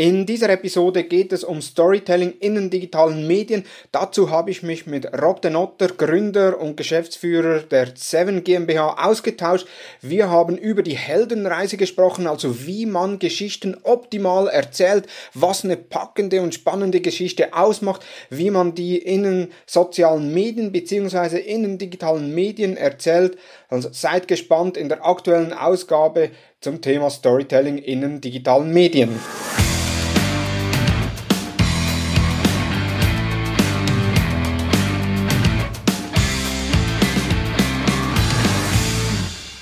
In 0.00 0.24
dieser 0.24 0.48
Episode 0.48 1.04
geht 1.04 1.30
es 1.30 1.44
um 1.44 1.60
Storytelling 1.60 2.32
in 2.40 2.54
den 2.54 2.70
digitalen 2.70 3.26
Medien. 3.26 3.66
Dazu 3.92 4.30
habe 4.30 4.50
ich 4.50 4.62
mich 4.62 4.86
mit 4.86 5.04
Rob 5.20 5.42
de 5.42 5.50
Notter, 5.50 5.88
Gründer 5.88 6.58
und 6.58 6.78
Geschäftsführer 6.78 7.58
der 7.58 7.88
Seven 7.96 8.42
GmbH 8.42 8.96
ausgetauscht. 9.06 9.66
Wir 10.00 10.30
haben 10.30 10.56
über 10.56 10.82
die 10.82 10.96
Heldenreise 10.96 11.76
gesprochen, 11.76 12.26
also 12.26 12.66
wie 12.66 12.86
man 12.86 13.18
Geschichten 13.18 13.76
optimal 13.82 14.48
erzählt, 14.48 15.06
was 15.34 15.66
eine 15.66 15.76
packende 15.76 16.40
und 16.40 16.54
spannende 16.54 17.02
Geschichte 17.02 17.52
ausmacht, 17.52 18.02
wie 18.30 18.48
man 18.48 18.74
die 18.74 18.96
in 18.96 19.24
den 19.24 19.48
sozialen 19.66 20.32
Medien 20.32 20.72
bzw. 20.72 21.40
in 21.40 21.62
den 21.62 21.76
digitalen 21.76 22.34
Medien 22.34 22.78
erzählt. 22.78 23.36
Also 23.68 23.90
seid 23.92 24.28
gespannt 24.28 24.78
in 24.78 24.88
der 24.88 25.04
aktuellen 25.04 25.52
Ausgabe 25.52 26.30
zum 26.62 26.80
Thema 26.80 27.10
Storytelling 27.10 27.76
in 27.76 28.00
den 28.00 28.20
digitalen 28.22 28.72
Medien. 28.72 29.20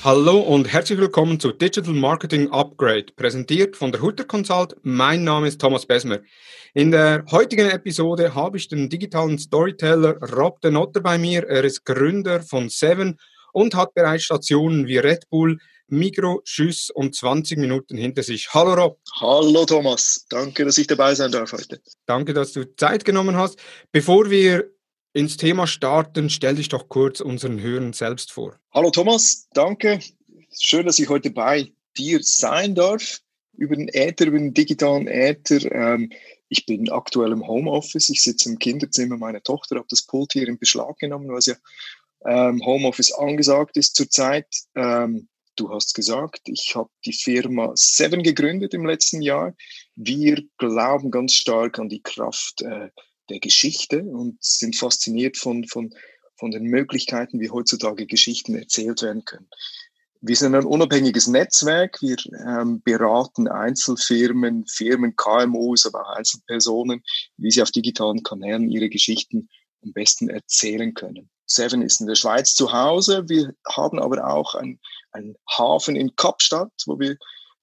Hallo 0.09 0.39
und 0.39 0.73
herzlich 0.73 0.99
willkommen 0.99 1.39
zu 1.39 1.53
Digital 1.53 1.93
Marketing 1.93 2.51
Upgrade, 2.51 3.13
präsentiert 3.15 3.77
von 3.77 3.93
der 3.93 4.01
Hutter 4.01 4.25
Consult. 4.25 4.75
Mein 4.81 5.23
Name 5.23 5.49
ist 5.49 5.61
Thomas 5.61 5.85
Besmer. 5.85 6.21
In 6.73 6.91
der 6.93 7.27
heutigen 7.31 7.69
Episode 7.69 8.35
habe 8.35 8.57
ich 8.57 8.69
den 8.69 8.89
digitalen 8.89 9.39
Storyteller 9.39 10.17
Rob 10.33 10.63
de 10.63 10.71
Notter 10.71 11.03
bei 11.03 11.19
mir. 11.19 11.47
Er 11.47 11.63
ist 11.63 11.85
Gründer 11.85 12.41
von 12.41 12.71
Seven 12.71 13.19
und 13.53 13.75
hat 13.75 13.93
bereits 13.93 14.25
Stationen 14.25 14.87
wie 14.87 14.97
Red 14.97 15.29
Bull, 15.29 15.59
Migro, 15.89 16.41
Schüss 16.43 16.89
und 16.89 17.15
20 17.15 17.59
Minuten 17.59 17.99
hinter 17.99 18.23
sich. 18.23 18.49
Hallo 18.55 18.73
Rob. 18.73 18.99
Hallo 19.21 19.67
Thomas, 19.67 20.25
danke, 20.31 20.65
dass 20.65 20.79
ich 20.79 20.87
dabei 20.87 21.15
sein 21.15 21.33
darf 21.33 21.53
heute. 21.53 21.83
Danke, 22.07 22.33
dass 22.33 22.55
du 22.55 22.65
Zeit 22.77 23.05
genommen 23.05 23.37
hast. 23.37 23.59
Bevor 23.93 24.31
wir 24.31 24.71
ins 25.13 25.37
Thema 25.37 25.67
starten, 25.67 26.31
stell 26.31 26.57
dich 26.57 26.69
doch 26.69 26.89
kurz 26.89 27.21
unseren 27.21 27.61
Hörern 27.61 27.93
selbst 27.93 28.33
vor. 28.33 28.59
Hallo 28.73 28.91
Thomas, 28.91 29.49
danke. 29.53 30.01
Schön, 30.59 30.87
dass 30.87 30.99
ich 30.99 31.09
heute 31.09 31.31
bei 31.31 31.73
dir 31.97 32.21
sein 32.23 32.75
darf, 32.75 33.21
über 33.57 33.77
den 33.77 33.89
Äther, 33.89 34.27
über 34.27 34.39
den 34.39 34.55
digitalen 34.55 35.09
Äther. 35.09 35.71
Ähm, 35.73 36.13
ich 36.49 36.65
bin 36.67 36.91
aktuell 36.91 37.33
im 37.33 37.47
Homeoffice, 37.47 38.09
ich 38.09 38.23
sitze 38.23 38.49
im 38.49 38.59
Kinderzimmer 38.59 39.17
meiner 39.17 39.43
Tochter, 39.43 39.77
habe 39.77 39.87
das 39.91 40.03
Pult 40.03 40.33
hier 40.33 40.49
in 40.49 40.59
Beschlag 40.59 40.99
genommen, 40.99 41.29
was 41.31 41.47
ja 41.47 41.57
ähm, 42.25 42.65
Homeoffice 42.65 43.13
angesagt 43.13 43.77
ist 43.77 43.97
zurzeit. 43.97 44.47
Ähm, 44.75 45.29
du 45.57 45.71
hast 45.71 45.95
gesagt, 45.95 46.43
ich 46.47 46.75
habe 46.75 46.91
die 47.05 47.13
Firma 47.13 47.73
Seven 47.75 48.23
gegründet 48.23 48.75
im 48.75 48.87
letzten 48.87 49.23
Jahr. 49.23 49.55
Wir 49.97 50.43
glauben 50.57 51.11
ganz 51.11 51.35
stark 51.35 51.79
an 51.79 51.89
die 51.89 52.03
Kraft 52.03 52.63
äh, 52.63 52.91
der 53.31 53.41
Geschichte 53.41 54.03
und 54.03 54.43
sind 54.43 54.77
fasziniert 54.77 55.37
von, 55.37 55.65
von, 55.65 55.95
von 56.37 56.51
den 56.51 56.65
Möglichkeiten, 56.65 57.41
wie 57.41 57.51
heutzutage 57.51 58.07
Geschichten 58.07 58.55
erzählt 58.55 59.03
werden 59.03 59.25
können. 59.25 59.49
Wir 60.21 60.35
sind 60.35 60.55
ein 60.57 60.65
unabhängiges 60.65 61.29
Netzwerk. 61.29 62.03
Wir 62.03 62.17
ähm, 62.45 62.83
beraten 62.83 63.47
Einzelfirmen, 63.47 64.67
Firmen, 64.67 65.15
KMUs, 65.15 65.87
aber 65.87 66.03
auch 66.03 66.17
Einzelpersonen, 66.17 67.05
wie 67.37 67.51
sie 67.51 67.63
auf 67.63 67.71
digitalen 67.71 68.23
Kanälen 68.25 68.69
ihre 68.69 68.89
Geschichten 68.89 69.49
am 69.85 69.93
besten 69.93 70.29
erzählen 70.29 70.93
können. 70.93 71.31
Seven 71.47 71.83
ist 71.83 72.01
in 72.01 72.09
der 72.09 72.17
Schweiz 72.17 72.55
zu 72.55 72.73
Hause. 72.73 73.29
Wir 73.29 73.55
haben 73.67 74.01
aber 74.01 74.27
auch 74.27 74.57
einen 74.57 74.81
Hafen 75.49 75.95
in 75.95 76.15
Kapstadt, 76.17 76.73
wo 76.87 76.99
wir 76.99 77.17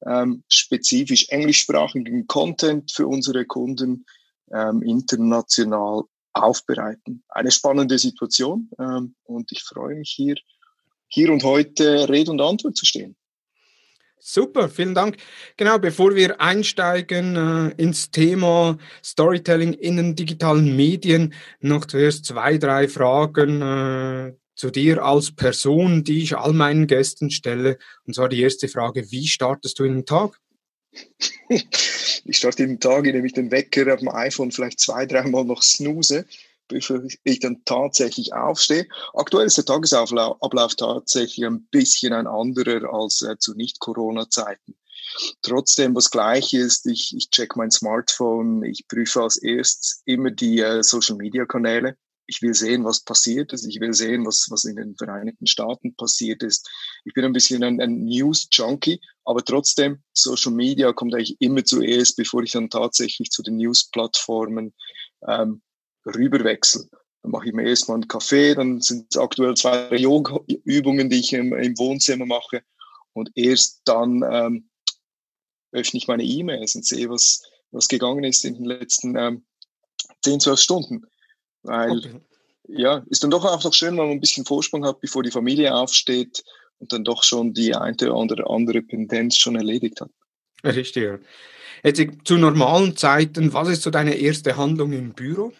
ähm, 0.05 0.43
spezifisch 0.47 1.27
englischsprachigen 1.29 2.25
Content 2.27 2.91
für 2.91 3.07
unsere 3.07 3.45
Kunden 3.45 4.05
ähm, 4.51 4.81
international 4.83 6.03
aufbereiten. 6.33 7.23
Eine 7.29 7.51
spannende 7.51 7.97
Situation 7.97 8.69
ähm, 8.79 9.15
und 9.23 9.51
ich 9.51 9.63
freue 9.63 9.95
mich 9.95 10.11
hier, 10.15 10.35
hier 11.07 11.31
und 11.31 11.43
heute 11.43 12.09
Rede 12.09 12.31
und 12.31 12.41
Antwort 12.41 12.75
zu 12.75 12.85
stehen. 12.85 13.15
Super, 14.27 14.69
vielen 14.69 14.95
Dank. 14.95 15.17
Genau, 15.55 15.77
bevor 15.77 16.15
wir 16.15 16.41
einsteigen 16.41 17.35
äh, 17.35 17.81
ins 17.81 18.09
Thema 18.09 18.77
Storytelling 19.03 19.73
in 19.73 19.97
den 19.97 20.15
digitalen 20.15 20.75
Medien, 20.75 21.33
noch 21.59 21.85
zuerst 21.85 22.25
zwei, 22.25 22.57
drei 22.57 22.87
Fragen 22.87 23.61
äh, 23.61 24.33
zu 24.55 24.71
dir 24.71 25.03
als 25.03 25.31
Person, 25.31 26.03
die 26.03 26.23
ich 26.23 26.35
all 26.35 26.53
meinen 26.53 26.87
Gästen 26.87 27.29
stelle. 27.29 27.77
Und 28.05 28.15
zwar 28.15 28.27
die 28.27 28.41
erste 28.41 28.67
Frage, 28.67 29.11
wie 29.11 29.27
startest 29.27 29.77
du 29.77 29.83
in 29.83 29.93
den 29.93 30.05
Tag? 30.05 30.39
ich 32.25 32.37
starte 32.37 32.65
den 32.65 32.79
Tag, 32.79 33.05
indem 33.05 33.25
ich 33.25 33.33
den 33.33 33.51
Wecker 33.51 33.93
auf 33.93 33.99
dem 33.99 34.09
iPhone 34.09 34.51
vielleicht 34.51 34.79
zwei, 34.79 35.05
dreimal 35.05 35.45
noch 35.45 35.61
snooze, 35.61 36.25
bevor 36.67 37.01
ich 37.23 37.39
dann 37.39 37.63
tatsächlich 37.65 38.33
aufstehe. 38.33 38.87
Aktuell 39.13 39.45
ist 39.45 39.57
der 39.57 39.65
Tagesablauf 39.65 40.75
tatsächlich 40.75 41.45
ein 41.45 41.63
bisschen 41.65 42.13
ein 42.13 42.27
anderer 42.27 42.91
als 42.91 43.21
äh, 43.21 43.37
zu 43.37 43.53
Nicht-Corona-Zeiten. 43.53 44.75
Trotzdem, 45.43 45.95
was 45.95 46.09
gleich 46.09 46.53
ist, 46.53 46.87
ich, 46.87 47.15
ich 47.15 47.29
check 47.29 47.55
mein 47.55 47.69
Smartphone, 47.69 48.63
ich 48.63 48.87
prüfe 48.87 49.21
als 49.21 49.37
erstes 49.37 50.01
immer 50.05 50.31
die 50.31 50.59
äh, 50.59 50.81
Social-Media-Kanäle 50.81 51.95
ich 52.27 52.41
will 52.41 52.53
sehen, 52.53 52.83
was 52.83 53.03
passiert 53.03 53.53
ist. 53.53 53.65
Ich 53.65 53.79
will 53.79 53.93
sehen, 53.93 54.25
was, 54.25 54.47
was 54.49 54.65
in 54.65 54.75
den 54.75 54.95
Vereinigten 54.95 55.47
Staaten 55.47 55.95
passiert 55.95 56.43
ist. 56.43 56.69
Ich 57.03 57.13
bin 57.13 57.25
ein 57.25 57.33
bisschen 57.33 57.63
ein, 57.63 57.79
ein 57.79 58.05
News-Junkie, 58.05 58.99
aber 59.23 59.43
trotzdem, 59.43 60.03
Social 60.13 60.51
Media 60.51 60.93
kommt 60.93 61.13
eigentlich 61.13 61.37
immer 61.39 61.63
zuerst, 61.63 62.17
bevor 62.17 62.43
ich 62.43 62.51
dann 62.51 62.69
tatsächlich 62.69 63.29
zu 63.29 63.43
den 63.43 63.57
News-Plattformen 63.57 64.73
ähm, 65.27 65.61
rüberwechsel. 66.05 66.87
Dann 67.21 67.31
mache 67.31 67.47
ich 67.47 67.53
mir 67.53 67.67
erstmal 67.67 67.95
einen 67.95 68.07
Kaffee, 68.07 68.55
dann 68.55 68.81
sind 68.81 69.07
es 69.09 69.17
aktuell 69.17 69.55
zwei 69.55 69.95
Yoga-Übungen, 69.95 71.09
die 71.09 71.19
ich 71.19 71.33
im, 71.33 71.53
im, 71.53 71.77
Wohnzimmer 71.77 72.25
mache. 72.25 72.61
Und 73.13 73.31
erst 73.35 73.81
dann 73.85 74.23
ähm, 74.29 74.69
öffne 75.71 75.97
ich 75.97 76.07
meine 76.07 76.23
E-Mails 76.23 76.75
und 76.75 76.85
sehe, 76.85 77.09
was, 77.09 77.41
was 77.71 77.87
gegangen 77.87 78.23
ist 78.23 78.45
in 78.45 78.55
den 78.55 78.65
letzten 78.65 79.15
ähm, 79.15 79.45
10, 80.23 80.39
12 80.39 80.59
Stunden. 80.59 81.05
Weil, 81.65 81.97
okay. 81.97 82.21
ja, 82.67 83.03
ist 83.09 83.23
dann 83.23 83.31
doch 83.31 83.45
auch 83.45 83.63
noch 83.63 83.73
schön, 83.73 83.97
wenn 83.97 84.05
man 84.05 84.11
ein 84.11 84.21
bisschen 84.21 84.45
Vorsprung 84.45 84.85
hat, 84.85 85.01
bevor 85.01 85.23
die 85.23 85.31
Familie 85.31 85.75
aufsteht 85.75 86.43
und 86.79 86.91
dann 86.93 87.03
doch 87.03 87.23
schon 87.23 87.53
die 87.53 87.75
eine 87.75 88.13
oder 88.13 88.49
andere 88.49 88.81
Pendenz 88.81 89.37
schon 89.37 89.55
erledigt 89.55 90.01
hat. 90.01 90.09
Richtig. 90.63 91.19
Jetzt 91.83 92.03
zu 92.23 92.37
normalen 92.37 92.97
Zeiten, 92.97 93.53
was 93.53 93.69
ist 93.69 93.83
so 93.83 93.91
deine 93.91 94.15
erste 94.15 94.57
Handlung 94.57 94.93
im 94.93 95.13
Büro? 95.13 95.53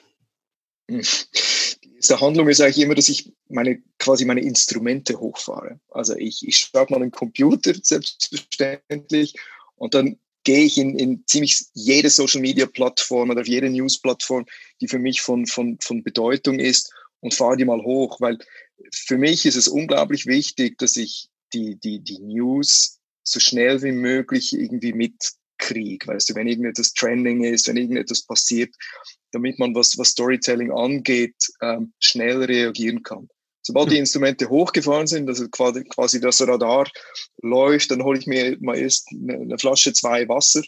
Die 0.90 1.96
erste 1.96 2.20
Handlung 2.20 2.50
ist 2.50 2.62
eigentlich 2.62 2.84
immer, 2.84 2.96
dass 2.96 3.10
ich 3.10 3.32
meine, 3.48 3.82
quasi 4.00 4.26
meine 4.26 4.42
Instrumente 4.42 5.20
hochfahre. 5.20 5.80
Also 5.90 6.16
ich, 6.16 6.48
ich 6.48 6.58
starte 6.58 6.94
mal 6.94 7.02
einen 7.02 7.12
Computer, 7.12 7.74
selbstverständlich, 7.80 9.36
und 9.76 9.94
dann 9.94 10.18
gehe 10.46 10.64
ich 10.64 10.78
in, 10.78 10.98
in 10.98 11.24
ziemlich 11.28 11.66
jede 11.74 12.10
Social 12.10 12.40
Media 12.40 12.66
Plattform 12.66 13.32
oder 13.32 13.42
auf 13.42 13.48
jede 13.48 13.70
News 13.70 14.00
Plattform, 14.00 14.46
die 14.80 14.88
für 14.88 15.00
mich 15.00 15.22
von, 15.22 15.46
von, 15.46 15.78
von 15.82 16.04
Bedeutung 16.04 16.60
ist 16.60 16.94
und 17.20 17.34
fahre 17.34 17.58
die 17.58 17.66
mal 17.66 17.84
hoch, 17.84 18.22
weil 18.22 18.38
für 18.94 19.18
mich 19.18 19.46
ist 19.46 19.56
es 19.56 19.68
unglaublich 19.68 20.26
wichtig, 20.28 20.78
dass 20.78 20.96
ich 20.96 21.30
die, 21.54 21.76
die, 21.76 22.00
die 22.00 22.20
News 22.20 23.00
so 23.24 23.40
schnell 23.40 23.82
wie 23.82 23.92
möglich 23.92 24.54
irgendwie 24.54 24.94
mitkriege. 24.94 26.08
Weißt 26.08 26.30
du, 26.30 26.36
wenn 26.36 26.48
irgendetwas 26.48 26.94
trending 26.94 27.44
ist, 27.44 27.68
wenn 27.68 27.78
irgendetwas 27.78 28.24
passiert, 28.24 28.74
damit 29.32 29.58
man 29.58 29.74
was, 29.74 29.98
was 29.98 30.10
Storytelling 30.10 30.72
angeht, 30.72 31.36
ähm, 31.62 31.94
schnell 32.00 32.44
reagieren 32.44 33.02
kann. 33.02 33.28
Sobald 33.68 33.90
die. 33.90 33.98
Instrumente 33.98 34.48
hochgefahren 34.48 35.08
sind, 35.08 35.28
also 35.28 35.50
quasi, 35.50 35.84
quasi 35.86 36.22
das 36.22 36.40
Radar 36.48 36.88
läuft, 37.42 37.90
dann 37.90 38.04
hole 38.04 38.20
ich 38.20 38.28
mir 38.28 38.58
mal 38.60 38.78
erst 38.78 39.10
eine 39.12 39.58
Flasche 39.58 39.92
zwei 39.92 40.30
Wasser 40.30 40.62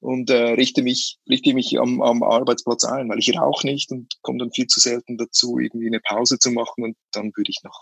und 0.00 0.30
äh, 0.30 0.52
richte 0.52 0.82
mich, 0.82 1.18
richte 1.28 1.52
mich 1.52 1.78
am, 1.78 2.00
am 2.00 2.22
Arbeitsplatz 2.22 2.84
ein, 2.86 3.10
weil 3.10 3.18
ich 3.18 3.38
rauche 3.38 3.66
nicht 3.66 3.90
und 3.90 4.14
komme 4.22 4.38
dann 4.38 4.52
viel 4.52 4.66
zu 4.66 4.80
selten 4.80 5.18
dazu, 5.18 5.58
irgendwie 5.58 5.88
eine 5.88 6.00
Pause 6.00 6.38
zu 6.38 6.50
machen 6.50 6.84
und 6.84 6.96
dann 7.12 7.30
würde 7.36 7.50
ich 7.50 7.62
noch 7.62 7.78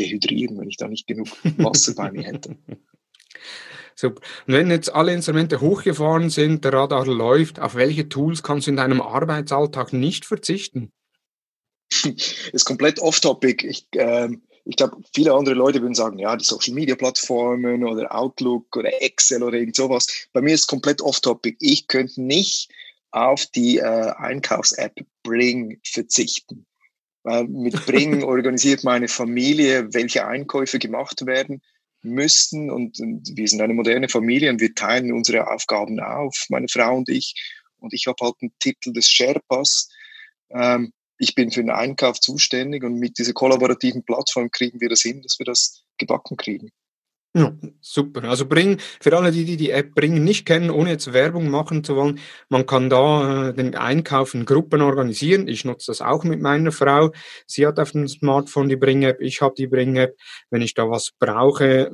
dehydrieren, 0.00 0.58
wenn 0.58 0.70
ich 0.70 0.78
da 0.78 0.88
nicht 0.88 1.06
genug 1.06 1.28
Wasser 1.58 1.94
bei 1.94 2.10
mir 2.12 2.22
hätte. 2.22 2.56
Super. 3.94 4.22
Und 4.46 4.54
wenn 4.54 4.70
jetzt 4.70 4.94
alle 4.94 5.12
Instrumente 5.12 5.60
hochgefahren 5.60 6.30
sind, 6.30 6.64
der 6.64 6.72
Radar 6.72 7.04
läuft, 7.04 7.60
auf 7.60 7.74
welche 7.74 8.08
Tools 8.08 8.42
kannst 8.42 8.68
du 8.68 8.70
in 8.70 8.78
deinem 8.78 9.02
Arbeitsalltag 9.02 9.92
nicht 9.92 10.24
verzichten? 10.24 10.92
ist 12.52 12.64
komplett 12.64 13.00
off-topic. 13.00 13.66
Ich, 13.66 13.86
ähm, 13.94 14.42
ich 14.64 14.76
glaube, 14.76 14.96
viele 15.14 15.34
andere 15.34 15.54
Leute 15.54 15.80
würden 15.80 15.94
sagen, 15.94 16.18
ja, 16.18 16.36
die 16.36 16.44
Social 16.44 16.74
Media 16.74 16.94
Plattformen 16.94 17.84
oder 17.84 18.14
Outlook 18.14 18.76
oder 18.76 19.02
Excel 19.02 19.42
oder 19.42 19.58
irgend 19.58 19.76
sowas. 19.76 20.06
Bei 20.32 20.40
mir 20.40 20.54
ist 20.54 20.68
komplett 20.68 21.02
off-topic. 21.02 21.56
Ich 21.60 21.88
könnte 21.88 22.22
nicht 22.22 22.70
auf 23.10 23.46
die 23.46 23.78
äh, 23.78 24.12
Einkaufs-App 24.16 25.00
Bring 25.22 25.78
verzichten. 25.84 26.66
Weil 27.24 27.44
mit 27.44 27.86
Bring 27.86 28.22
organisiert 28.24 28.84
meine 28.84 29.08
Familie, 29.08 29.92
welche 29.92 30.26
Einkäufe 30.26 30.78
gemacht 30.78 31.24
werden. 31.26 31.62
müssten. 32.02 32.70
Und, 32.70 32.98
und, 33.00 33.36
wir 33.36 33.46
sind 33.46 33.60
eine 33.60 33.74
moderne 33.74 34.08
Familie 34.08 34.50
und 34.50 34.60
wir 34.60 34.74
teilen 34.74 35.12
unsere 35.12 35.48
Aufgaben 35.48 36.00
auf, 36.00 36.46
meine 36.48 36.68
Frau 36.68 36.96
und 36.96 37.08
ich. 37.08 37.34
Und 37.78 37.92
ich 37.92 38.06
habe 38.06 38.24
halt 38.24 38.34
einen 38.40 38.52
Titel 38.58 38.92
des 38.92 39.08
Sherpas. 39.08 39.88
Ähm, 40.50 40.92
ich 41.18 41.34
bin 41.34 41.50
für 41.50 41.60
den 41.60 41.70
Einkauf 41.70 42.20
zuständig 42.20 42.84
und 42.84 42.94
mit 42.94 43.18
dieser 43.18 43.32
kollaborativen 43.32 44.04
Plattform 44.04 44.50
kriegen 44.50 44.80
wir 44.80 44.88
das 44.88 45.02
hin, 45.02 45.22
dass 45.22 45.38
wir 45.38 45.46
das 45.46 45.84
gebacken 45.98 46.36
kriegen. 46.36 46.70
Ja, 47.34 47.54
super. 47.80 48.24
Also 48.24 48.46
bring, 48.46 48.78
für 49.00 49.16
alle, 49.16 49.32
die, 49.32 49.46
die 49.46 49.56
die 49.56 49.70
App 49.70 49.94
bringen, 49.94 50.22
nicht 50.22 50.44
kennen, 50.44 50.68
ohne 50.68 50.90
jetzt 50.90 51.14
Werbung 51.14 51.48
machen 51.48 51.82
zu 51.82 51.96
wollen, 51.96 52.20
man 52.50 52.66
kann 52.66 52.90
da 52.90 53.48
äh, 53.48 53.54
den 53.54 53.74
Einkauf 53.74 54.34
in 54.34 54.44
Gruppen 54.44 54.82
organisieren. 54.82 55.48
Ich 55.48 55.64
nutze 55.64 55.92
das 55.92 56.02
auch 56.02 56.24
mit 56.24 56.42
meiner 56.42 56.72
Frau. 56.72 57.10
Sie 57.46 57.66
hat 57.66 57.78
auf 57.78 57.92
dem 57.92 58.06
Smartphone 58.06 58.68
die 58.68 58.76
Bring-App, 58.76 59.22
ich 59.22 59.40
habe 59.40 59.54
die 59.56 59.66
Bring-App. 59.66 60.14
Wenn 60.50 60.60
ich 60.60 60.74
da 60.74 60.90
was 60.90 61.12
brauche, 61.18 61.90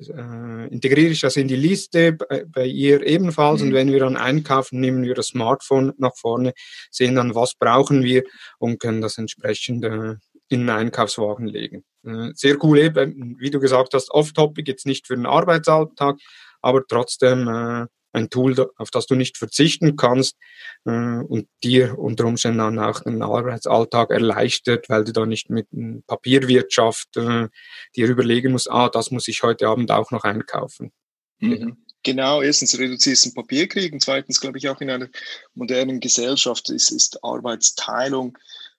äh, 0.00 0.68
integriere 0.68 1.10
ich 1.10 1.20
das 1.20 1.36
in 1.36 1.48
die 1.48 1.56
Liste, 1.56 2.12
bei, 2.12 2.44
bei 2.46 2.66
ihr 2.66 3.06
ebenfalls. 3.06 3.60
Mhm. 3.60 3.68
Und 3.68 3.74
wenn 3.74 3.92
wir 3.92 4.00
dann 4.00 4.16
einkaufen, 4.16 4.80
nehmen 4.80 5.02
wir 5.02 5.14
das 5.14 5.28
Smartphone 5.28 5.92
nach 5.98 6.16
vorne, 6.16 6.52
sehen 6.90 7.14
dann, 7.14 7.34
was 7.34 7.54
brauchen 7.54 8.02
wir 8.02 8.22
und 8.58 8.80
können 8.80 9.00
das 9.00 9.18
entsprechend 9.18 9.84
äh, 9.84 10.14
in 10.48 10.60
den 10.60 10.70
Einkaufswagen 10.70 11.46
legen. 11.46 11.84
Äh, 12.04 12.30
sehr 12.34 12.62
cool, 12.62 12.78
eben, 12.78 13.36
wie 13.38 13.50
du 13.50 13.60
gesagt 13.60 13.94
hast, 13.94 14.10
off-topic, 14.10 14.70
jetzt 14.70 14.86
nicht 14.86 15.06
für 15.06 15.16
den 15.16 15.26
Arbeitsalltag, 15.26 16.16
aber 16.60 16.82
trotzdem 16.86 17.48
äh, 17.48 17.86
ein 18.16 18.30
Tool, 18.30 18.70
auf 18.76 18.90
das 18.90 19.06
du 19.06 19.14
nicht 19.14 19.36
verzichten 19.36 19.96
kannst 19.96 20.36
äh, 20.84 20.90
und 20.90 21.48
dir 21.62 21.98
unter 21.98 22.24
Umständen 22.24 22.58
dann 22.58 22.78
auch 22.78 23.00
den 23.00 23.22
Arbeitsalltag 23.22 24.10
erleichtert, 24.10 24.88
weil 24.88 25.04
du 25.04 25.12
da 25.12 25.26
nicht 25.26 25.50
mit 25.50 25.68
Papierwirtschaft 26.06 27.16
äh, 27.16 27.48
dir 27.94 28.08
überlegen 28.08 28.52
musst, 28.52 28.70
ah, 28.70 28.88
das 28.88 29.10
muss 29.10 29.28
ich 29.28 29.42
heute 29.42 29.68
Abend 29.68 29.90
auch 29.90 30.10
noch 30.10 30.24
einkaufen. 30.24 30.92
Mhm. 31.38 31.76
Genau, 32.02 32.40
erstens 32.40 32.78
reduzierst 32.78 33.24
du 33.24 33.30
den 33.30 33.34
Papierkrieg 33.34 33.92
und 33.92 34.00
zweitens, 34.00 34.40
glaube 34.40 34.58
ich, 34.58 34.68
auch 34.68 34.80
in 34.80 34.90
einer 34.90 35.08
modernen 35.54 35.98
Gesellschaft 35.98 36.70
ist, 36.70 36.90
ist 36.90 37.22
Arbeitsteilung 37.24 38.38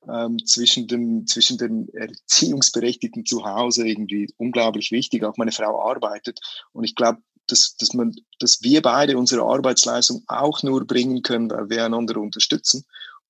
ähm, 0.09 0.37
zwischen, 0.45 0.87
den, 0.87 1.27
zwischen 1.27 1.57
den 1.57 1.89
Erziehungsberechtigten 1.93 3.25
zu 3.25 3.43
Hause 3.43 3.85
irgendwie 3.85 4.33
unglaublich 4.37 4.91
wichtig. 4.91 5.25
Auch 5.25 5.35
meine 5.35 5.51
Frau 5.51 5.81
arbeitet 5.89 6.39
und 6.71 6.85
ich 6.85 6.95
glaube, 6.95 7.19
dass, 7.47 7.75
dass, 7.77 7.93
man, 7.93 8.15
dass 8.39 8.61
wir 8.61 8.81
beide 8.81 9.17
unsere 9.17 9.43
Arbeitsleistung 9.43 10.23
auch 10.27 10.63
nur 10.63 10.85
bringen 10.85 11.21
können, 11.21 11.49
weil 11.49 11.69
wir 11.69 11.85
einander 11.85 12.17
unterstützen. 12.17 12.85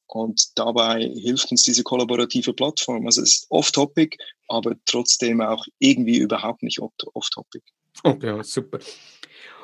Und 0.07 0.57
dabei 0.57 1.01
hilft 1.01 1.51
uns 1.51 1.63
diese 1.63 1.83
kollaborative 1.83 2.53
Plattform. 2.53 3.05
Also 3.05 3.21
es 3.21 3.33
ist 3.33 3.47
off-topic, 3.49 4.17
aber 4.47 4.75
trotzdem 4.85 5.41
auch 5.41 5.65
irgendwie 5.79 6.17
überhaupt 6.17 6.63
nicht 6.63 6.79
off-topic. 6.79 7.63
Okay, 8.03 8.41
super. 8.43 8.79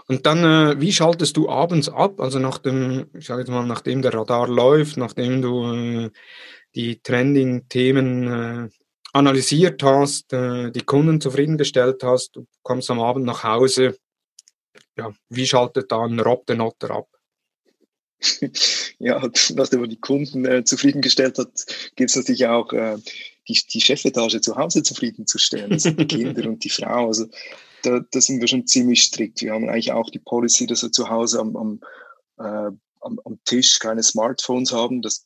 Und 0.08 0.26
dann, 0.26 0.44
äh, 0.44 0.82
wie 0.82 0.92
schaltest 0.92 1.38
du 1.38 1.48
abends 1.50 1.88
ab? 1.88 2.20
Also 2.20 2.40
nach 2.40 2.58
dem, 2.58 3.08
ich 3.14 3.26
sage 3.26 3.42
jetzt 3.42 3.50
mal, 3.50 3.66
nachdem 3.66 4.02
der 4.02 4.14
Radar 4.14 4.50
läuft, 4.50 4.98
nachdem 4.98 5.42
du 5.42 5.72
äh, 5.72 6.12
die 6.76 7.02
Trending-Themen 7.02 8.28
äh, 8.28 8.70
analysiert 9.14 9.82
hast, 9.84 10.34
äh, 10.34 10.72
die 10.72 10.82
Kunden 10.82 11.22
zufriedengestellt 11.22 12.04
hast, 12.04 12.36
du 12.36 12.48
kommst 12.64 12.90
am 12.92 13.00
Abend 13.00 13.26
nach 13.26 13.44
Hause. 13.44 13.98
Ja, 14.98 15.14
wie 15.30 15.48
schaltet 15.48 15.92
dann 15.92 16.20
Rob 16.20 16.46
den 16.46 16.62
Otter 16.62 16.92
ab? 16.92 17.08
ja, 19.00 19.22
nachdem 19.56 19.82
er 19.82 19.88
die 19.88 20.00
Kunden 20.00 20.46
äh, 20.46 20.64
zufriedengestellt 20.64 21.38
hat, 21.38 21.52
gibt 21.96 22.10
es 22.10 22.16
natürlich 22.16 22.48
auch 22.48 22.72
äh, 22.72 22.98
die, 23.48 23.60
die 23.74 23.82
Chefetage 23.82 24.40
zu 24.42 24.56
Hause 24.56 24.84
zufriedenzustellen, 24.84 25.72
also 25.72 25.92
die 25.92 26.08
Kinder 26.08 26.48
und 26.48 26.64
die 26.64 26.70
Frau. 26.70 27.08
Also 27.08 27.26
da, 27.84 28.00
da 28.12 28.22
sind 28.22 28.40
wir 28.40 28.48
schon 28.48 28.66
ziemlich 28.66 29.04
strikt. 29.04 29.42
Wir 29.42 29.54
haben 29.54 29.70
eigentlich 29.70 29.92
auch 29.92 30.10
die 30.10 30.20
Policy, 30.20 30.68
dass 30.68 30.84
wir 30.84 30.92
zu 30.92 31.10
Hause 31.10 31.40
am, 31.40 31.56
am, 31.56 31.80
äh, 32.38 32.72
am, 33.02 33.20
am 33.26 33.40
Tisch 33.46 33.80
keine 33.80 34.04
Smartphones 34.04 34.72
haben. 34.72 35.02
Das 35.02 35.26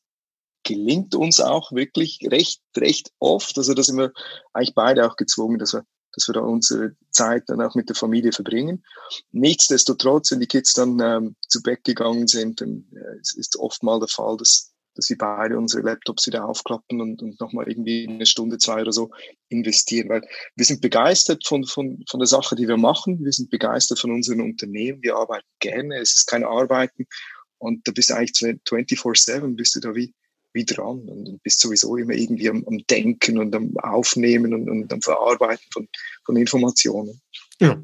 gelingt 0.63 1.15
uns 1.15 1.39
auch 1.39 1.71
wirklich 1.71 2.19
recht, 2.25 2.61
recht 2.75 3.11
oft. 3.19 3.57
Also 3.57 3.73
da 3.73 3.83
sind 3.83 3.97
wir 3.97 4.11
eigentlich 4.53 4.75
beide 4.75 5.07
auch 5.07 5.15
gezwungen, 5.15 5.59
dass 5.59 5.73
wir, 5.73 5.85
dass 6.17 6.27
wir 6.27 6.33
da 6.33 6.39
unsere 6.39 6.95
Zeit 7.11 7.43
dann 7.45 7.61
auch 7.61 7.75
mit 7.75 7.89
der 7.89 7.95
Familie 7.95 8.31
verbringen. 8.31 8.83
Nichtsdestotrotz, 9.31 10.31
wenn 10.31 10.39
die 10.39 10.47
Kids 10.47 10.73
dann 10.73 10.99
ähm, 10.99 11.35
zu 11.47 11.61
Bett 11.61 11.83
gegangen 11.83 12.27
sind, 12.27 12.59
dann 12.59 12.85
äh, 12.91 13.19
ist 13.19 13.55
oft 13.59 13.83
mal 13.83 13.99
der 13.99 14.07
Fall, 14.07 14.35
dass, 14.35 14.73
dass 14.95 15.09
wir 15.09 15.17
beide 15.19 15.59
unsere 15.59 15.83
Laptops 15.83 16.25
wieder 16.25 16.49
aufklappen 16.49 17.01
und, 17.01 17.21
und 17.21 17.39
nochmal 17.39 17.69
irgendwie 17.69 18.07
eine 18.09 18.25
Stunde, 18.25 18.57
zwei 18.57 18.81
oder 18.81 18.91
so 18.91 19.11
investieren. 19.49 20.09
Weil 20.09 20.27
wir 20.55 20.65
sind 20.65 20.81
begeistert 20.81 21.45
von, 21.45 21.65
von, 21.65 22.03
von 22.09 22.19
der 22.19 22.27
Sache, 22.27 22.55
die 22.55 22.67
wir 22.67 22.77
machen. 22.77 23.23
Wir 23.23 23.31
sind 23.31 23.51
begeistert 23.51 23.99
von 23.99 24.09
unseren 24.09 24.41
Unternehmen. 24.41 25.03
Wir 25.03 25.17
arbeiten 25.17 25.47
gerne. 25.59 25.99
Es 25.99 26.15
ist 26.15 26.25
kein 26.25 26.43
Arbeiten. 26.43 27.05
Und 27.59 27.87
da 27.87 27.91
bist 27.91 28.09
du 28.09 28.15
eigentlich 28.15 28.31
24-7, 28.31 29.55
bist 29.55 29.75
du 29.75 29.81
da 29.81 29.93
wie, 29.93 30.15
wie 30.53 30.65
dran 30.65 30.99
und 31.07 31.41
bist 31.43 31.59
sowieso 31.59 31.97
immer 31.97 32.13
irgendwie 32.13 32.49
am, 32.49 32.63
am 32.67 32.79
Denken 32.89 33.37
und 33.37 33.55
am 33.55 33.77
Aufnehmen 33.77 34.53
und, 34.53 34.69
und, 34.69 34.91
am 34.91 35.01
Verarbeiten 35.01 35.65
von, 35.71 35.87
von 36.25 36.35
Informationen. 36.35 37.21
Ja. 37.59 37.81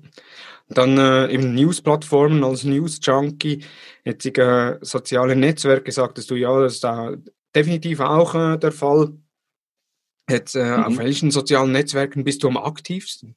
Dann 0.69 0.98
äh, 0.98 1.31
eben 1.31 1.54
News-Plattformen 1.54 2.44
als 2.44 2.63
News-Junkie, 2.63 3.63
jetzige 4.06 4.80
äh, 4.81 4.86
soziale 4.86 5.36
Netzwerke, 5.36 5.92
sagtest 5.92 6.31
du 6.31 6.36
ja, 6.36 6.62
das 6.62 6.75
ist 6.75 6.83
da 6.83 7.15
definitiv 7.54 8.00
auch 8.00 8.33
äh, 8.33 8.57
der 8.57 8.71
Fall. 8.71 9.13
Jetzt, 10.30 10.56
äh, 10.56 10.77
mhm. 10.77 10.83
Auf 10.83 10.98
welchen 10.98 11.31
sozialen 11.31 11.74
Netzwerken 11.74 12.24
bist 12.24 12.44
du 12.44 12.48
am 12.48 12.57
aktivsten? 12.57 13.36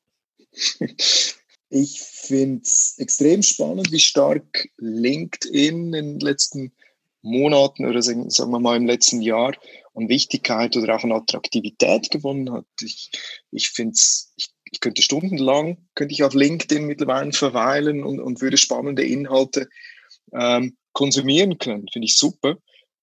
Ich 1.68 2.00
finde 2.00 2.62
es 2.62 2.94
extrem 2.98 3.42
spannend, 3.42 3.90
wie 3.90 3.98
stark 3.98 4.68
LinkedIn 4.78 5.92
in 5.92 5.92
den 5.92 6.20
letzten 6.20 6.60
Jahren 6.60 6.85
Monaten 7.22 7.86
oder 7.86 8.02
sagen 8.02 8.28
wir 8.28 8.60
mal 8.60 8.76
im 8.76 8.86
letzten 8.86 9.20
Jahr 9.20 9.54
an 9.94 10.08
Wichtigkeit 10.08 10.76
oder 10.76 10.96
auch 10.96 11.04
an 11.04 11.12
Attraktivität 11.12 12.10
gewonnen 12.10 12.52
hat. 12.52 12.66
Ich, 12.82 13.10
ich 13.50 13.70
finde 13.70 13.92
es, 13.92 14.32
ich, 14.36 14.48
ich, 14.70 14.80
könnte 14.80 15.02
stundenlang, 15.02 15.78
könnte 15.94 16.12
ich 16.12 16.22
auf 16.22 16.34
LinkedIn 16.34 16.84
mittlerweile 16.84 17.32
verweilen 17.32 18.04
und, 18.04 18.20
und 18.20 18.40
würde 18.40 18.58
spannende 18.58 19.04
Inhalte 19.04 19.68
ähm, 20.32 20.76
konsumieren 20.92 21.58
können. 21.58 21.88
Finde 21.92 22.06
ich 22.06 22.16
super. 22.16 22.58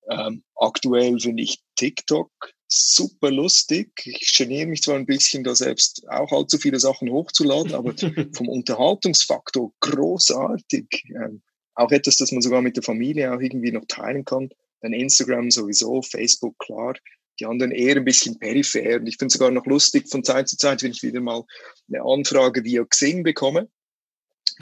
Ähm, 0.09 0.43
aktuell 0.55 1.19
finde 1.19 1.43
ich 1.43 1.59
TikTok 1.75 2.31
super 2.67 3.31
lustig. 3.31 3.91
Ich 4.05 4.35
geniere 4.37 4.67
mich 4.67 4.81
zwar 4.81 4.95
ein 4.95 5.05
bisschen, 5.05 5.43
da 5.43 5.55
selbst 5.55 6.03
auch 6.09 6.31
allzu 6.31 6.57
viele 6.57 6.79
Sachen 6.79 7.11
hochzuladen, 7.11 7.73
aber 7.73 7.93
vom 8.33 8.49
Unterhaltungsfaktor 8.49 9.71
großartig. 9.79 11.03
Ähm, 11.09 11.41
auch 11.75 11.91
etwas, 11.91 12.17
das 12.17 12.31
man 12.31 12.41
sogar 12.41 12.61
mit 12.61 12.75
der 12.75 12.83
Familie 12.83 13.33
auch 13.33 13.39
irgendwie 13.39 13.71
noch 13.71 13.85
teilen 13.87 14.25
kann. 14.25 14.49
Dann 14.81 14.93
Instagram 14.93 15.49
sowieso, 15.49 16.01
Facebook 16.01 16.57
klar, 16.59 16.95
die 17.39 17.45
anderen 17.45 17.71
eher 17.71 17.95
ein 17.95 18.05
bisschen 18.05 18.37
peripher. 18.37 18.97
Und 18.97 19.07
ich 19.07 19.17
finde 19.17 19.27
es 19.27 19.33
sogar 19.33 19.51
noch 19.51 19.65
lustig 19.65 20.09
von 20.09 20.23
Zeit 20.23 20.47
zu 20.47 20.57
Zeit, 20.57 20.83
wenn 20.83 20.91
ich 20.91 21.03
wieder 21.03 21.21
mal 21.21 21.43
eine 21.87 22.03
Anfrage 22.03 22.63
via 22.63 22.83
Xing 22.85 23.23
bekomme. 23.23 23.69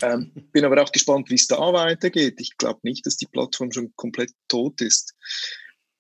Ähm, 0.01 0.31
bin 0.53 0.63
aber 0.63 0.81
auch 0.81 0.91
gespannt, 0.91 1.29
wie 1.29 1.35
es 1.35 1.47
da 1.47 1.74
weitergeht. 1.74 2.39
Ich 2.39 2.57
glaube 2.57 2.79
nicht, 2.83 3.05
dass 3.05 3.17
die 3.17 3.27
Plattform 3.27 3.71
schon 3.71 3.93
komplett 3.95 4.31
tot 4.47 4.79
ist. 4.81 5.15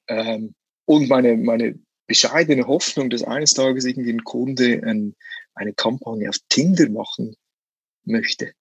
Ähm, 0.07 0.55
und 0.85 1.09
meine, 1.09 1.35
meine 1.35 1.79
bescheidene 2.07 2.67
Hoffnung, 2.67 3.09
dass 3.09 3.23
eines 3.23 3.53
Tages 3.53 3.85
irgendwie 3.85 4.11
ein 4.11 4.23
Kunde 4.23 4.81
ein, 4.85 5.15
eine 5.55 5.73
Kampagne 5.73 6.29
auf 6.29 6.37
Tinder 6.49 6.89
machen 6.89 7.35
möchte 8.03 8.53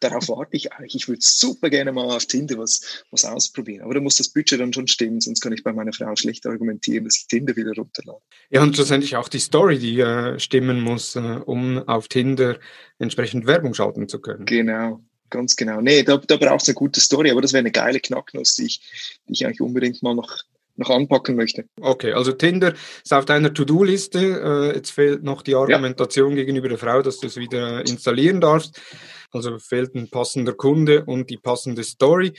darauf 0.00 0.28
warte 0.28 0.56
ich 0.56 0.72
eigentlich. 0.72 0.94
Ich 0.94 1.08
würde 1.08 1.20
super 1.22 1.70
gerne 1.70 1.92
mal 1.92 2.04
auf 2.04 2.26
Tinder 2.26 2.58
was, 2.58 3.04
was 3.10 3.24
ausprobieren. 3.24 3.82
Aber 3.82 3.94
da 3.94 4.00
muss 4.00 4.16
das 4.16 4.28
Budget 4.28 4.60
dann 4.60 4.72
schon 4.72 4.88
stimmen, 4.88 5.20
sonst 5.20 5.40
kann 5.40 5.52
ich 5.52 5.62
bei 5.62 5.72
meiner 5.72 5.92
Frau 5.92 6.14
schlecht 6.16 6.46
argumentieren, 6.46 7.04
dass 7.04 7.16
ich 7.16 7.26
Tinder 7.26 7.56
wieder 7.56 7.72
runterlade. 7.76 8.20
Ja, 8.50 8.62
und 8.62 8.74
schlussendlich 8.74 9.16
auch 9.16 9.28
die 9.28 9.38
Story, 9.38 9.78
die 9.78 10.00
äh, 10.00 10.38
stimmen 10.38 10.80
muss, 10.80 11.16
äh, 11.16 11.40
um 11.44 11.78
auf 11.88 12.08
Tinder 12.08 12.58
entsprechend 12.98 13.46
Werbung 13.46 13.74
schalten 13.74 14.08
zu 14.08 14.20
können. 14.20 14.44
Genau. 14.46 15.02
Ganz 15.30 15.56
genau. 15.56 15.80
Nee, 15.82 16.04
da, 16.04 16.16
da 16.16 16.36
braucht 16.36 16.62
es 16.62 16.68
eine 16.68 16.74
gute 16.74 17.00
Story, 17.00 17.30
aber 17.30 17.42
das 17.42 17.52
wäre 17.52 17.60
eine 17.60 17.70
geile 17.70 18.00
Knacknuss, 18.00 18.54
die 18.54 18.64
ich, 18.64 19.20
die 19.28 19.34
ich 19.34 19.44
eigentlich 19.44 19.60
unbedingt 19.60 20.02
mal 20.02 20.14
noch 20.14 20.38
noch 20.78 20.90
anpacken 20.90 21.36
möchte. 21.36 21.64
Okay, 21.80 22.12
also 22.12 22.32
Tinder 22.32 22.74
ist 23.04 23.12
auf 23.12 23.24
deiner 23.24 23.52
To-Do-Liste. 23.52 24.70
Äh, 24.72 24.76
jetzt 24.76 24.90
fehlt 24.90 25.22
noch 25.22 25.42
die 25.42 25.54
Argumentation 25.54 26.30
ja. 26.30 26.36
gegenüber 26.36 26.68
der 26.68 26.78
Frau, 26.78 27.02
dass 27.02 27.18
du 27.18 27.26
es 27.26 27.36
wieder 27.36 27.80
installieren 27.80 28.40
darfst. 28.40 28.80
Also 29.30 29.58
fehlt 29.58 29.94
ein 29.94 30.08
passender 30.08 30.54
Kunde 30.54 31.04
und 31.04 31.28
die 31.28 31.36
passende 31.36 31.84
Story. 31.84 32.32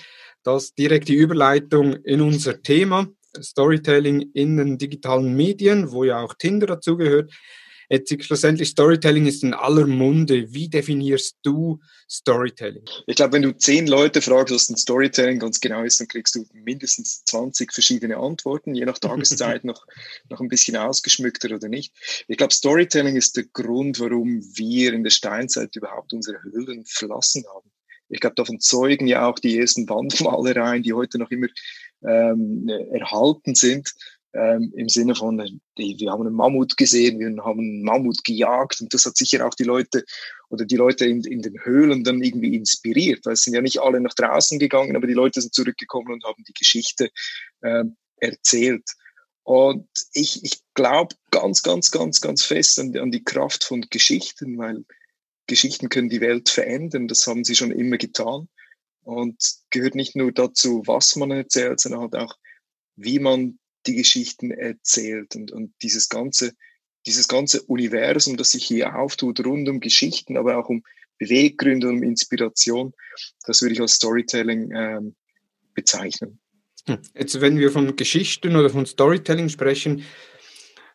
Das 0.43 0.73
direkt 0.73 1.07
die 1.09 1.15
Überleitung 1.15 1.95
in 2.03 2.21
unser 2.21 2.61
Thema. 2.61 3.07
Storytelling 3.39 4.31
in 4.33 4.57
den 4.57 4.77
digitalen 4.77 5.35
Medien, 5.35 5.91
wo 5.91 6.03
ja 6.03 6.19
auch 6.19 6.33
Tinder 6.33 6.65
dazugehört. 6.65 7.31
Jetzt 7.91 8.23
schlussendlich 8.23 8.69
Storytelling 8.69 9.25
ist 9.25 9.41
in 9.41 9.55
aller 9.55 9.87
Munde. 9.87 10.53
Wie 10.53 10.69
definierst 10.69 11.37
du 11.41 11.79
Storytelling? 12.07 12.85
Ich 13.07 13.15
glaube, 13.15 13.33
wenn 13.33 13.41
du 13.41 13.57
zehn 13.57 13.87
Leute 13.87 14.21
fragst, 14.21 14.53
was 14.53 14.69
ein 14.69 14.77
Storytelling 14.77 15.39
ganz 15.39 15.59
genau 15.59 15.83
ist, 15.83 15.99
dann 15.99 16.07
kriegst 16.07 16.35
du 16.35 16.45
mindestens 16.53 17.23
20 17.25 17.73
verschiedene 17.73 18.17
Antworten, 18.17 18.75
je 18.75 18.85
nach 18.85 18.99
Tageszeit 18.99 19.63
noch, 19.63 19.87
noch 20.29 20.39
ein 20.39 20.49
bisschen 20.49 20.77
ausgeschmückter 20.77 21.55
oder 21.55 21.67
nicht. 21.67 21.91
Ich 22.27 22.37
glaube, 22.37 22.53
Storytelling 22.53 23.15
ist 23.15 23.37
der 23.37 23.45
Grund, 23.45 23.99
warum 23.99 24.43
wir 24.55 24.93
in 24.93 25.03
der 25.03 25.09
Steinzeit 25.09 25.75
überhaupt 25.75 26.13
unsere 26.13 26.43
Höhlen 26.43 26.85
verlassen 26.85 27.43
haben. 27.51 27.71
Ich 28.07 28.19
glaube, 28.19 28.35
davon 28.35 28.59
zeugen 28.59 29.07
ja 29.07 29.27
auch 29.27 29.39
die 29.39 29.57
ersten 29.57 29.89
Wandmalereien, 29.89 30.83
die 30.83 30.93
heute 30.93 31.17
noch 31.17 31.31
immer 31.31 31.47
ähm, 32.03 32.69
erhalten 32.91 33.55
sind 33.55 33.93
ähm, 34.33 34.71
im 34.75 34.89
Sinne 34.89 35.15
von, 35.15 35.39
äh, 35.39 35.49
wir 35.75 36.11
haben 36.11 36.25
einen 36.25 36.35
Mammut 36.35 36.77
gesehen, 36.77 37.19
wir 37.19 37.43
haben 37.43 37.59
einen 37.59 37.83
Mammut 37.83 38.23
gejagt 38.23 38.81
und 38.81 38.93
das 38.93 39.05
hat 39.05 39.17
sicher 39.17 39.45
auch 39.45 39.55
die 39.55 39.63
Leute 39.63 40.03
oder 40.49 40.65
die 40.65 40.75
Leute 40.75 41.05
in, 41.05 41.23
in 41.23 41.41
den 41.41 41.63
Höhlen 41.63 42.03
dann 42.03 42.21
irgendwie 42.21 42.55
inspiriert, 42.55 43.25
weil 43.25 43.33
es 43.33 43.43
sind 43.43 43.53
ja 43.53 43.61
nicht 43.61 43.79
alle 43.79 43.99
nach 44.01 44.13
draußen 44.13 44.59
gegangen, 44.59 44.95
aber 44.95 45.07
die 45.07 45.13
Leute 45.13 45.41
sind 45.41 45.53
zurückgekommen 45.53 46.13
und 46.13 46.23
haben 46.23 46.43
die 46.47 46.53
Geschichte 46.53 47.09
ähm, 47.63 47.97
erzählt. 48.17 48.85
Und 49.43 49.87
ich, 50.13 50.43
ich 50.43 50.61
glaube 50.75 51.15
ganz, 51.31 51.63
ganz, 51.63 51.89
ganz, 51.89 52.21
ganz 52.21 52.43
fest 52.43 52.77
an, 52.79 52.95
an 52.97 53.11
die 53.11 53.23
Kraft 53.23 53.63
von 53.63 53.81
Geschichten, 53.89 54.57
weil 54.59 54.85
Geschichten 55.47 55.89
können 55.89 56.09
die 56.09 56.21
Welt 56.21 56.49
verändern, 56.49 57.07
das 57.07 57.25
haben 57.25 57.43
sie 57.43 57.55
schon 57.55 57.71
immer 57.71 57.97
getan. 57.97 58.47
Und 59.01 59.43
gehört 59.71 59.95
nicht 59.95 60.15
nur 60.15 60.31
dazu, 60.31 60.83
was 60.85 61.15
man 61.15 61.31
erzählt, 61.31 61.79
sondern 61.79 62.01
halt 62.01 62.15
auch, 62.15 62.37
wie 62.95 63.17
man 63.17 63.57
die 63.89 63.95
Geschichten 63.95 64.51
erzählt 64.51 65.35
und, 65.35 65.51
und 65.51 65.73
dieses 65.81 66.09
ganze, 66.09 66.53
dieses 67.05 67.27
ganze 67.27 67.63
Universum, 67.63 68.37
das 68.37 68.51
sich 68.51 68.65
hier 68.65 68.95
auftut, 68.95 69.45
rund 69.45 69.67
um 69.67 69.79
Geschichten, 69.79 70.37
aber 70.37 70.57
auch 70.57 70.69
um 70.69 70.83
Beweggründe 71.17 71.87
und 71.87 71.97
um 71.97 72.03
Inspiration, 72.03 72.93
das 73.45 73.61
würde 73.61 73.73
ich 73.73 73.81
als 73.81 73.93
Storytelling 73.93 74.71
ähm, 74.73 75.15
bezeichnen. 75.73 76.39
Hm. 76.87 76.99
Jetzt, 77.15 77.41
wenn 77.41 77.57
wir 77.57 77.71
von 77.71 77.95
Geschichten 77.95 78.55
oder 78.55 78.69
von 78.69 78.85
Storytelling 78.85 79.49
sprechen, 79.49 80.03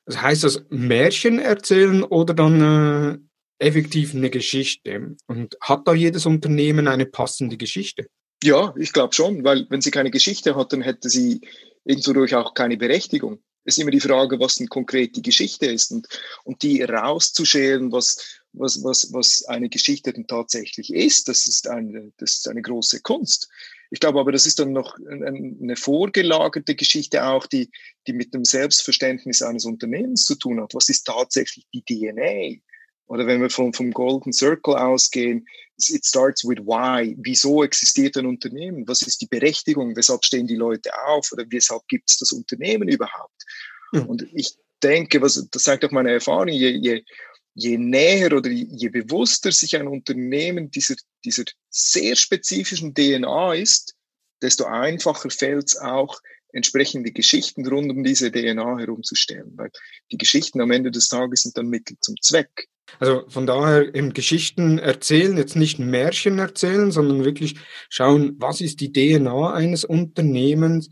das 0.07 0.21
heißt 0.21 0.45
das 0.45 0.65
Märchen 0.71 1.39
erzählen 1.39 2.03
oder 2.03 2.35
dann 2.35 2.61
äh, 2.61 3.19
effektiv 3.59 4.15
eine 4.15 4.31
Geschichte? 4.31 5.17
Und 5.27 5.57
hat 5.61 5.87
da 5.87 5.95
jedes 5.95 6.27
Unternehmen 6.27 6.89
eine 6.89 7.07
passende 7.07 7.57
Geschichte? 7.57 8.07
Ja, 8.43 8.75
ich 8.79 8.93
glaube 8.93 9.15
schon, 9.15 9.45
weil 9.45 9.67
wenn 9.71 9.81
sie 9.81 9.91
keine 9.91 10.11
Geschichte 10.11 10.57
hat, 10.57 10.73
dann 10.73 10.83
hätte 10.83 11.09
sie 11.09 11.41
irgendwo 11.85 12.37
auch 12.37 12.55
keine 12.55 12.77
Berechtigung. 12.77 13.43
Es 13.65 13.77
ist 13.77 13.83
immer 13.83 13.91
die 13.91 14.01
Frage, 14.01 14.39
was 14.41 14.57
denn 14.57 14.69
konkret 14.69 15.17
die 15.17 15.23
Geschichte 15.23 15.67
ist 15.67 15.91
und, 15.91 16.07
und 16.45 16.63
die 16.63 16.83
rauszuschälen, 16.83 17.93
was, 17.93 18.43
was, 18.53 18.83
was, 18.85 19.13
was 19.13 19.45
eine 19.47 19.71
Geschichte 19.71 20.13
denn 20.13 20.27
tatsächlich 20.27 20.93
ist, 20.93 21.29
das 21.29 21.47
ist 21.47 21.69
eine, 21.69 22.13
das 22.19 22.37
ist 22.37 22.49
eine 22.49 22.61
große 22.61 23.01
Kunst. 23.01 23.49
Ich 23.91 24.01
glaube 24.01 24.21
aber, 24.21 24.33
das 24.33 24.45
ist 24.45 24.59
dann 24.59 24.73
noch 24.73 24.99
eine 24.99 25.77
vorgelagerte 25.77 26.75
Geschichte 26.75 27.25
auch, 27.27 27.47
die, 27.47 27.71
die 28.07 28.13
mit 28.13 28.35
dem 28.35 28.45
Selbstverständnis 28.45 29.41
eines 29.41 29.65
Unternehmens 29.65 30.25
zu 30.27 30.35
tun 30.35 30.61
hat. 30.61 30.75
Was 30.75 30.89
ist 30.89 31.05
tatsächlich 31.05 31.67
die 31.73 31.83
DNA? 31.83 32.61
Oder 33.07 33.27
wenn 33.27 33.43
wir 33.43 33.51
vom, 33.51 33.73
vom 33.73 33.93
Golden 33.93 34.33
Circle 34.33 34.75
ausgehen, 34.75 35.47
it 35.89 36.05
starts 36.05 36.45
with 36.45 36.59
why. 36.59 37.15
Wieso 37.19 37.65
existiert 37.65 38.17
ein 38.17 38.27
Unternehmen? 38.27 38.87
Was 38.87 39.03
ist 39.03 39.21
die 39.21 39.27
Berechtigung? 39.27 39.95
Weshalb 39.97 40.25
stehen 40.25 40.47
die 40.47 40.57
Leute 40.57 40.91
auf? 41.07 41.31
Oder 41.33 41.45
weshalb 41.49 41.87
gibt 41.89 42.11
es 42.11 42.19
das 42.19 42.33
Unternehmen 42.33 42.89
überhaupt? 42.89 43.45
Mhm. 43.93 44.07
Und 44.07 44.27
ich 44.33 44.57
denke, 44.83 45.21
was, 45.21 45.47
das 45.51 45.65
sagt 45.65 45.85
auch 45.85 45.91
meine 45.91 46.13
Erfahrung, 46.13 46.49
je, 46.49 46.71
je, 46.71 47.03
je 47.55 47.79
näher 47.79 48.33
oder 48.33 48.51
je 48.51 48.89
bewusster 48.89 49.53
sich 49.53 49.77
ein 49.77 49.89
Unternehmen 49.89 50.71
dieser, 50.71 50.97
dieser 51.25 51.45
sehr 51.71 52.17
spezifischen 52.17 52.95
DNA 52.95 53.55
ist, 53.55 53.95
desto 54.43 54.65
einfacher 54.65 55.31
fällt 55.31 55.69
es 55.69 55.77
auch, 55.77 56.21
entsprechende 56.53 57.11
Geschichten 57.11 57.67
rund 57.67 57.91
um 57.91 58.05
diese 58.05 58.31
DNA 58.31 58.79
herumzustellen. 58.79 59.53
Weil 59.57 59.71
die 60.13 60.19
Geschichten 60.19 60.61
am 60.61 60.71
Ende 60.71 60.91
des 60.91 61.09
Tages 61.09 61.43
sind 61.43 61.57
dann 61.57 61.69
Mittel 61.69 61.97
zum 62.01 62.15
Zweck. 62.21 62.69
Also 62.99 63.25
von 63.29 63.47
daher 63.47 63.95
eben 63.95 64.13
Geschichten 64.13 64.79
erzählen, 64.79 65.37
jetzt 65.37 65.57
nicht 65.57 65.79
Märchen 65.79 66.39
erzählen, 66.39 66.91
sondern 66.91 67.25
wirklich 67.25 67.57
schauen, 67.89 68.37
was 68.39 68.61
ist 68.61 68.81
die 68.81 68.93
DNA 68.93 69.53
eines 69.53 69.85
Unternehmens. 69.85 70.91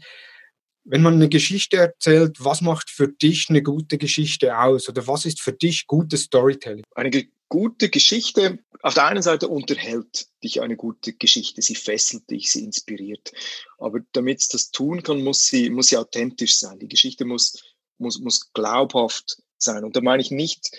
Wenn 0.84 1.02
man 1.02 1.14
eine 1.14 1.28
Geschichte 1.28 1.76
erzählt, 1.76 2.38
was 2.40 2.61
macht 2.61 2.90
für 2.90 3.08
dich 3.08 3.46
eine 3.49 3.62
gute 3.62 3.99
Geschichte 3.99 4.58
aus 4.58 4.88
oder 4.88 5.06
was 5.06 5.25
ist 5.25 5.40
für 5.40 5.52
dich 5.52 5.87
gutes 5.87 6.22
Storytelling? 6.25 6.84
Eine 6.94 7.25
gute 7.49 7.88
Geschichte, 7.88 8.58
auf 8.82 8.94
der 8.94 9.06
einen 9.06 9.22
Seite 9.22 9.46
unterhält 9.46 10.26
dich 10.42 10.61
eine 10.61 10.76
gute 10.76 11.12
Geschichte, 11.12 11.62
sie 11.62 11.76
fesselt 11.76 12.28
dich, 12.30 12.50
sie 12.50 12.64
inspiriert. 12.64 13.32
Aber 13.78 14.00
damit 14.12 14.40
es 14.40 14.49
das 14.49 14.70
tun 14.72 15.04
kann, 15.04 15.22
muss 15.22 15.46
sie, 15.46 15.70
muss 15.70 15.88
sie 15.88 15.99
authentisch 15.99 16.56
sein. 16.56 16.80
Die 16.80 16.88
Geschichte 16.88 17.25
muss, 17.25 17.62
muss, 17.99 18.18
muss 18.18 18.52
glaubhaft 18.52 19.40
sein. 19.58 19.84
Und 19.84 19.94
da 19.94 20.00
meine 20.00 20.22
ich 20.22 20.32
nicht, 20.32 20.72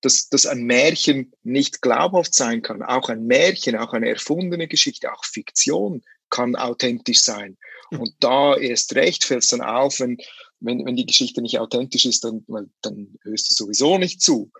dass, 0.00 0.28
dass 0.28 0.46
ein 0.46 0.62
Märchen 0.62 1.32
nicht 1.42 1.82
glaubhaft 1.82 2.34
sein 2.34 2.62
kann. 2.62 2.82
Auch 2.82 3.08
ein 3.08 3.26
Märchen, 3.26 3.76
auch 3.76 3.92
eine 3.92 4.08
erfundene 4.08 4.68
Geschichte, 4.68 5.12
auch 5.12 5.24
Fiktion 5.24 6.02
kann 6.30 6.56
authentisch 6.56 7.22
sein. 7.22 7.56
Hm. 7.90 8.00
Und 8.00 8.14
da 8.20 8.56
erst 8.56 8.94
recht 8.94 9.24
fällt 9.24 9.42
es 9.42 9.48
dann 9.48 9.60
auf, 9.60 10.00
wenn, 10.00 10.18
wenn, 10.60 10.84
wenn 10.84 10.96
die 10.96 11.06
Geschichte 11.06 11.42
nicht 11.42 11.58
authentisch 11.58 12.04
ist, 12.04 12.24
dann, 12.24 12.44
dann 12.82 13.18
hörst 13.22 13.50
du 13.50 13.54
sowieso 13.54 13.98
nicht 13.98 14.20
zu. 14.20 14.50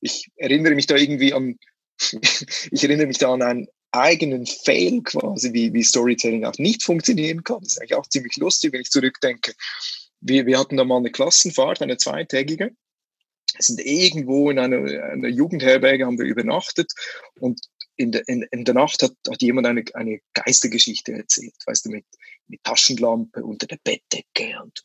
Ich 0.00 0.30
erinnere 0.36 0.74
mich 0.74 0.86
da 0.86 0.96
irgendwie 0.96 1.32
an, 1.32 1.58
ich 2.70 2.84
erinnere 2.84 3.06
mich 3.06 3.18
da 3.18 3.32
an 3.32 3.42
einen 3.42 3.68
eigenen 3.92 4.46
Fail 4.46 5.02
quasi, 5.02 5.52
wie, 5.52 5.72
wie 5.72 5.84
Storytelling 5.84 6.44
auch 6.44 6.58
nicht 6.58 6.82
funktionieren 6.82 7.44
kann. 7.44 7.60
Das 7.60 7.72
ist 7.72 7.78
eigentlich 7.78 7.94
auch 7.94 8.08
ziemlich 8.08 8.36
lustig, 8.36 8.72
wenn 8.72 8.80
ich 8.80 8.90
zurückdenke. 8.90 9.52
Wir, 10.20 10.46
wir 10.46 10.58
hatten 10.58 10.76
da 10.76 10.84
mal 10.84 10.96
eine 10.96 11.10
Klassenfahrt, 11.10 11.82
eine 11.82 11.98
zweitägige 11.98 12.74
sind 13.58 13.80
irgendwo 13.80 14.50
in 14.50 14.58
einer, 14.58 14.78
einer 14.78 15.28
Jugendherberge, 15.28 16.06
haben 16.06 16.18
wir 16.18 16.26
übernachtet 16.26 16.92
und 17.38 17.60
in 17.96 18.12
der, 18.12 18.26
in, 18.26 18.42
in 18.50 18.64
der 18.64 18.74
Nacht 18.74 19.02
hat, 19.02 19.12
hat 19.28 19.42
jemand 19.42 19.66
eine, 19.66 19.84
eine 19.94 20.20
Geistergeschichte 20.34 21.12
erzählt, 21.12 21.54
weißt 21.66 21.86
du, 21.86 21.90
mit, 21.90 22.06
mit 22.48 22.62
Taschenlampe 22.64 23.44
unter 23.44 23.66
der 23.66 23.78
Bettdecke 23.84 24.60
und 24.62 24.82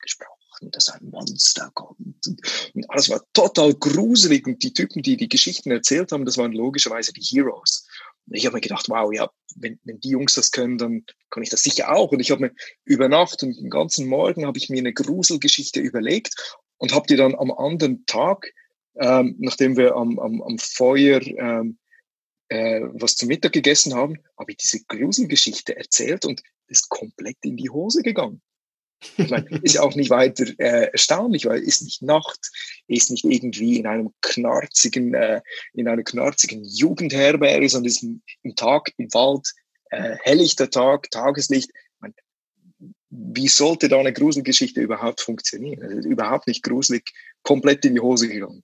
gesprochen, 0.00 0.70
dass 0.72 0.88
ein 0.88 1.10
Monster 1.10 1.70
kommt. 1.74 2.26
Und 2.74 2.90
alles 2.90 3.08
war 3.08 3.22
total 3.32 3.74
gruselig 3.74 4.46
und 4.46 4.62
die 4.62 4.72
Typen, 4.72 5.02
die 5.02 5.16
die 5.16 5.28
Geschichten 5.28 5.70
erzählt 5.70 6.12
haben, 6.12 6.24
das 6.24 6.38
waren 6.38 6.52
logischerweise 6.52 7.12
die 7.12 7.22
Heroes. 7.22 7.86
Und 8.26 8.36
ich 8.36 8.46
habe 8.46 8.56
mir 8.56 8.60
gedacht, 8.60 8.88
wow, 8.88 9.12
ja, 9.12 9.30
wenn, 9.56 9.78
wenn 9.84 10.00
die 10.00 10.10
Jungs 10.10 10.34
das 10.34 10.50
können, 10.50 10.78
dann 10.78 11.04
kann 11.30 11.42
ich 11.42 11.50
das 11.50 11.62
sicher 11.62 11.92
auch. 11.92 12.12
Und 12.12 12.20
ich 12.20 12.30
habe 12.30 12.42
mir 12.42 12.52
über 12.84 13.08
Nacht 13.08 13.42
und 13.42 13.56
den 13.56 13.70
ganzen 13.70 14.06
Morgen 14.06 14.46
habe 14.46 14.58
ich 14.58 14.68
mir 14.68 14.78
eine 14.78 14.92
Gruselgeschichte 14.92 15.80
überlegt 15.80 16.56
und 16.82 16.92
habe 16.92 17.06
die 17.06 17.14
dann 17.14 17.36
am 17.36 17.52
anderen 17.52 18.04
Tag, 18.06 18.52
ähm, 18.96 19.36
nachdem 19.38 19.76
wir 19.76 19.94
am, 19.94 20.18
am, 20.18 20.42
am 20.42 20.58
Feuer 20.58 21.22
ähm, 21.22 21.78
äh, 22.48 22.80
was 22.94 23.14
zum 23.14 23.28
Mittag 23.28 23.52
gegessen 23.52 23.94
haben, 23.94 24.18
habe 24.36 24.50
ich 24.50 24.56
diese 24.56 24.82
Gruselgeschichte 24.88 25.76
erzählt 25.76 26.24
und 26.24 26.42
ist 26.66 26.88
komplett 26.88 27.36
in 27.42 27.56
die 27.56 27.70
Hose 27.70 28.02
gegangen. 28.02 28.42
Ich 29.16 29.30
meine, 29.30 29.46
ist 29.62 29.76
ja 29.76 29.82
auch 29.82 29.94
nicht 29.94 30.10
weiter 30.10 30.44
äh, 30.58 30.90
erstaunlich, 30.90 31.46
weil 31.46 31.62
ist 31.62 31.82
nicht 31.82 32.02
Nacht, 32.02 32.50
ist 32.88 33.12
nicht 33.12 33.24
irgendwie 33.24 33.78
in 33.78 33.86
einem 33.86 34.10
knarzigen, 34.20 35.14
äh, 35.14 35.40
in 35.74 35.86
einer 35.86 36.02
knarzigen 36.02 36.64
Jugendherberge, 36.64 37.68
sondern 37.68 37.86
ist 37.86 38.02
im 38.02 38.56
Tag 38.56 38.92
im 38.96 39.06
Wald, 39.14 39.52
äh, 39.90 40.16
helllichter 40.22 40.68
Tag, 40.68 41.12
Tageslicht 41.12 41.70
wie 43.14 43.48
sollte 43.48 43.88
da 43.88 43.98
eine 43.98 44.12
Gruselgeschichte 44.12 44.80
überhaupt 44.80 45.20
funktionieren? 45.20 45.82
Also 45.82 46.08
überhaupt 46.08 46.46
nicht 46.46 46.62
gruselig, 46.62 47.12
komplett 47.42 47.84
in 47.84 47.94
die 47.94 48.00
Hose 48.00 48.26
gegangen. 48.28 48.62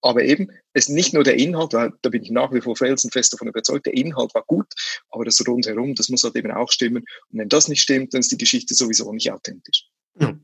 Aber 0.00 0.22
eben, 0.22 0.50
es 0.72 0.88
ist 0.88 0.94
nicht 0.94 1.12
nur 1.12 1.24
der 1.24 1.34
Inhalt, 1.34 1.74
weil 1.74 1.92
da 2.00 2.08
bin 2.08 2.22
ich 2.22 2.30
nach 2.30 2.52
wie 2.52 2.60
vor 2.60 2.76
felsenfest 2.76 3.32
davon 3.32 3.48
überzeugt, 3.48 3.86
der 3.86 3.94
Inhalt 3.94 4.34
war 4.34 4.44
gut, 4.46 4.72
aber 5.10 5.24
das 5.24 5.46
rundherum, 5.46 5.94
das 5.94 6.08
muss 6.08 6.22
halt 6.22 6.36
eben 6.36 6.52
auch 6.52 6.70
stimmen. 6.70 7.04
Und 7.30 7.38
wenn 7.38 7.48
das 7.48 7.68
nicht 7.68 7.82
stimmt, 7.82 8.14
dann 8.14 8.20
ist 8.20 8.32
die 8.32 8.38
Geschichte 8.38 8.74
sowieso 8.74 9.12
nicht 9.12 9.30
authentisch. 9.30 9.88
Ja. 10.18 10.38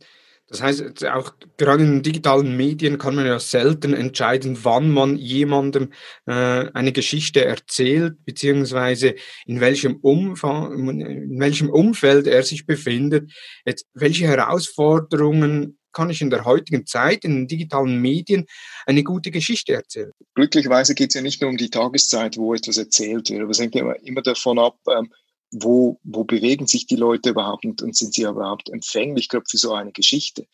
Das 0.49 0.63
heißt, 0.63 1.05
auch 1.07 1.35
gerade 1.57 1.83
in 1.83 2.03
digitalen 2.03 2.57
Medien 2.57 2.99
kann 2.99 3.17
man 3.17 3.27
ja 3.27 3.41
selten 3.41 3.95
entscheiden, 3.95 4.59
wann 4.63 4.91
man 4.91 5.17
jemandem 5.17 5.93
äh, 6.27 6.33
eine 6.33 6.93
Geschichte 6.93 7.45
erzählt, 7.45 8.25
beziehungsweise 8.25 9.17
in 9.47 9.61
welchem, 9.61 9.97
Umfang, 9.97 10.89
in 10.89 11.41
welchem 11.41 11.69
Umfeld 11.69 12.29
er 12.29 12.45
sich 12.45 12.65
befindet. 12.65 13.33
Jetzt, 13.65 13.87
welche 13.95 14.27
Herausforderungen 14.27 15.79
kann 15.93 16.11
ich 16.11 16.21
in 16.21 16.31
der 16.31 16.45
heutigen 16.45 16.87
Zeit, 16.87 17.25
in 17.25 17.35
den 17.35 17.49
digitalen 17.49 18.01
Medien, 18.01 18.45
eine 18.85 19.03
gute 19.03 19.31
Geschichte 19.31 19.73
erzählen? 19.73 20.13
Glücklicherweise 20.35 20.95
geht 20.95 21.11
es 21.11 21.15
ja 21.15 21.23
nicht 21.23 21.41
nur 21.41 21.51
um 21.51 21.57
die 21.57 21.71
Tageszeit, 21.71 22.37
wo 22.37 22.55
etwas 22.55 22.77
erzählt 22.77 23.31
wird, 23.31 23.41
aber 23.41 23.51
es 23.51 23.59
hängt 23.59 23.75
immer, 23.75 23.97
immer 24.05 24.23
davon 24.23 24.59
ab, 24.59 24.77
ähm, 24.91 25.11
wo, 25.51 26.01
wo 26.03 26.25
bewegen 26.25 26.67
sich 26.67 26.87
die 26.87 26.97
Leute 26.97 27.31
überhaupt 27.31 27.65
und, 27.65 27.83
und 27.83 27.97
sind 27.97 28.15
sie 28.15 28.23
überhaupt 28.23 28.69
empfänglich, 28.69 29.29
glaube 29.29 29.47
für 29.49 29.59
so 29.59 29.73
eine 29.73 29.93
Geschichte. 29.93 30.47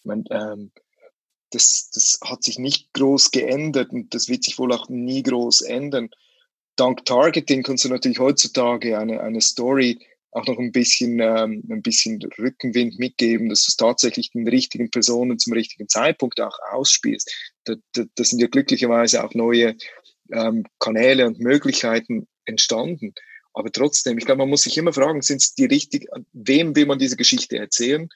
Ich 0.00 0.04
meine, 0.04 0.24
ähm, 0.30 0.72
das, 1.50 1.90
das 1.92 2.20
hat 2.24 2.42
sich 2.42 2.58
nicht 2.58 2.92
groß 2.94 3.32
geändert 3.32 3.90
und 3.90 4.14
das 4.14 4.28
wird 4.28 4.44
sich 4.44 4.58
wohl 4.58 4.72
auch 4.72 4.88
nie 4.88 5.22
groß 5.22 5.62
ändern. 5.62 6.10
Dank 6.76 7.04
Targeting 7.04 7.62
kannst 7.62 7.84
du 7.84 7.88
natürlich 7.88 8.18
heutzutage 8.18 8.98
eine, 8.98 9.20
eine 9.20 9.40
Story 9.40 9.98
auch 10.32 10.46
noch 10.46 10.58
ein 10.58 10.72
bisschen, 10.72 11.18
ähm, 11.20 11.64
ein 11.68 11.82
bisschen 11.82 12.20
Rückenwind 12.38 12.98
mitgeben, 12.98 13.48
dass 13.48 13.64
du 13.64 13.70
es 13.70 13.76
tatsächlich 13.76 14.30
den 14.30 14.46
richtigen 14.46 14.90
Personen 14.90 15.38
zum 15.38 15.52
richtigen 15.52 15.88
Zeitpunkt 15.88 16.40
auch 16.40 16.56
ausspielst. 16.70 17.34
Da, 17.64 17.74
da, 17.92 18.04
da 18.14 18.24
sind 18.24 18.40
ja 18.40 18.46
glücklicherweise 18.46 19.24
auch 19.24 19.34
neue 19.34 19.74
ähm, 20.32 20.64
Kanäle 20.78 21.26
und 21.26 21.40
Möglichkeiten 21.40 22.28
entstanden. 22.44 23.12
Aber 23.52 23.70
trotzdem, 23.72 24.18
ich 24.18 24.26
glaube, 24.26 24.38
man 24.38 24.50
muss 24.50 24.62
sich 24.62 24.76
immer 24.78 24.92
fragen, 24.92 25.22
sind 25.22 25.42
es 25.42 25.54
die 25.54 25.64
richtig, 25.64 26.08
wem 26.32 26.76
will 26.76 26.86
man 26.86 26.98
diese 26.98 27.16
Geschichte 27.16 27.58
erzählen? 27.58 28.08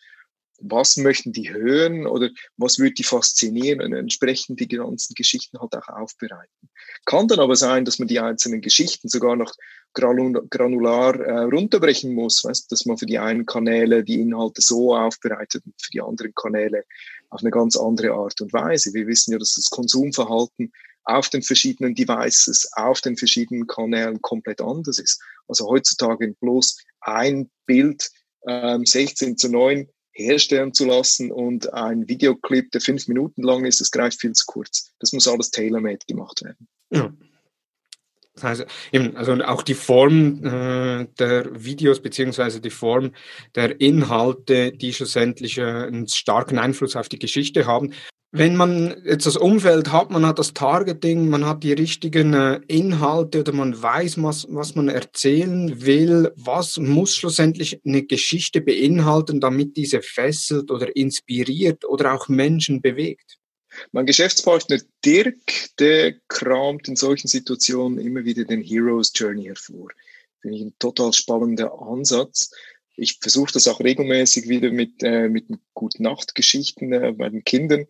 was 0.60 0.96
möchten 0.96 1.32
die 1.32 1.52
hören 1.52 2.06
oder 2.06 2.30
was 2.56 2.78
würde 2.78 2.94
die 2.94 3.04
faszinieren 3.04 3.80
und 3.80 3.92
entsprechend 3.92 4.60
die 4.60 4.68
ganzen 4.68 5.14
Geschichten 5.14 5.58
halt 5.58 5.74
auch 5.74 5.88
aufbereiten. 5.88 6.70
Kann 7.04 7.28
dann 7.28 7.40
aber 7.40 7.56
sein, 7.56 7.84
dass 7.84 7.98
man 7.98 8.08
die 8.08 8.20
einzelnen 8.20 8.60
Geschichten 8.60 9.08
sogar 9.08 9.36
noch 9.36 9.52
granular 9.92 11.20
äh, 11.20 11.42
runterbrechen 11.42 12.14
muss, 12.14 12.44
weißt, 12.44 12.70
dass 12.72 12.86
man 12.86 12.98
für 12.98 13.06
die 13.06 13.18
einen 13.18 13.46
Kanäle 13.46 14.04
die 14.04 14.20
Inhalte 14.20 14.60
so 14.62 14.94
aufbereitet 14.96 15.64
und 15.66 15.74
für 15.80 15.90
die 15.90 16.00
anderen 16.00 16.34
Kanäle 16.34 16.84
auf 17.30 17.40
eine 17.40 17.50
ganz 17.50 17.76
andere 17.76 18.12
Art 18.12 18.40
und 18.40 18.52
Weise. 18.52 18.94
Wir 18.94 19.06
wissen 19.06 19.32
ja, 19.32 19.38
dass 19.38 19.54
das 19.54 19.70
Konsumverhalten 19.70 20.72
auf 21.04 21.28
den 21.28 21.42
verschiedenen 21.42 21.94
Devices, 21.94 22.68
auf 22.72 23.00
den 23.00 23.16
verschiedenen 23.16 23.66
Kanälen 23.66 24.20
komplett 24.22 24.60
anders 24.60 24.98
ist. 24.98 25.20
Also 25.48 25.68
heutzutage 25.68 26.34
bloß 26.40 26.78
ein 27.00 27.50
Bild 27.66 28.10
ähm, 28.46 28.84
16 28.84 29.36
zu 29.36 29.48
9 29.48 29.88
herstellen 30.12 30.72
zu 30.72 30.86
lassen 30.86 31.32
und 31.32 31.72
ein 31.74 32.08
Videoclip, 32.08 32.70
der 32.70 32.80
fünf 32.80 33.08
Minuten 33.08 33.42
lang 33.42 33.64
ist, 33.64 33.80
das 33.80 33.90
greift 33.90 34.20
viel 34.20 34.32
zu 34.32 34.44
kurz. 34.46 34.92
Das 35.00 35.12
muss 35.12 35.26
alles 35.26 35.50
tailor-made 35.50 36.06
gemacht 36.06 36.42
werden. 36.42 36.68
Ja. 36.90 37.12
Das 38.34 38.44
heißt, 38.44 38.66
eben, 38.90 39.16
also 39.16 39.32
auch 39.44 39.62
die 39.62 39.74
Form 39.74 40.44
äh, 40.44 41.06
der 41.18 41.64
Videos 41.64 42.00
beziehungsweise 42.00 42.60
die 42.60 42.70
Form 42.70 43.12
der 43.54 43.80
Inhalte, 43.80 44.72
die 44.72 44.92
schlussendlich 44.92 45.58
äh, 45.58 45.62
einen 45.62 46.08
starken 46.08 46.58
Einfluss 46.58 46.96
auf 46.96 47.08
die 47.08 47.20
Geschichte 47.20 47.66
haben, 47.66 47.92
wenn 48.36 48.56
man 48.56 49.00
jetzt 49.04 49.26
das 49.26 49.36
Umfeld 49.36 49.92
hat, 49.92 50.10
man 50.10 50.26
hat 50.26 50.40
das 50.40 50.54
Targeting, 50.54 51.28
man 51.28 51.46
hat 51.46 51.62
die 51.62 51.72
richtigen 51.72 52.34
äh, 52.34 52.60
Inhalte 52.66 53.40
oder 53.40 53.52
man 53.52 53.80
weiß, 53.80 54.20
was, 54.24 54.48
was 54.50 54.74
man 54.74 54.88
erzählen 54.88 55.86
will, 55.86 56.32
was 56.34 56.76
muss 56.78 57.14
schlussendlich 57.14 57.80
eine 57.86 58.02
Geschichte 58.02 58.60
beinhalten, 58.60 59.40
damit 59.40 59.76
diese 59.76 60.02
fesselt 60.02 60.72
oder 60.72 60.96
inspiriert 60.96 61.84
oder 61.84 62.12
auch 62.12 62.26
Menschen 62.26 62.82
bewegt? 62.82 63.38
Mein 63.92 64.04
Geschäftspartner 64.04 64.80
Dirk, 65.04 65.38
der 65.78 66.14
kramt 66.26 66.88
in 66.88 66.96
solchen 66.96 67.28
Situationen 67.28 68.04
immer 68.04 68.24
wieder 68.24 68.44
den 68.44 68.62
Hero's 68.62 69.12
Journey 69.14 69.44
hervor. 69.44 69.90
Finde 70.40 70.56
ich 70.56 70.64
ein 70.64 70.74
total 70.80 71.12
spannender 71.12 71.72
Ansatz. 71.80 72.50
Ich 72.96 73.18
versuche 73.20 73.52
das 73.52 73.68
auch 73.68 73.78
regelmäßig 73.78 74.48
wieder 74.48 74.72
mit, 74.72 75.04
äh, 75.04 75.28
mit 75.28 75.46
guten 75.72 76.02
Nachtgeschichten 76.02 76.92
äh, 76.92 77.12
bei 77.12 77.28
den 77.28 77.44
Kindern 77.44 77.86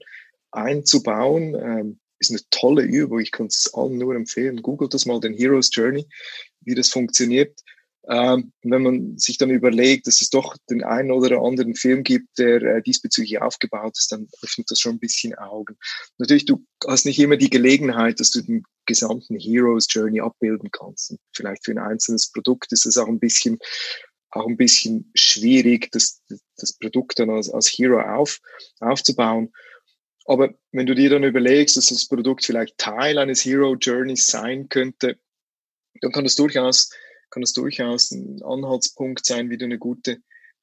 einzubauen. 0.54 1.54
Ähm, 1.54 2.00
ist 2.18 2.30
eine 2.30 2.40
tolle 2.50 2.82
Übung. 2.82 3.20
Ich 3.20 3.32
kann 3.32 3.46
es 3.46 3.72
allen 3.74 3.98
nur 3.98 4.14
empfehlen. 4.14 4.62
Googelt 4.62 4.94
das 4.94 5.06
mal, 5.06 5.20
den 5.20 5.34
Hero's 5.34 5.70
Journey, 5.72 6.06
wie 6.60 6.74
das 6.74 6.88
funktioniert. 6.88 7.60
Ähm, 8.06 8.52
wenn 8.62 8.82
man 8.82 9.18
sich 9.18 9.38
dann 9.38 9.48
überlegt, 9.48 10.06
dass 10.06 10.20
es 10.20 10.28
doch 10.28 10.56
den 10.68 10.84
einen 10.84 11.10
oder 11.10 11.40
anderen 11.40 11.74
Film 11.74 12.02
gibt, 12.02 12.38
der 12.38 12.60
äh, 12.62 12.82
diesbezüglich 12.82 13.40
aufgebaut 13.40 13.96
ist, 13.96 14.12
dann 14.12 14.28
öffnet 14.42 14.70
das 14.70 14.78
schon 14.78 14.96
ein 14.96 14.98
bisschen 14.98 15.34
Augen. 15.36 15.76
Natürlich, 16.18 16.44
du 16.44 16.66
hast 16.86 17.06
nicht 17.06 17.18
immer 17.18 17.38
die 17.38 17.48
Gelegenheit, 17.48 18.20
dass 18.20 18.30
du 18.30 18.42
den 18.42 18.64
gesamten 18.84 19.38
Hero's 19.38 19.86
Journey 19.88 20.20
abbilden 20.20 20.70
kannst. 20.70 21.12
Und 21.12 21.20
vielleicht 21.34 21.64
für 21.64 21.70
ein 21.70 21.78
einzelnes 21.78 22.30
Produkt 22.30 22.72
ist 22.72 22.84
es 22.84 22.98
auch 22.98 23.08
ein 23.08 23.20
bisschen 23.20 23.58
auch 24.34 24.48
ein 24.48 24.56
bisschen 24.56 25.10
schwierig, 25.14 25.90
das, 25.92 26.20
das 26.56 26.72
Produkt 26.76 27.20
dann 27.20 27.30
als, 27.30 27.48
als 27.48 27.68
Hero 27.68 28.00
auf, 28.00 28.40
aufzubauen. 28.80 29.52
Aber 30.24 30.54
wenn 30.72 30.86
du 30.86 30.94
dir 30.94 31.10
dann 31.10 31.24
überlegst, 31.24 31.76
dass 31.76 31.86
das 31.86 32.08
Produkt 32.08 32.44
vielleicht 32.44 32.78
Teil 32.78 33.18
eines 33.18 33.44
Hero 33.44 33.74
Journeys 33.74 34.26
sein 34.26 34.68
könnte, 34.68 35.18
dann 36.00 36.12
kann 36.12 36.24
das 36.24 36.34
durchaus, 36.34 36.90
kann 37.30 37.42
das 37.42 37.52
durchaus 37.52 38.10
ein 38.10 38.42
Anhaltspunkt 38.42 39.24
sein, 39.26 39.50
wie 39.50 39.58
du 39.58 39.66
eine 39.66 39.78
gute 39.78 40.18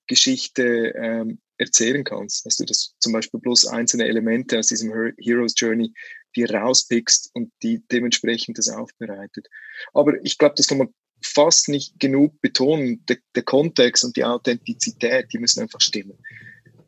Geschichte 0.07 0.93
ähm, 0.95 1.39
erzählen 1.57 2.03
kannst. 2.03 2.45
Dass 2.45 2.57
du 2.57 2.65
das 2.65 2.95
zum 2.99 3.13
Beispiel 3.13 3.39
bloß 3.39 3.67
einzelne 3.67 4.05
Elemente 4.05 4.57
aus 4.57 4.67
diesem 4.67 4.91
Hero's 5.19 5.53
Journey 5.55 5.93
dir 6.35 6.49
rauspickst 6.49 7.29
und 7.33 7.51
die 7.61 7.83
dementsprechend 7.91 8.57
das 8.57 8.69
aufbereitet. 8.69 9.47
Aber 9.93 10.13
ich 10.23 10.37
glaube, 10.37 10.55
das 10.57 10.67
kann 10.67 10.79
man 10.79 10.93
fast 11.23 11.69
nicht 11.69 11.99
genug 11.99 12.41
betonen. 12.41 13.05
Der, 13.05 13.17
der 13.35 13.43
Kontext 13.43 14.03
und 14.03 14.15
die 14.17 14.25
Authentizität, 14.25 15.31
die 15.33 15.37
müssen 15.37 15.61
einfach 15.61 15.81
stimmen. 15.81 16.17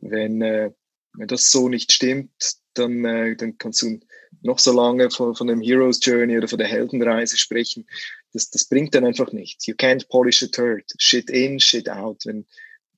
Wenn, 0.00 0.42
äh, 0.42 0.72
wenn 1.12 1.28
das 1.28 1.50
so 1.50 1.68
nicht 1.68 1.92
stimmt, 1.92 2.32
dann, 2.74 3.04
äh, 3.04 3.36
dann 3.36 3.58
kannst 3.58 3.82
du 3.82 4.00
noch 4.42 4.58
so 4.58 4.72
lange 4.72 5.10
von, 5.10 5.34
von 5.34 5.46
dem 5.46 5.60
Hero's 5.60 6.00
Journey 6.02 6.36
oder 6.36 6.48
von 6.48 6.58
der 6.58 6.68
Heldenreise 6.68 7.36
sprechen. 7.36 7.86
Das, 8.32 8.50
das 8.50 8.64
bringt 8.64 8.94
dann 8.94 9.04
einfach 9.04 9.32
nichts. 9.32 9.66
You 9.66 9.74
can't 9.74 10.08
polish 10.08 10.42
a 10.42 10.46
turd. 10.46 10.84
Shit 10.98 11.30
in, 11.30 11.58
shit 11.60 11.88
out. 11.88 12.26
Wenn, 12.26 12.44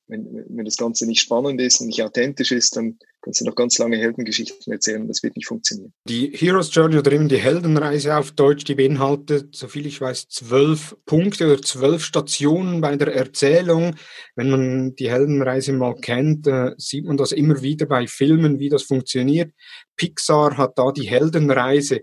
wenn, 0.09 0.45
wenn 0.49 0.65
das 0.65 0.77
Ganze 0.77 1.07
nicht 1.07 1.21
spannend 1.21 1.61
ist 1.61 1.81
und 1.81 1.89
nicht 1.89 2.03
authentisch 2.03 2.53
ist, 2.53 2.77
dann 2.77 2.99
kannst 3.27 3.41
du 3.41 3.45
noch 3.45 3.57
ganz 3.57 3.77
lange 3.79 3.97
Heldengeschichten 3.97 4.73
erzählen. 4.73 5.09
Das 5.09 5.25
wird 5.25 5.35
nicht 5.35 5.49
funktionieren. 5.49 5.93
Die 6.09 6.31
Hero's 6.33 6.73
Journey 6.73 6.97
oder 6.97 7.11
eben 7.11 7.29
die 7.29 7.39
Heldenreise 7.39 8.17
auf 8.17 8.31
Deutsch, 8.31 8.63
die 8.63 8.77
beinhaltet, 8.77 9.57
soviel 9.57 9.87
ich 9.87 10.01
weiß, 10.01 10.29
zwölf 10.29 10.97
Punkte 11.07 11.47
oder 11.47 11.61
zwölf 11.61 12.05
Stationen 12.05 12.81
bei 12.81 12.95
der 12.95 13.13
Erzählung. 13.17 13.97
Wenn 14.37 14.51
man 14.51 14.95
die 14.95 15.11
Heldenreise 15.11 15.73
mal 15.73 15.97
kennt, 15.97 16.47
äh, 16.47 16.71
sieht 16.77 17.05
man 17.05 17.17
das 17.17 17.33
immer 17.33 17.63
wieder 17.63 17.87
bei 17.87 18.07
Filmen, 18.07 18.61
wie 18.61 18.69
das 18.69 18.85
funktioniert. 18.85 19.53
Pixar 19.97 20.57
hat 20.57 20.79
da 20.79 20.93
die 20.93 21.09
Heldenreise 21.09 22.03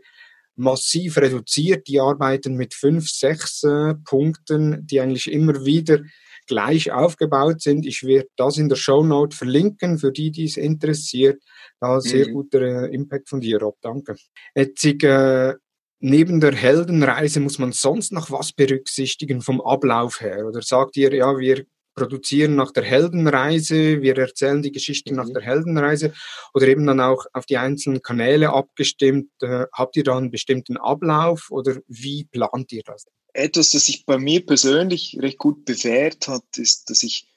massiv 0.57 1.15
reduziert. 1.15 1.87
Die 1.87 2.01
arbeiten 2.01 2.55
mit 2.55 2.73
fünf, 2.73 3.09
sechs 3.09 3.63
äh, 3.63 3.95
Punkten, 4.03 4.85
die 4.85 4.99
eigentlich 4.99 5.31
immer 5.31 5.63
wieder 5.63 6.01
gleich 6.47 6.91
aufgebaut 6.91 7.61
sind. 7.61 7.85
Ich 7.85 8.03
werde 8.03 8.29
das 8.35 8.57
in 8.57 8.69
der 8.69 8.75
Show 8.75 9.03
Note 9.03 9.35
verlinken, 9.35 9.97
für 9.97 10.11
die, 10.11 10.31
die 10.31 10.45
es 10.45 10.57
interessiert. 10.57 11.41
Da 11.79 11.99
sehr 12.01 12.27
mhm. 12.27 12.33
guter 12.33 12.61
äh, 12.61 12.93
Impact 12.93 13.29
von 13.29 13.41
dir, 13.41 13.59
Rob. 13.59 13.77
Danke. 13.81 14.15
Jetzt, 14.55 14.85
äh, 14.85 15.53
neben 15.99 16.41
der 16.41 16.53
Heldenreise 16.53 17.39
muss 17.39 17.59
man 17.59 17.71
sonst 17.71 18.11
noch 18.11 18.29
was 18.29 18.51
berücksichtigen 18.51 19.41
vom 19.41 19.61
Ablauf 19.61 20.21
her? 20.21 20.45
Oder 20.45 20.61
sagt 20.61 20.97
ihr, 20.97 21.13
ja, 21.13 21.37
wir 21.37 21.65
produzieren 21.95 22.55
nach 22.55 22.71
der 22.71 22.83
Heldenreise, 22.83 24.01
wir 24.01 24.17
erzählen 24.17 24.61
die 24.61 24.71
Geschichte 24.71 25.11
mhm. 25.11 25.17
nach 25.17 25.29
der 25.29 25.41
Heldenreise 25.41 26.13
oder 26.53 26.67
eben 26.67 26.85
dann 26.85 26.99
auch 26.99 27.25
auf 27.33 27.45
die 27.45 27.57
einzelnen 27.57 28.01
Kanäle 28.01 28.51
abgestimmt. 28.51 29.29
Äh, 29.41 29.65
habt 29.71 29.95
ihr 29.95 30.03
da 30.03 30.17
einen 30.17 30.31
bestimmten 30.31 30.77
Ablauf 30.77 31.47
oder 31.51 31.77
wie 31.87 32.25
plant 32.25 32.71
ihr 32.71 32.83
das? 32.85 33.05
Etwas, 33.33 33.71
das 33.71 33.85
sich 33.85 34.05
bei 34.05 34.17
mir 34.17 34.45
persönlich 34.45 35.17
recht 35.19 35.37
gut 35.37 35.65
bewährt 35.65 36.27
hat, 36.27 36.57
ist, 36.57 36.89
dass 36.89 37.03
ich 37.03 37.27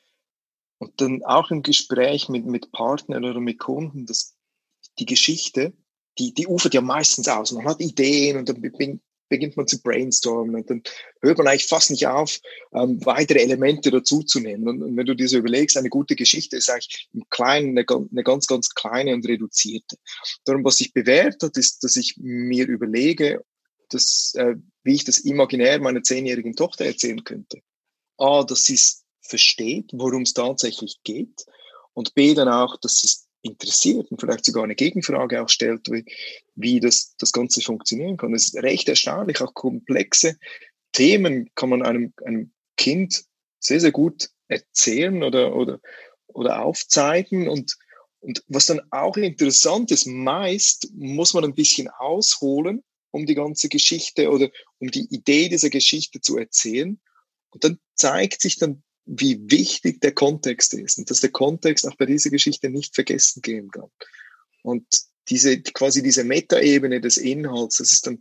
und 0.78 1.00
dann 1.00 1.22
auch 1.24 1.50
im 1.50 1.62
Gespräch 1.62 2.28
mit, 2.28 2.44
mit 2.46 2.70
Partnern 2.72 3.24
oder 3.24 3.40
mit 3.40 3.58
Kunden, 3.58 4.06
dass 4.06 4.34
die 4.98 5.06
Geschichte, 5.06 5.72
die, 6.18 6.34
die 6.34 6.46
ufert 6.46 6.74
ja 6.74 6.80
meistens 6.80 7.28
aus. 7.28 7.52
Man 7.52 7.66
hat 7.66 7.80
Ideen 7.80 8.36
und 8.36 8.48
dann 8.48 8.60
beginnt 8.60 9.56
man 9.56 9.66
zu 9.66 9.80
brainstormen 9.80 10.54
und 10.54 10.70
dann 10.70 10.82
hört 11.22 11.38
man 11.38 11.48
eigentlich 11.48 11.66
fast 11.66 11.90
nicht 11.90 12.06
auf, 12.06 12.40
ähm, 12.74 13.04
weitere 13.04 13.40
Elemente 13.40 13.90
dazuzunehmen. 13.90 14.68
Und, 14.68 14.82
und 14.82 14.96
wenn 14.96 15.06
du 15.06 15.14
dir 15.14 15.28
so 15.28 15.38
überlegst, 15.38 15.76
eine 15.76 15.88
gute 15.88 16.14
Geschichte 16.14 16.56
ist 16.56 16.70
eigentlich 16.70 17.08
im 17.12 17.24
Kleinen 17.30 17.76
eine, 17.76 17.86
eine 17.88 18.22
ganz, 18.22 18.46
ganz 18.46 18.74
kleine 18.74 19.14
und 19.14 19.26
reduzierte. 19.26 19.96
Darum, 20.44 20.64
was 20.64 20.76
sich 20.76 20.92
bewährt 20.92 21.42
hat, 21.42 21.56
ist, 21.56 21.84
dass 21.84 21.96
ich 21.96 22.16
mir 22.18 22.66
überlege, 22.66 23.42
dass, 23.88 24.34
äh, 24.36 24.56
wie 24.82 24.94
ich 24.94 25.04
das 25.04 25.18
imaginär 25.18 25.80
meiner 25.80 26.02
zehnjährigen 26.02 26.54
Tochter 26.54 26.84
erzählen 26.84 27.22
könnte. 27.24 27.60
A, 28.18 28.44
dass 28.44 28.64
sie 28.64 28.74
es 28.74 29.04
versteht, 29.20 29.90
worum 29.92 30.22
es 30.22 30.32
tatsächlich 30.32 31.00
geht. 31.04 31.44
Und 31.92 32.14
B, 32.14 32.34
dann 32.34 32.48
auch, 32.48 32.76
dass 32.78 32.96
sie 32.96 33.06
es 33.06 33.26
interessiert 33.42 34.10
und 34.10 34.20
vielleicht 34.20 34.44
sogar 34.44 34.64
eine 34.64 34.74
Gegenfrage 34.74 35.42
auch 35.42 35.48
stellt, 35.48 35.90
wie, 35.90 36.04
wie 36.54 36.80
das, 36.80 37.14
das 37.18 37.32
Ganze 37.32 37.60
funktionieren 37.60 38.16
kann. 38.16 38.34
Es 38.34 38.48
ist 38.48 38.56
recht 38.56 38.88
erstaunlich, 38.88 39.40
auch 39.40 39.54
komplexe 39.54 40.36
Themen 40.92 41.50
kann 41.54 41.68
man 41.68 41.82
einem, 41.82 42.12
einem 42.24 42.52
Kind 42.76 43.24
sehr, 43.58 43.80
sehr 43.80 43.92
gut 43.92 44.30
erzählen 44.48 45.22
oder, 45.22 45.54
oder, 45.54 45.80
oder 46.28 46.62
aufzeigen. 46.62 47.48
Und, 47.48 47.76
und 48.20 48.42
was 48.48 48.66
dann 48.66 48.80
auch 48.90 49.16
interessant 49.16 49.90
ist, 49.90 50.06
meist 50.06 50.90
muss 50.94 51.34
man 51.34 51.44
ein 51.44 51.54
bisschen 51.54 51.88
ausholen, 51.88 52.82
um 53.16 53.26
die 53.26 53.34
ganze 53.34 53.68
Geschichte 53.68 54.30
oder 54.30 54.50
um 54.78 54.90
die 54.90 55.06
Idee 55.10 55.48
dieser 55.48 55.70
Geschichte 55.70 56.20
zu 56.20 56.38
erzählen. 56.38 57.00
Und 57.50 57.64
dann 57.64 57.78
zeigt 57.94 58.40
sich 58.40 58.58
dann, 58.58 58.82
wie 59.06 59.40
wichtig 59.50 60.00
der 60.00 60.12
Kontext 60.12 60.74
ist 60.74 60.98
und 60.98 61.10
dass 61.10 61.20
der 61.20 61.30
Kontext 61.30 61.86
auch 61.86 61.96
bei 61.96 62.06
dieser 62.06 62.30
Geschichte 62.30 62.70
nicht 62.70 62.94
vergessen 62.94 63.40
gehen 63.40 63.70
kann. 63.70 63.90
Und 64.62 64.84
diese, 65.28 65.60
quasi 65.62 66.02
diese 66.02 66.24
Metaebene 66.24 67.00
des 67.00 67.16
Inhalts, 67.16 67.78
das 67.78 67.92
ist 67.92 68.06
dann 68.06 68.18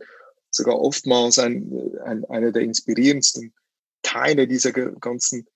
sogar 0.50 0.78
oftmals 0.80 1.38
ein, 1.38 1.70
ein, 2.04 2.24
einer 2.26 2.52
der 2.52 2.62
inspirierendsten 2.62 3.52
Teile 4.02 4.46
dieser 4.46 4.72
ganzen 4.72 5.46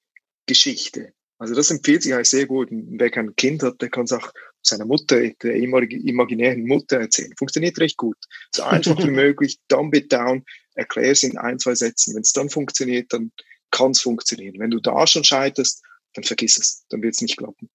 Geschichte. 0.46 1.12
Also 1.38 1.55
das 1.55 1.70
empfiehlt 1.70 2.03
sich 2.03 2.12
eigentlich 2.12 2.31
sehr 2.31 2.46
gut. 2.46 2.68
Wer 2.70 3.11
kein 3.11 3.35
Kind 3.37 3.62
hat, 3.62 3.81
der 3.81 3.88
kann 3.88 4.05
es 4.05 4.12
auch 4.12 4.33
seiner 4.62 4.85
Mutter, 4.85 5.20
der 5.42 5.55
imaginären 5.55 6.66
Mutter 6.66 6.99
erzählen. 6.99 7.33
Funktioniert 7.37 7.79
recht 7.79 7.96
gut. 7.96 8.16
So 8.55 8.62
einfach 8.62 8.99
wie 8.99 9.11
möglich, 9.11 9.59
dumb 9.68 9.94
it 9.94 10.12
down, 10.12 10.44
erklär 10.75 11.12
es 11.12 11.23
in 11.23 11.38
ein, 11.38 11.59
zwei 11.59 11.75
Sätzen. 11.75 12.14
Wenn 12.14 12.23
es 12.23 12.33
dann 12.33 12.51
funktioniert, 12.51 13.12
dann 13.12 13.33
kann 13.70 13.92
es 13.92 14.01
funktionieren. 14.01 14.59
Wenn 14.59 14.70
du 14.70 14.81
da 14.81 15.07
schon 15.07 15.25
scheiterst, 15.25 15.83
dann 16.14 16.25
vergiss 16.25 16.59
es, 16.59 16.85
dann 16.88 17.03
wird 17.03 17.14
es 17.14 17.20
nicht 17.20 17.37
klappen. 17.37 17.70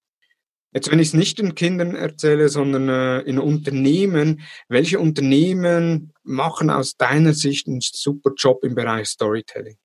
Jetzt, 0.72 0.90
wenn 0.90 0.98
ich 0.98 1.08
es 1.08 1.14
nicht 1.14 1.38
den 1.38 1.54
Kindern 1.54 1.94
erzähle, 1.94 2.50
sondern 2.50 2.88
äh, 2.88 3.20
in 3.20 3.38
Unternehmen, 3.38 4.42
welche 4.68 4.98
Unternehmen 4.98 6.12
machen 6.22 6.68
aus 6.68 6.96
deiner 6.96 7.32
Sicht 7.32 7.66
einen 7.66 7.80
super 7.80 8.32
Job 8.36 8.62
im 8.62 8.74
Bereich 8.74 9.08
Storytelling? 9.08 9.78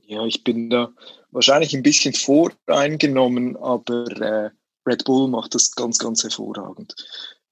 Ja, 0.00 0.24
ich 0.24 0.44
bin 0.44 0.70
da 0.70 0.94
wahrscheinlich 1.30 1.74
ein 1.74 1.82
bisschen 1.82 2.14
voreingenommen, 2.14 3.56
aber 3.56 4.06
äh, 4.20 4.50
Red 4.86 5.04
Bull 5.04 5.28
macht 5.28 5.54
das 5.54 5.72
ganz, 5.72 5.98
ganz 5.98 6.22
hervorragend. 6.22 6.94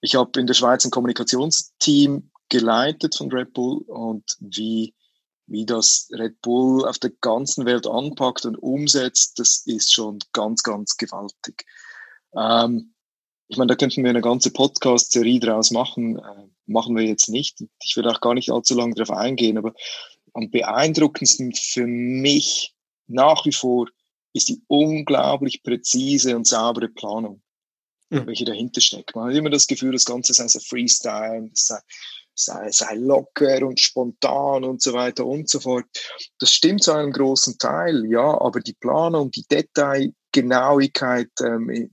Ich 0.00 0.14
habe 0.14 0.40
in 0.40 0.46
der 0.46 0.54
Schweiz 0.54 0.84
ein 0.84 0.90
Kommunikationsteam 0.90 2.30
geleitet 2.48 3.14
von 3.14 3.30
Red 3.30 3.52
Bull 3.52 3.82
und 3.86 4.24
wie, 4.40 4.94
wie 5.46 5.66
das 5.66 6.08
Red 6.12 6.40
Bull 6.40 6.86
auf 6.86 6.98
der 6.98 7.10
ganzen 7.20 7.66
Welt 7.66 7.86
anpackt 7.86 8.44
und 8.44 8.56
umsetzt, 8.56 9.38
das 9.38 9.62
ist 9.66 9.92
schon 9.92 10.18
ganz, 10.32 10.62
ganz 10.62 10.96
gewaltig. 10.96 11.64
Ähm, 12.34 12.94
ich 13.48 13.56
meine, 13.56 13.68
da 13.68 13.74
könnten 13.74 14.04
wir 14.04 14.10
eine 14.10 14.20
ganze 14.20 14.52
Podcast-Serie 14.52 15.40
draus 15.40 15.70
machen. 15.70 16.18
Äh, 16.18 16.48
machen 16.66 16.96
wir 16.96 17.04
jetzt 17.04 17.28
nicht. 17.28 17.64
Ich 17.82 17.96
will 17.96 18.06
auch 18.08 18.20
gar 18.20 18.34
nicht 18.34 18.50
allzu 18.50 18.74
lange 18.74 18.94
darauf 18.94 19.16
eingehen, 19.16 19.58
aber 19.58 19.74
am 20.34 20.50
beeindruckendsten 20.50 21.52
für 21.54 21.86
mich 21.86 22.74
nach 23.08 23.44
wie 23.44 23.52
vor 23.52 23.88
ist 24.32 24.48
die 24.48 24.62
unglaublich 24.68 25.62
präzise 25.62 26.36
und 26.36 26.46
saubere 26.46 26.88
Planung, 26.88 27.42
mhm. 28.10 28.26
welche 28.26 28.44
dahinter 28.44 28.80
steckt. 28.80 29.14
Man 29.14 29.30
hat 29.30 29.36
immer 29.36 29.50
das 29.50 29.66
Gefühl, 29.66 29.92
das 29.92 30.04
Ganze 30.04 30.34
sei 30.34 30.48
so 30.48 30.60
Freestyle, 30.60 31.50
sei, 31.54 31.78
sei, 32.34 32.70
sei 32.70 32.94
locker 32.94 33.66
und 33.66 33.80
spontan 33.80 34.64
und 34.64 34.82
so 34.82 34.92
weiter 34.92 35.26
und 35.26 35.48
so 35.48 35.60
fort. 35.60 35.86
Das 36.38 36.52
stimmt 36.52 36.82
zu 36.82 36.92
einem 36.92 37.12
großen 37.12 37.58
Teil, 37.58 38.06
ja, 38.06 38.40
aber 38.40 38.60
die 38.60 38.74
Planung, 38.74 39.30
die 39.30 39.46
Detailgenauigkeit 39.50 41.30
ähm, 41.42 41.90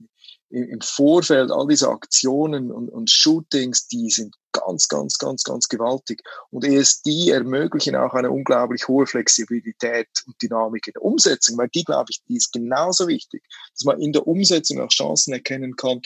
im 0.50 0.80
Vorfeld, 0.80 1.50
all 1.50 1.66
diese 1.66 1.88
Aktionen 1.88 2.70
und, 2.72 2.88
und 2.88 3.10
Shootings, 3.10 3.86
die 3.88 4.08
sind 4.10 4.34
ganz, 4.58 4.88
ganz, 4.88 5.18
ganz, 5.18 5.42
ganz 5.44 5.68
gewaltig. 5.68 6.22
Und 6.50 6.66
die 7.06 7.30
ermöglichen 7.30 7.96
auch 7.96 8.14
eine 8.14 8.30
unglaublich 8.30 8.88
hohe 8.88 9.06
Flexibilität 9.06 10.08
und 10.26 10.40
Dynamik 10.42 10.86
in 10.86 10.92
der 10.94 11.02
Umsetzung, 11.02 11.58
weil 11.58 11.68
die, 11.68 11.84
glaube 11.84 12.06
ich, 12.10 12.22
die 12.28 12.36
ist 12.36 12.52
genauso 12.52 13.08
wichtig, 13.08 13.42
dass 13.74 13.84
man 13.84 14.00
in 14.00 14.12
der 14.12 14.26
Umsetzung 14.26 14.80
auch 14.80 14.88
Chancen 14.88 15.32
erkennen 15.32 15.76
kann, 15.76 16.00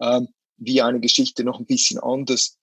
ähm, 0.00 0.28
wie 0.56 0.82
eine 0.82 1.00
Geschichte 1.00 1.44
noch 1.44 1.58
ein 1.58 1.66
bisschen 1.66 1.98
anders 1.98 2.56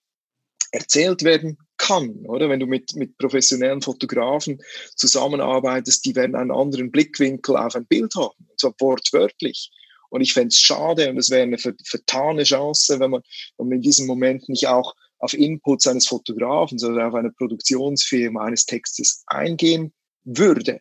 erzählt 0.70 1.22
werden 1.22 1.58
kann, 1.76 2.10
oder? 2.26 2.48
Wenn 2.48 2.60
du 2.60 2.66
mit, 2.66 2.94
mit 2.94 3.16
professionellen 3.18 3.82
Fotografen 3.82 4.60
zusammenarbeitest, 4.94 6.04
die 6.04 6.14
werden 6.14 6.36
einen 6.36 6.50
anderen 6.50 6.90
Blickwinkel 6.90 7.56
auf 7.56 7.74
ein 7.74 7.86
Bild 7.86 8.14
haben, 8.16 8.46
und 8.48 8.60
zwar 8.60 8.74
wortwörtlich. 8.78 9.70
Und 10.10 10.20
ich 10.20 10.32
fände 10.32 10.48
es 10.48 10.60
schade 10.60 11.10
und 11.10 11.18
es 11.18 11.30
wäre 11.30 11.42
eine 11.42 11.58
vertane 11.58 12.44
Chance, 12.44 12.98
wenn 12.98 13.10
man, 13.10 13.22
wenn 13.56 13.68
man 13.68 13.76
in 13.76 13.82
diesem 13.82 14.06
Moment 14.06 14.48
nicht 14.48 14.66
auch 14.66 14.94
auf 15.18 15.34
Inputs 15.34 15.86
eines 15.86 16.06
Fotografen 16.06 16.78
oder 16.84 17.08
auf 17.08 17.14
eine 17.14 17.30
Produktionsfirma 17.30 18.44
eines 18.44 18.66
Textes 18.66 19.22
eingehen 19.26 19.92
würde. 20.24 20.80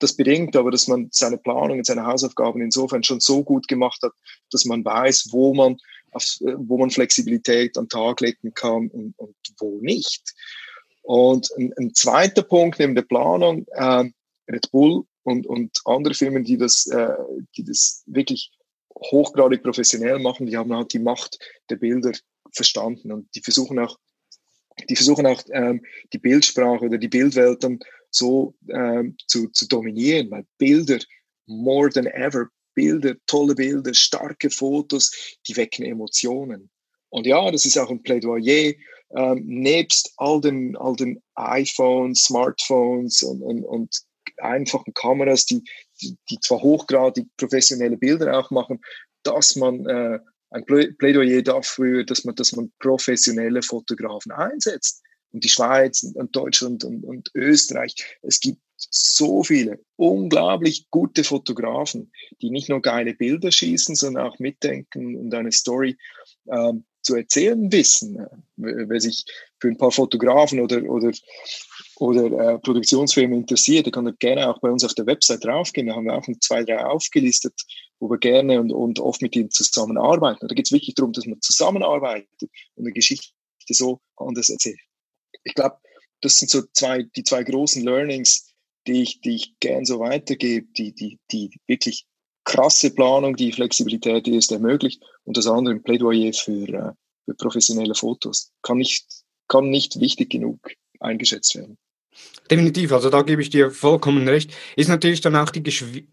Das 0.00 0.16
bedingt 0.16 0.56
aber, 0.56 0.70
dass 0.70 0.88
man 0.88 1.08
seine 1.12 1.36
Planung 1.36 1.78
und 1.78 1.86
seine 1.86 2.06
Hausaufgaben 2.06 2.62
insofern 2.62 3.02
schon 3.02 3.20
so 3.20 3.44
gut 3.44 3.68
gemacht 3.68 4.00
hat, 4.02 4.12
dass 4.50 4.64
man 4.64 4.84
weiß, 4.84 5.28
wo 5.30 5.54
man, 5.54 5.76
auf, 6.12 6.24
wo 6.56 6.78
man 6.78 6.90
Flexibilität 6.90 7.76
an 7.76 7.88
Tag 7.88 8.20
legen 8.20 8.52
kann 8.54 8.88
und, 8.88 9.14
und 9.18 9.36
wo 9.58 9.78
nicht. 9.82 10.34
Und 11.02 11.50
ein, 11.56 11.72
ein, 11.78 11.94
zweiter 11.94 12.42
Punkt 12.42 12.78
neben 12.78 12.94
der 12.94 13.02
Planung, 13.02 13.66
äh, 13.72 14.04
Red 14.50 14.70
Bull 14.70 15.04
und, 15.22 15.46
und 15.46 15.78
andere 15.84 16.14
Firmen, 16.14 16.44
die 16.44 16.56
das, 16.56 16.86
äh, 16.86 17.14
die 17.56 17.64
das 17.64 18.02
wirklich 18.06 18.50
hochgradig 18.94 19.62
professionell 19.62 20.18
machen, 20.18 20.46
die 20.46 20.56
haben 20.56 20.74
halt 20.74 20.92
die 20.92 20.98
Macht 20.98 21.38
der 21.68 21.76
Bilder 21.76 22.12
verstanden 22.52 23.12
und 23.12 23.28
die 23.34 23.40
versuchen 23.40 23.78
auch, 23.78 23.98
die 24.88 24.96
versuchen 24.96 25.26
auch 25.26 25.42
ähm, 25.52 25.84
die 26.12 26.18
Bildsprache 26.18 26.84
oder 26.84 26.98
die 26.98 27.08
Bildwelt 27.08 27.62
dann 27.64 27.78
so 28.10 28.54
ähm, 28.68 29.16
zu, 29.26 29.48
zu 29.48 29.66
dominieren, 29.68 30.30
weil 30.30 30.44
Bilder 30.58 30.98
more 31.46 31.90
than 31.90 32.06
ever, 32.06 32.48
Bilder, 32.74 33.14
tolle 33.26 33.54
Bilder, 33.54 33.92
starke 33.94 34.50
Fotos, 34.50 35.10
die 35.46 35.56
wecken 35.56 35.84
Emotionen. 35.84 36.70
Und 37.08 37.26
ja, 37.26 37.50
das 37.50 37.66
ist 37.66 37.76
auch 37.76 37.90
ein 37.90 38.02
Plädoyer, 38.02 38.74
ähm, 39.16 39.44
nebst 39.46 40.12
all 40.16 40.40
den, 40.40 40.76
all 40.76 40.94
den 40.94 41.20
iPhones, 41.34 42.22
Smartphones 42.24 43.22
und, 43.22 43.42
und, 43.42 43.64
und 43.64 44.00
einfachen 44.38 44.94
Kameras, 44.94 45.46
die, 45.46 45.62
die, 46.00 46.16
die 46.30 46.38
zwar 46.40 46.62
hochgradig 46.62 47.26
professionelle 47.36 47.96
Bilder 47.96 48.38
auch 48.38 48.50
machen, 48.50 48.80
dass 49.24 49.56
man 49.56 49.86
äh, 49.86 50.20
ein 50.50 50.64
Plädoyer 50.64 51.42
dafür, 51.42 52.04
dass 52.04 52.24
man, 52.24 52.34
dass 52.34 52.52
man 52.52 52.72
professionelle 52.78 53.62
Fotografen 53.62 54.32
einsetzt. 54.32 55.02
Und 55.32 55.44
die 55.44 55.48
Schweiz 55.48 56.02
und 56.02 56.34
Deutschland 56.34 56.82
und, 56.84 57.04
und 57.04 57.30
Österreich, 57.34 58.18
es 58.22 58.40
gibt 58.40 58.60
so 58.76 59.44
viele 59.44 59.78
unglaublich 59.96 60.88
gute 60.90 61.22
Fotografen, 61.22 62.10
die 62.40 62.50
nicht 62.50 62.68
nur 62.68 62.82
geile 62.82 63.14
Bilder 63.14 63.52
schießen, 63.52 63.94
sondern 63.94 64.26
auch 64.26 64.38
mitdenken 64.38 65.16
und 65.16 65.32
eine 65.34 65.52
Story 65.52 65.96
ähm, 66.50 66.84
zu 67.02 67.14
erzählen 67.14 67.70
wissen. 67.70 68.26
Wer 68.56 69.00
sich 69.00 69.24
für 69.60 69.68
ein 69.68 69.76
paar 69.76 69.92
Fotografen 69.92 70.60
oder, 70.60 70.82
oder 70.82 71.12
oder 72.00 72.54
äh, 72.54 72.58
Produktionsfirmen 72.58 73.40
interessiert, 73.40 73.84
der 73.84 73.92
kann 73.92 74.16
gerne 74.18 74.48
auch 74.48 74.58
bei 74.60 74.70
uns 74.70 74.84
auf 74.84 74.94
der 74.94 75.04
Website 75.04 75.44
draufgehen. 75.44 75.86
Da 75.86 75.94
haben 75.94 76.06
wir 76.06 76.16
auch 76.16 76.26
zwei, 76.40 76.64
drei 76.64 76.82
aufgelistet, 76.82 77.52
wo 77.98 78.08
wir 78.08 78.16
gerne 78.16 78.58
und, 78.58 78.72
und 78.72 78.98
oft 79.00 79.20
mit 79.20 79.36
ihnen 79.36 79.50
zusammenarbeiten. 79.50 80.48
Da 80.48 80.54
geht 80.54 80.66
es 80.66 80.72
wirklich 80.72 80.94
darum, 80.94 81.12
dass 81.12 81.26
man 81.26 81.42
zusammenarbeitet 81.42 82.50
und 82.74 82.86
eine 82.86 82.92
Geschichte 82.92 83.34
so 83.68 84.00
anders 84.16 84.48
erzählt. 84.48 84.80
Ich 85.44 85.52
glaube, 85.54 85.76
das 86.22 86.36
sind 86.36 86.50
so 86.50 86.62
zwei, 86.72 87.02
die 87.02 87.22
zwei 87.22 87.44
großen 87.44 87.84
Learnings, 87.84 88.50
die 88.86 89.02
ich, 89.02 89.20
die 89.20 89.36
ich 89.36 89.58
gern 89.60 89.84
so 89.84 90.00
weitergebe, 90.00 90.68
die, 90.78 90.94
die, 90.94 91.18
die 91.30 91.50
wirklich 91.66 92.06
krasse 92.44 92.94
Planung, 92.94 93.36
die 93.36 93.52
Flexibilität, 93.52 94.26
die 94.26 94.36
es 94.36 94.50
ermöglicht 94.50 95.02
und 95.24 95.36
das 95.36 95.46
andere 95.46 95.74
ein 95.74 95.82
Plädoyer 95.82 96.32
für, 96.32 96.66
äh, 96.66 96.92
für 97.26 97.34
professionelle 97.34 97.94
Fotos. 97.94 98.52
Kann 98.62 98.78
nicht, 98.78 99.04
kann 99.48 99.68
nicht 99.68 100.00
wichtig 100.00 100.30
genug 100.30 100.58
eingeschätzt 100.98 101.54
werden. 101.56 101.76
Definitiv, 102.50 102.92
also 102.92 103.10
da 103.10 103.22
gebe 103.22 103.42
ich 103.42 103.50
dir 103.50 103.70
vollkommen 103.70 104.26
recht. 104.26 104.52
Ist 104.74 104.88
natürlich 104.88 105.20
dann 105.20 105.36
auch, 105.36 105.50
die, 105.50 105.62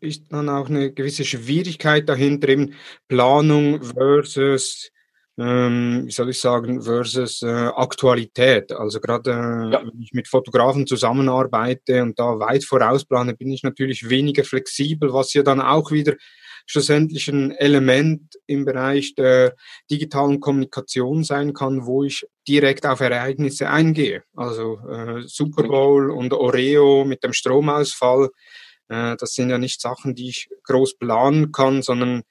ist 0.01 0.31
dann 0.31 0.49
auch 0.49 0.69
eine 0.69 0.91
gewisse 0.91 1.25
Schwierigkeit 1.25 2.07
dahinter, 2.07 2.49
eben 2.49 2.75
Planung 3.07 3.81
versus, 3.81 4.91
ähm, 5.39 6.03
wie 6.05 6.11
soll 6.11 6.29
ich 6.29 6.39
sagen, 6.39 6.83
versus 6.83 7.41
äh, 7.41 7.47
Aktualität. 7.47 8.71
Also 8.71 8.99
gerade 8.99 9.31
äh, 9.31 9.73
ja. 9.73 9.81
wenn 9.81 9.99
ich 9.99 10.13
mit 10.13 10.27
Fotografen 10.27 10.85
zusammenarbeite 10.85 12.03
und 12.03 12.19
da 12.19 12.37
weit 12.39 12.63
vorausplane, 12.63 13.33
bin 13.35 13.51
ich 13.51 13.63
natürlich 13.63 14.07
weniger 14.07 14.43
flexibel, 14.43 15.11
was 15.11 15.33
ja 15.33 15.41
dann 15.41 15.59
auch 15.59 15.91
wieder 15.91 16.13
schlussendlich 16.67 17.27
ein 17.29 17.51
Element 17.51 18.37
im 18.45 18.65
Bereich 18.65 19.15
der 19.15 19.55
digitalen 19.89 20.39
Kommunikation 20.39 21.23
sein 21.23 21.53
kann, 21.53 21.85
wo 21.85 22.03
ich 22.03 22.27
direkt 22.47 22.85
auf 22.85 22.99
Ereignisse 22.99 23.69
eingehe. 23.69 24.23
Also 24.35 24.77
äh, 24.87 25.23
Super 25.25 25.63
Bowl 25.63 26.11
und 26.11 26.33
Oreo 26.33 27.05
mit 27.05 27.23
dem 27.23 27.33
Stromausfall, 27.33 28.29
äh, 28.89 29.15
das 29.15 29.31
sind 29.31 29.49
ja 29.49 29.57
nicht 29.57 29.81
Sachen, 29.81 30.13
die 30.13 30.29
ich 30.29 30.49
groß 30.63 30.97
planen 30.97 31.51
kann, 31.51 31.81
sondern 31.81 32.23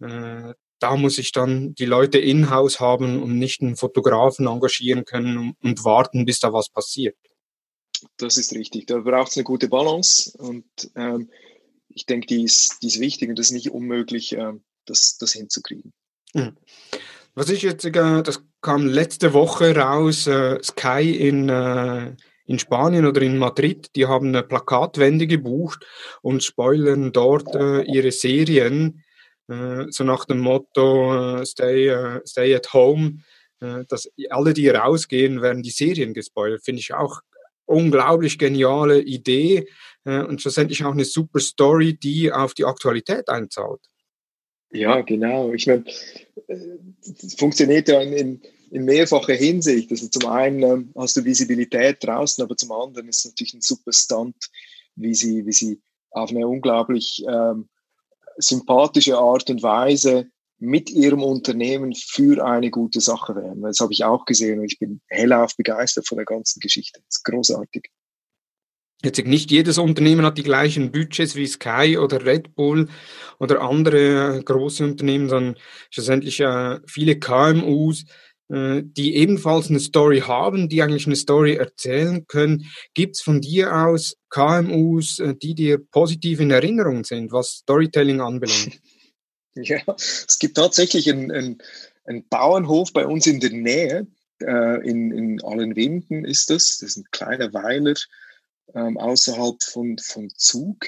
äh, 0.00 0.54
da 0.80 0.96
muss 0.96 1.18
ich 1.18 1.30
dann 1.32 1.74
die 1.74 1.84
Leute 1.84 2.18
in-house 2.18 2.80
haben 2.80 3.22
und 3.22 3.38
nicht 3.38 3.60
einen 3.60 3.76
Fotografen 3.76 4.46
engagieren 4.46 5.04
können 5.04 5.54
und, 5.62 5.84
warten, 5.84 6.24
bis 6.24 6.40
da 6.40 6.54
was 6.54 6.70
passiert. 6.70 7.16
Das 8.16 8.38
ist 8.38 8.54
richtig. 8.54 8.86
Da 8.86 9.00
braucht 9.00 9.30
es 9.30 9.36
eine 9.36 9.44
gute 9.44 9.68
Balance 9.68 10.32
und 10.38 10.64
ähm, 10.96 11.30
ich 12.00 12.06
denke, 12.06 12.26
die 12.26 12.44
ist, 12.44 12.78
die 12.82 12.86
ist 12.86 12.98
wichtig 12.98 13.28
und 13.28 13.38
das 13.38 13.46
ist 13.46 13.52
nicht 13.52 13.70
unmöglich, 13.70 14.36
äh, 14.36 14.52
das, 14.86 15.18
das 15.18 15.32
hinzukriegen. 15.32 15.92
Mhm. 16.32 16.56
Was 17.34 17.50
ich 17.50 17.62
jetzt, 17.62 17.84
äh, 17.84 18.22
das 18.22 18.42
kam 18.62 18.86
letzte 18.86 19.34
Woche 19.34 19.76
raus, 19.76 20.26
äh, 20.26 20.58
Sky 20.62 21.10
in, 21.10 21.48
äh, 21.50 22.16
in 22.46 22.58
Spanien 22.58 23.04
oder 23.04 23.20
in 23.20 23.36
Madrid, 23.36 23.90
die 23.94 24.06
haben 24.06 24.28
eine 24.28 24.42
Plakatwände 24.42 25.26
gebucht 25.26 25.84
und 26.22 26.42
spoilern 26.42 27.12
dort 27.12 27.54
ihre 27.54 28.10
Serien, 28.10 29.04
so 29.46 30.02
nach 30.02 30.24
dem 30.24 30.40
Motto 30.40 31.44
Stay, 31.44 31.94
Stay 32.26 32.56
at 32.56 32.72
Home 32.72 33.18
dass 33.60 34.10
alle, 34.30 34.52
die 34.52 34.68
rausgehen, 34.68 35.42
werden 35.42 35.62
die 35.62 35.70
Serien 35.70 36.12
gespoilt. 36.12 36.64
Finde 36.64 36.80
ich 36.80 36.92
auch 36.92 37.20
unglaublich 37.70 38.38
geniale 38.38 39.00
Idee 39.00 39.66
äh, 40.04 40.22
und 40.22 40.42
schlussendlich 40.42 40.84
auch 40.84 40.92
eine 40.92 41.04
super 41.04 41.40
Story, 41.40 41.94
die 41.94 42.32
auf 42.32 42.54
die 42.54 42.64
Aktualität 42.64 43.28
einzahlt. 43.28 43.80
Ja, 44.72 45.00
genau. 45.00 45.52
Ich 45.52 45.66
meine, 45.66 45.84
es 46.46 47.34
funktioniert 47.36 47.88
ja 47.88 48.00
in, 48.00 48.40
in 48.70 48.84
mehrfacher 48.84 49.34
Hinsicht. 49.34 49.90
Also 49.90 50.08
zum 50.08 50.30
einen 50.30 50.62
ähm, 50.62 50.92
hast 50.96 51.16
du 51.16 51.24
Visibilität 51.24 51.98
draußen, 52.00 52.42
aber 52.42 52.56
zum 52.56 52.70
anderen 52.72 53.08
ist 53.08 53.24
es 53.24 53.32
natürlich 53.32 53.54
ein 53.54 53.62
super 53.62 53.92
Stunt, 53.92 54.48
wie 54.94 55.14
sie, 55.14 55.44
wie 55.46 55.52
sie 55.52 55.80
auf 56.10 56.30
eine 56.30 56.46
unglaublich 56.46 57.24
ähm, 57.28 57.68
sympathische 58.36 59.16
Art 59.16 59.50
und 59.50 59.62
Weise 59.62 60.30
mit 60.60 60.90
ihrem 60.90 61.22
Unternehmen 61.22 61.94
für 61.94 62.44
eine 62.44 62.70
gute 62.70 63.00
Sache 63.00 63.34
werden. 63.34 63.62
Das 63.62 63.80
habe 63.80 63.92
ich 63.92 64.04
auch 64.04 64.26
gesehen 64.26 64.60
und 64.60 64.66
ich 64.66 64.78
bin 64.78 65.00
hellauf 65.08 65.56
begeistert 65.56 66.06
von 66.06 66.16
der 66.18 66.26
ganzen 66.26 66.60
Geschichte. 66.60 67.00
Das 67.00 67.16
ist 67.16 67.24
großartig. 67.24 67.90
Jetzt 69.02 69.24
nicht 69.24 69.50
jedes 69.50 69.78
Unternehmen 69.78 70.26
hat 70.26 70.36
die 70.36 70.42
gleichen 70.42 70.92
Budgets 70.92 71.34
wie 71.34 71.46
Sky 71.46 71.96
oder 71.96 72.26
Red 72.26 72.54
Bull 72.54 72.88
oder 73.38 73.62
andere 73.62 74.36
äh, 74.36 74.42
große 74.42 74.84
Unternehmen, 74.84 75.30
sondern 75.30 75.56
schlussendlich 75.88 76.38
äh, 76.40 76.78
viele 76.86 77.18
KMUs, 77.18 78.04
äh, 78.50 78.82
die 78.84 79.16
ebenfalls 79.16 79.70
eine 79.70 79.80
Story 79.80 80.20
haben, 80.20 80.68
die 80.68 80.82
eigentlich 80.82 81.06
eine 81.06 81.16
Story 81.16 81.54
erzählen 81.54 82.26
können. 82.26 82.66
Gibt 82.92 83.16
es 83.16 83.22
von 83.22 83.40
dir 83.40 83.74
aus 83.74 84.16
KMUs, 84.28 85.22
die 85.42 85.54
dir 85.54 85.78
positiv 85.78 86.40
in 86.40 86.50
Erinnerung 86.50 87.04
sind, 87.04 87.32
was 87.32 87.60
Storytelling 87.62 88.20
anbelangt? 88.20 88.82
Ja, 89.68 89.82
es 89.96 90.38
gibt 90.38 90.56
tatsächlich 90.56 91.10
einen, 91.10 91.30
einen, 91.30 91.62
einen 92.04 92.26
Bauernhof 92.28 92.92
bei 92.92 93.06
uns 93.06 93.26
in 93.26 93.40
der 93.40 93.50
Nähe, 93.50 94.06
äh, 94.42 94.88
in, 94.88 95.10
in 95.12 95.42
Allenwinden 95.42 96.24
ist 96.24 96.50
das. 96.50 96.78
Das 96.78 96.90
ist 96.90 96.96
ein 96.96 97.10
kleiner 97.10 97.52
Weiler 97.52 97.94
ähm, 98.74 98.96
außerhalb 98.96 99.62
von, 99.62 99.98
von 99.98 100.30
Zug. 100.36 100.86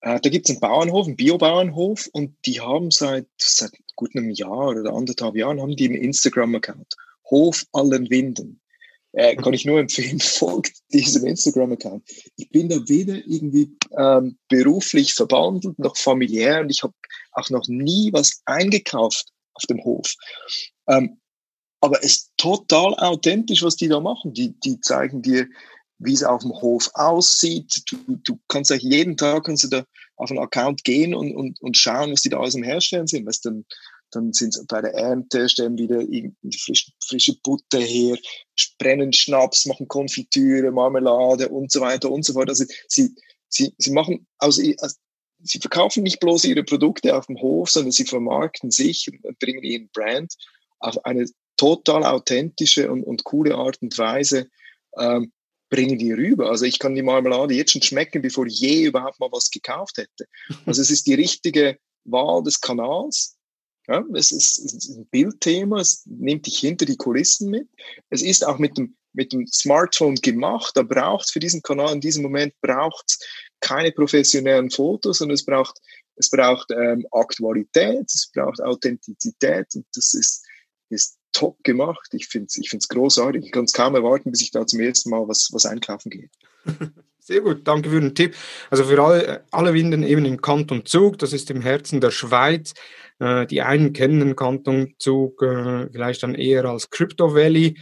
Äh, 0.00 0.20
da 0.20 0.28
gibt 0.28 0.48
es 0.48 0.50
einen 0.50 0.60
Bauernhof, 0.60 1.06
einen 1.06 1.16
Biobauernhof 1.16 2.08
und 2.12 2.36
die 2.46 2.60
haben 2.60 2.90
seit, 2.90 3.26
seit 3.38 3.72
gut 3.96 4.14
einem 4.14 4.30
Jahr 4.30 4.68
oder 4.68 4.92
anderthalb 4.92 5.36
Jahren 5.36 5.60
haben 5.60 5.76
die 5.76 5.88
einen 5.88 5.96
Instagram-Account. 5.96 6.94
Hof 7.30 7.64
Allenwinden. 7.72 8.60
Äh, 9.12 9.34
kann 9.36 9.54
ich 9.54 9.64
nur 9.64 9.80
empfehlen, 9.80 10.20
folgt 10.20 10.74
diesem 10.92 11.26
Instagram-Account. 11.26 12.04
Ich 12.36 12.50
bin 12.50 12.68
da 12.68 12.76
weder 12.86 13.14
irgendwie 13.14 13.76
ähm, 13.96 14.38
beruflich 14.48 15.14
verbandelt 15.14 15.78
noch 15.78 15.96
familiär 15.96 16.60
und 16.60 16.70
ich 16.70 16.82
habe 16.82 16.94
auch 17.36 17.50
noch 17.50 17.68
nie 17.68 18.12
was 18.12 18.42
eingekauft 18.46 19.26
auf 19.54 19.62
dem 19.68 19.82
Hof. 19.84 20.14
Ähm, 20.88 21.20
aber 21.80 22.02
es 22.02 22.16
ist 22.16 22.32
total 22.36 22.94
authentisch, 22.94 23.62
was 23.62 23.76
die 23.76 23.88
da 23.88 24.00
machen. 24.00 24.32
Die, 24.32 24.58
die 24.60 24.80
zeigen 24.80 25.22
dir, 25.22 25.46
wie 25.98 26.14
es 26.14 26.24
auf 26.24 26.42
dem 26.42 26.52
Hof 26.52 26.90
aussieht. 26.94 27.82
Du, 27.90 28.16
du 28.16 28.38
kannst 28.48 28.72
eigentlich 28.72 28.92
jeden 28.92 29.16
Tag 29.16 29.44
kannst 29.44 29.64
du 29.64 29.68
da 29.68 29.84
auf 30.16 30.30
einen 30.30 30.40
Account 30.40 30.84
gehen 30.84 31.14
und, 31.14 31.34
und, 31.34 31.60
und 31.60 31.76
schauen, 31.76 32.12
was 32.12 32.22
die 32.22 32.30
da 32.30 32.38
alles 32.38 32.54
im 32.54 32.62
Herstellen 32.62 33.06
sind. 33.06 33.26
Was 33.26 33.40
dann, 33.40 33.66
dann 34.10 34.32
sind 34.32 34.58
bei 34.68 34.80
der 34.80 34.94
Ernte, 34.94 35.48
stellen 35.48 35.78
wieder 35.78 36.02
frische, 36.58 36.92
frische 37.04 37.34
Butter 37.42 37.80
her, 37.80 38.16
brennen 38.78 39.12
Schnaps, 39.12 39.66
machen 39.66 39.88
Konfitüre, 39.88 40.70
Marmelade 40.70 41.48
und 41.48 41.70
so 41.70 41.80
weiter 41.80 42.10
und 42.10 42.24
so 42.24 42.32
fort. 42.32 42.48
Also 42.48 42.64
sie, 42.88 43.14
sie, 43.48 43.74
sie 43.78 43.92
machen 43.92 44.26
aus, 44.38 44.58
also 44.58 44.96
sie 45.46 45.58
verkaufen 45.58 46.02
nicht 46.02 46.20
bloß 46.20 46.44
ihre 46.44 46.64
Produkte 46.64 47.16
auf 47.16 47.26
dem 47.26 47.40
Hof, 47.40 47.70
sondern 47.70 47.92
sie 47.92 48.04
vermarkten 48.04 48.70
sich 48.70 49.08
und 49.22 49.38
bringen 49.38 49.62
ihren 49.62 49.88
Brand 49.92 50.34
auf 50.78 51.04
eine 51.04 51.26
total 51.56 52.04
authentische 52.04 52.90
und, 52.90 53.02
und 53.02 53.24
coole 53.24 53.54
Art 53.54 53.80
und 53.80 53.96
Weise 53.96 54.48
ähm, 54.98 55.32
bringen 55.68 55.98
die 55.98 56.12
rüber. 56.12 56.50
Also 56.50 56.64
ich 56.64 56.78
kann 56.78 56.94
die 56.94 57.02
Marmelade 57.02 57.54
jetzt 57.54 57.72
schon 57.72 57.82
schmecken, 57.82 58.22
bevor 58.22 58.46
ich 58.46 58.60
je 58.60 58.84
überhaupt 58.84 59.18
mal 59.18 59.32
was 59.32 59.50
gekauft 59.50 59.98
hätte. 59.98 60.26
Also 60.64 60.82
es 60.82 60.90
ist 60.90 61.06
die 61.06 61.14
richtige 61.14 61.78
Wahl 62.04 62.42
des 62.42 62.60
Kanals. 62.60 63.36
Ja, 63.88 64.04
es, 64.14 64.32
ist, 64.32 64.58
es 64.58 64.74
ist 64.74 64.96
ein 64.96 65.06
Bildthema, 65.06 65.80
es 65.80 66.02
nimmt 66.06 66.46
dich 66.46 66.58
hinter 66.58 66.86
die 66.86 66.96
Kulissen 66.96 67.50
mit. 67.50 67.68
Es 68.10 68.20
ist 68.20 68.44
auch 68.44 68.58
mit 68.58 68.76
dem, 68.76 68.96
mit 69.12 69.32
dem 69.32 69.46
Smartphone 69.46 70.16
gemacht. 70.16 70.72
Da 70.74 70.82
braucht 70.82 71.26
es 71.26 71.30
für 71.30 71.38
diesen 71.38 71.62
Kanal 71.62 71.92
in 71.92 72.00
diesem 72.00 72.24
Moment 72.24 72.52
braucht 72.60 73.16
keine 73.60 73.92
professionellen 73.92 74.70
Fotos, 74.70 75.18
sondern 75.18 75.34
es 75.34 75.44
braucht, 75.44 75.78
es 76.16 76.30
braucht 76.30 76.70
ähm, 76.70 77.06
Aktualität, 77.10 78.06
es 78.06 78.30
braucht 78.34 78.60
Authentizität 78.60 79.66
und 79.74 79.86
das 79.94 80.14
ist, 80.14 80.44
ist 80.88 81.18
top 81.32 81.62
gemacht. 81.62 82.08
Ich 82.12 82.28
finde 82.28 82.46
es 82.46 82.56
ich 82.56 82.70
find's 82.70 82.88
großartig. 82.88 83.44
Ich 83.44 83.52
kann 83.52 83.64
es 83.64 83.72
kaum 83.72 83.94
erwarten, 83.94 84.30
bis 84.30 84.42
ich 84.42 84.50
da 84.50 84.66
zum 84.66 84.80
ersten 84.80 85.10
Mal 85.10 85.28
was, 85.28 85.50
was 85.52 85.66
einkaufen 85.66 86.10
gehe. 86.10 86.30
Sehr 87.18 87.40
gut, 87.40 87.66
danke 87.66 87.90
für 87.90 88.00
den 88.00 88.14
Tipp. 88.14 88.36
Also 88.70 88.84
für 88.84 89.02
alle, 89.02 89.44
alle 89.50 89.74
Winden 89.74 90.04
eben 90.04 90.24
im 90.24 90.40
Kanton 90.40 90.86
Zug, 90.86 91.18
das 91.18 91.32
ist 91.32 91.50
im 91.50 91.60
Herzen 91.60 92.00
der 92.00 92.12
Schweiz. 92.12 92.72
Äh, 93.18 93.46
die 93.46 93.62
einen 93.62 93.92
kennen 93.92 94.20
den 94.20 94.36
Kanton 94.36 94.94
Zug 94.98 95.42
äh, 95.42 95.88
vielleicht 95.90 96.22
dann 96.22 96.36
eher 96.36 96.64
als 96.66 96.88
Crypto 96.90 97.34
Valley, 97.34 97.78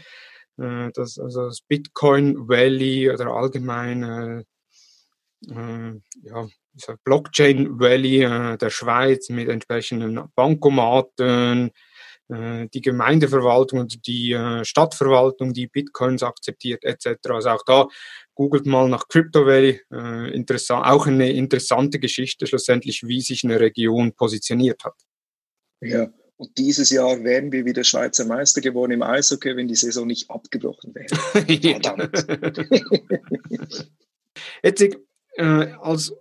äh, 0.56 0.90
das, 0.94 1.18
also 1.18 1.46
das 1.46 1.60
Bitcoin 1.60 2.48
Valley 2.48 3.10
oder 3.10 3.26
allgemein 3.26 4.02
äh, 4.02 4.44
ja, 5.48 6.48
Blockchain 7.04 7.78
Valley 7.78 8.22
äh, 8.22 8.56
der 8.58 8.70
Schweiz 8.70 9.28
mit 9.28 9.48
entsprechenden 9.48 10.20
Bankomaten, 10.34 11.70
äh, 12.28 12.66
die 12.72 12.80
Gemeindeverwaltung 12.80 13.80
und 13.80 14.06
die 14.06 14.32
äh, 14.32 14.64
Stadtverwaltung, 14.64 15.52
die 15.52 15.66
Bitcoins 15.66 16.22
akzeptiert 16.22 16.84
etc. 16.84 17.30
Also 17.30 17.50
auch 17.50 17.64
da 17.64 17.86
googelt 18.34 18.66
mal 18.66 18.88
nach 18.88 19.06
Crypto 19.06 19.46
Valley, 19.46 19.80
interessant, 20.32 20.84
auch 20.86 21.06
eine 21.06 21.30
interessante 21.30 22.00
Geschichte 22.00 22.48
schlussendlich, 22.48 23.04
wie 23.04 23.20
sich 23.20 23.44
eine 23.44 23.60
Region 23.60 24.12
positioniert 24.12 24.82
hat. 24.84 24.96
Ja, 25.80 26.08
und 26.36 26.58
dieses 26.58 26.90
Jahr 26.90 27.22
wären 27.22 27.52
wir 27.52 27.64
wieder 27.64 27.84
Schweizer 27.84 28.24
Meister 28.24 28.60
geworden 28.60 28.90
im 28.90 29.02
Eishockey, 29.02 29.56
wenn 29.56 29.68
die 29.68 29.76
Saison 29.76 30.08
nicht 30.08 30.28
abgebrochen 30.30 30.96
wäre. 30.96 31.14
Verdammt. 31.80 32.26
Jetzt 34.64 34.84
äh, 35.36 35.72
als 35.80 36.12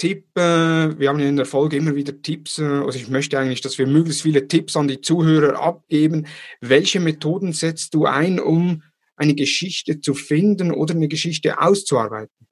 Tipp, 0.00 0.24
äh, 0.34 0.98
wir 0.98 1.08
haben 1.10 1.20
in 1.20 1.36
der 1.36 1.44
Folge 1.44 1.76
immer 1.76 1.94
wieder 1.94 2.22
Tipps, 2.22 2.58
äh, 2.58 2.64
also 2.64 2.98
ich 2.98 3.08
möchte 3.08 3.38
eigentlich, 3.38 3.60
dass 3.60 3.76
wir 3.78 3.86
möglichst 3.86 4.22
viele 4.22 4.48
Tipps 4.48 4.74
an 4.76 4.88
die 4.88 5.02
Zuhörer 5.02 5.60
abgeben. 5.60 6.26
Welche 6.62 7.00
Methoden 7.00 7.52
setzt 7.52 7.92
du 7.92 8.06
ein, 8.06 8.40
um 8.40 8.82
eine 9.16 9.34
Geschichte 9.34 10.00
zu 10.00 10.14
finden 10.14 10.72
oder 10.72 10.94
eine 10.94 11.08
Geschichte 11.08 11.60
auszuarbeiten? 11.60 12.46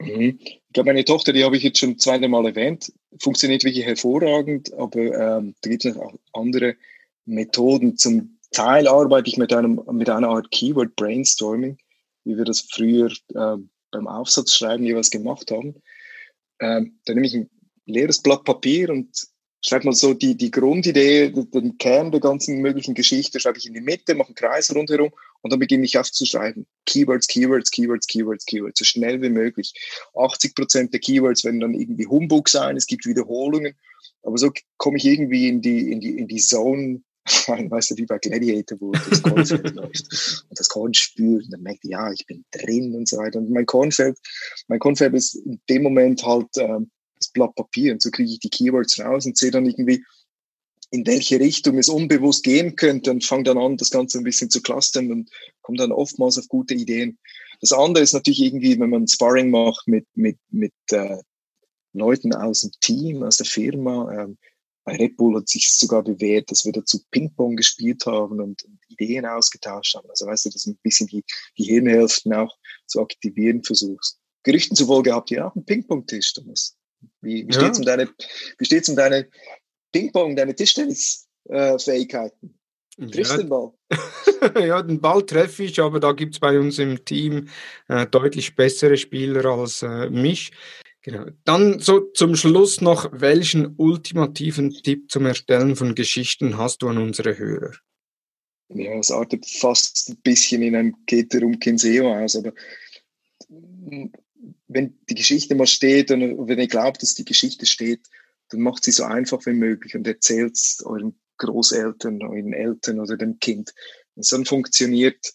Mhm. 0.00 0.38
Ich 0.40 0.62
glaube, 0.72 0.90
meine 0.90 1.04
Tochter, 1.04 1.32
die 1.32 1.42
habe 1.42 1.56
ich 1.56 1.64
jetzt 1.64 1.78
schon 1.78 1.98
zweimal 1.98 2.28
Mal 2.28 2.46
erwähnt, 2.46 2.92
funktioniert 3.18 3.64
wirklich 3.64 3.84
hervorragend, 3.84 4.72
aber 4.74 5.00
ähm, 5.00 5.54
da 5.60 5.70
gibt 5.70 5.84
es 5.84 5.96
noch 5.96 6.02
auch 6.04 6.14
andere 6.32 6.76
Methoden. 7.24 7.96
Zum 7.96 8.38
Teil 8.52 8.86
arbeite 8.86 9.28
ich 9.28 9.36
mit, 9.36 9.52
einem, 9.52 9.80
mit 9.90 10.08
einer 10.08 10.28
Art 10.28 10.50
Keyword 10.52 10.94
Brainstorming, 10.94 11.76
wie 12.24 12.36
wir 12.36 12.44
das 12.44 12.60
früher 12.60 13.10
ähm, 13.34 13.70
beim 13.92 14.08
Aufsatzschreiben 14.08 14.84
jeweils 14.84 15.10
gemacht 15.10 15.52
haben. 15.52 15.80
Ähm, 16.60 16.98
da 17.04 17.14
nehme 17.14 17.26
ich 17.26 17.34
ein 17.34 17.50
leeres 17.86 18.20
Blatt 18.20 18.44
Papier 18.44 18.90
und 18.90 19.08
schreibe 19.64 19.86
mal 19.86 19.94
so 19.94 20.12
die, 20.12 20.36
die 20.36 20.50
Grundidee, 20.50 21.30
den 21.30 21.78
Kern 21.78 22.10
der 22.10 22.20
ganzen 22.20 22.60
möglichen 22.60 22.94
Geschichte, 22.94 23.38
schreibe 23.38 23.58
ich 23.58 23.66
in 23.66 23.74
die 23.74 23.80
Mitte, 23.80 24.14
mache 24.14 24.28
einen 24.28 24.34
Kreis 24.34 24.74
rundherum 24.74 25.12
und 25.40 25.52
dann 25.52 25.60
beginne 25.60 25.84
ich 25.84 25.98
aufzuschreiben. 25.98 26.66
Keywords, 26.84 27.28
Keywords, 27.28 27.70
Keywords, 27.70 28.06
Keywords, 28.06 28.44
Keywords, 28.44 28.78
so 28.78 28.84
schnell 28.84 29.22
wie 29.22 29.28
möglich. 29.28 29.72
80 30.16 30.54
Prozent 30.54 30.92
der 30.92 31.00
Keywords 31.00 31.44
werden 31.44 31.60
dann 31.60 31.74
irgendwie 31.74 32.06
Humbug 32.06 32.48
sein, 32.48 32.76
es 32.76 32.86
gibt 32.86 33.06
Wiederholungen, 33.06 33.74
aber 34.22 34.36
so 34.36 34.50
komme 34.78 34.96
ich 34.96 35.04
irgendwie 35.04 35.48
in 35.48 35.62
die, 35.62 35.92
in 35.92 36.00
die, 36.00 36.18
in 36.18 36.26
die 36.26 36.40
Zone 36.40 37.02
weißt 37.46 37.90
du, 37.92 37.96
wie 37.96 38.06
bei 38.06 38.18
Gladiator, 38.18 38.80
wo 38.80 38.92
das 38.92 39.22
Kornfeld 39.22 39.70
läuft 39.74 40.44
und 40.48 40.58
das 40.58 40.68
Korn 40.68 40.94
spürt 40.94 41.44
und 41.44 41.50
dann 41.52 41.62
merkt, 41.62 41.84
ja, 41.84 42.12
ich 42.12 42.26
bin 42.26 42.44
drin 42.50 42.94
und 42.94 43.08
so 43.08 43.18
weiter. 43.18 43.38
Und 43.38 43.50
mein 43.50 43.66
Kornfeld, 43.66 44.18
mein 44.68 44.78
Kornfeld 44.78 45.14
ist 45.14 45.34
in 45.34 45.60
dem 45.68 45.82
Moment 45.82 46.24
halt 46.24 46.48
ähm, 46.56 46.90
das 47.16 47.30
Blatt 47.30 47.54
Papier 47.54 47.92
und 47.92 48.02
so 48.02 48.10
kriege 48.10 48.30
ich 48.30 48.40
die 48.40 48.50
Keywords 48.50 48.98
raus 48.98 49.26
und 49.26 49.38
sehe 49.38 49.50
dann 49.50 49.66
irgendwie, 49.66 50.04
in 50.90 51.06
welche 51.06 51.40
Richtung 51.40 51.78
es 51.78 51.88
unbewusst 51.88 52.44
gehen 52.44 52.76
könnte 52.76 53.10
und 53.10 53.24
fange 53.24 53.44
dann 53.44 53.58
an, 53.58 53.78
das 53.78 53.90
Ganze 53.90 54.18
ein 54.18 54.24
bisschen 54.24 54.50
zu 54.50 54.60
clustern 54.60 55.10
und 55.10 55.30
komme 55.62 55.78
dann 55.78 55.90
oftmals 55.90 56.38
auf 56.38 56.48
gute 56.48 56.74
Ideen. 56.74 57.18
Das 57.62 57.72
andere 57.72 58.04
ist 58.04 58.12
natürlich 58.12 58.42
irgendwie, 58.42 58.78
wenn 58.78 58.90
man 58.90 59.08
Sparring 59.08 59.50
macht 59.50 59.88
mit, 59.88 60.06
mit, 60.14 60.36
mit 60.50 60.74
äh, 60.90 61.18
Leuten 61.94 62.34
aus 62.34 62.60
dem 62.60 62.72
Team, 62.80 63.22
aus 63.22 63.38
der 63.38 63.46
Firma, 63.46 64.12
ähm, 64.12 64.36
bei 64.84 64.96
Red 64.96 65.16
Bull 65.16 65.36
hat 65.36 65.48
sich 65.48 65.70
sogar 65.70 66.02
bewährt, 66.02 66.50
dass 66.50 66.64
wir 66.64 66.72
dazu 66.72 67.00
Ping-Pong 67.10 67.56
gespielt 67.56 68.04
haben 68.06 68.40
und, 68.40 68.64
Ideen 68.88 69.24
ausgetauscht 69.24 69.94
haben. 69.94 70.10
Also 70.10 70.26
weißt 70.26 70.44
du, 70.44 70.50
dass 70.50 70.64
du 70.64 70.72
ein 70.72 70.78
bisschen 70.82 71.06
die, 71.06 71.24
die 71.56 71.64
Hirnhälften 71.64 72.34
auch 72.34 72.54
zu 72.86 73.00
aktivieren 73.00 73.64
versuchst. 73.64 74.18
Gerüchten 74.42 74.76
zufolge 74.76 75.14
habt 75.14 75.30
ihr 75.30 75.46
auch 75.46 75.54
einen 75.54 75.64
Ping-Pong-Tisch, 75.64 76.34
Thomas. 76.34 76.76
Wie, 77.22 77.48
wie 77.48 77.52
ja. 77.52 77.60
steht's 77.60 77.78
um 77.78 77.86
deine, 77.86 78.10
wie 78.58 78.64
steht's 78.64 78.90
um 78.90 78.96
deine 78.96 79.28
Ping-Pong, 79.92 80.36
deine 80.36 80.54
Tischtennis-Fähigkeiten? 80.54 82.58
Triffst 82.98 83.32
ja, 83.32 83.38
den 83.38 83.48
Ball? 83.48 83.72
ja, 84.66 84.82
den 84.82 85.00
Ball 85.00 85.24
treffe 85.24 85.64
ich, 85.64 85.80
aber 85.80 85.98
da 85.98 86.12
gibt 86.12 86.34
es 86.34 86.40
bei 86.40 86.58
uns 86.58 86.78
im 86.78 87.02
Team 87.04 87.48
äh, 87.88 88.06
deutlich 88.06 88.54
bessere 88.54 88.98
Spieler 88.98 89.46
als 89.46 89.82
äh, 89.82 90.10
mich. 90.10 90.52
Genau. 91.02 91.26
Dann 91.44 91.80
so 91.80 92.00
zum 92.12 92.36
Schluss 92.36 92.80
noch, 92.80 93.10
welchen 93.12 93.74
ultimativen 93.76 94.70
Tipp 94.70 95.10
zum 95.10 95.26
Erstellen 95.26 95.74
von 95.74 95.94
Geschichten 95.94 96.58
hast 96.58 96.82
du 96.82 96.88
an 96.88 96.98
unsere 96.98 97.36
Hörer? 97.36 97.72
Ja, 98.68 98.92
es 98.98 99.10
artet 99.10 99.46
fast 99.46 100.10
ein 100.10 100.16
bisschen 100.22 100.62
in 100.62 100.76
ein 100.76 100.94
Keter 101.06 101.42
um 101.42 101.58
Kinseo 101.58 102.14
aus, 102.14 102.36
aber 102.36 102.52
wenn 104.68 104.98
die 105.08 105.14
Geschichte 105.14 105.54
mal 105.54 105.66
steht 105.66 106.10
und 106.10 106.48
wenn 106.48 106.58
ihr 106.58 106.68
glaubt, 106.68 107.02
dass 107.02 107.14
die 107.14 107.24
Geschichte 107.24 107.66
steht, 107.66 108.06
dann 108.50 108.60
macht 108.60 108.84
sie 108.84 108.92
so 108.92 109.04
einfach 109.04 109.44
wie 109.46 109.52
möglich 109.52 109.94
und 109.94 110.06
erzählt 110.06 110.54
es 110.54 110.82
euren 110.84 111.18
Großeltern, 111.38 112.22
euren 112.22 112.52
Eltern 112.52 113.00
oder 113.00 113.16
dem 113.16 113.38
Kind. 113.40 113.74
Es 114.14 114.28
dann 114.28 114.44
funktioniert, 114.44 115.32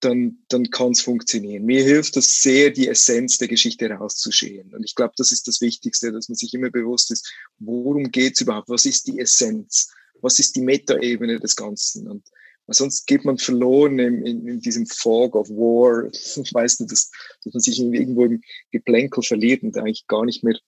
dann, 0.00 0.38
dann 0.48 0.70
kann 0.70 0.92
es 0.92 1.02
funktionieren. 1.02 1.64
Mir 1.64 1.84
hilft 1.84 2.16
das 2.16 2.42
sehr, 2.42 2.70
die 2.70 2.88
Essenz 2.88 3.38
der 3.38 3.48
Geschichte 3.48 3.88
herauszuschälen. 3.88 4.74
Und 4.74 4.84
ich 4.84 4.94
glaube, 4.94 5.12
das 5.16 5.32
ist 5.32 5.46
das 5.46 5.60
Wichtigste, 5.60 6.12
dass 6.12 6.28
man 6.28 6.36
sich 6.36 6.54
immer 6.54 6.70
bewusst 6.70 7.10
ist, 7.10 7.32
worum 7.58 8.10
geht 8.10 8.34
es 8.34 8.40
überhaupt? 8.40 8.68
Was 8.68 8.86
ist 8.86 9.06
die 9.06 9.18
Essenz? 9.18 9.90
Was 10.20 10.38
ist 10.38 10.56
die 10.56 10.62
Metaebene 10.62 11.38
des 11.38 11.56
Ganzen? 11.56 12.08
Und 12.08 12.24
sonst 12.66 13.06
geht 13.06 13.24
man 13.24 13.38
verloren 13.38 13.98
in, 13.98 14.24
in, 14.24 14.46
in, 14.46 14.60
diesem 14.60 14.86
Fog 14.86 15.34
of 15.34 15.48
War, 15.50 16.04
weißt 16.04 16.80
du, 16.80 16.84
dass, 16.84 17.10
dass 17.44 17.52
man 17.52 17.60
sich 17.60 17.78
irgendwo 17.78 18.24
im 18.24 18.42
Geplänkel 18.70 19.22
verliert 19.22 19.62
und 19.62 19.76
eigentlich 19.76 20.06
gar 20.06 20.24
nicht 20.24 20.44
mehr, 20.44 20.58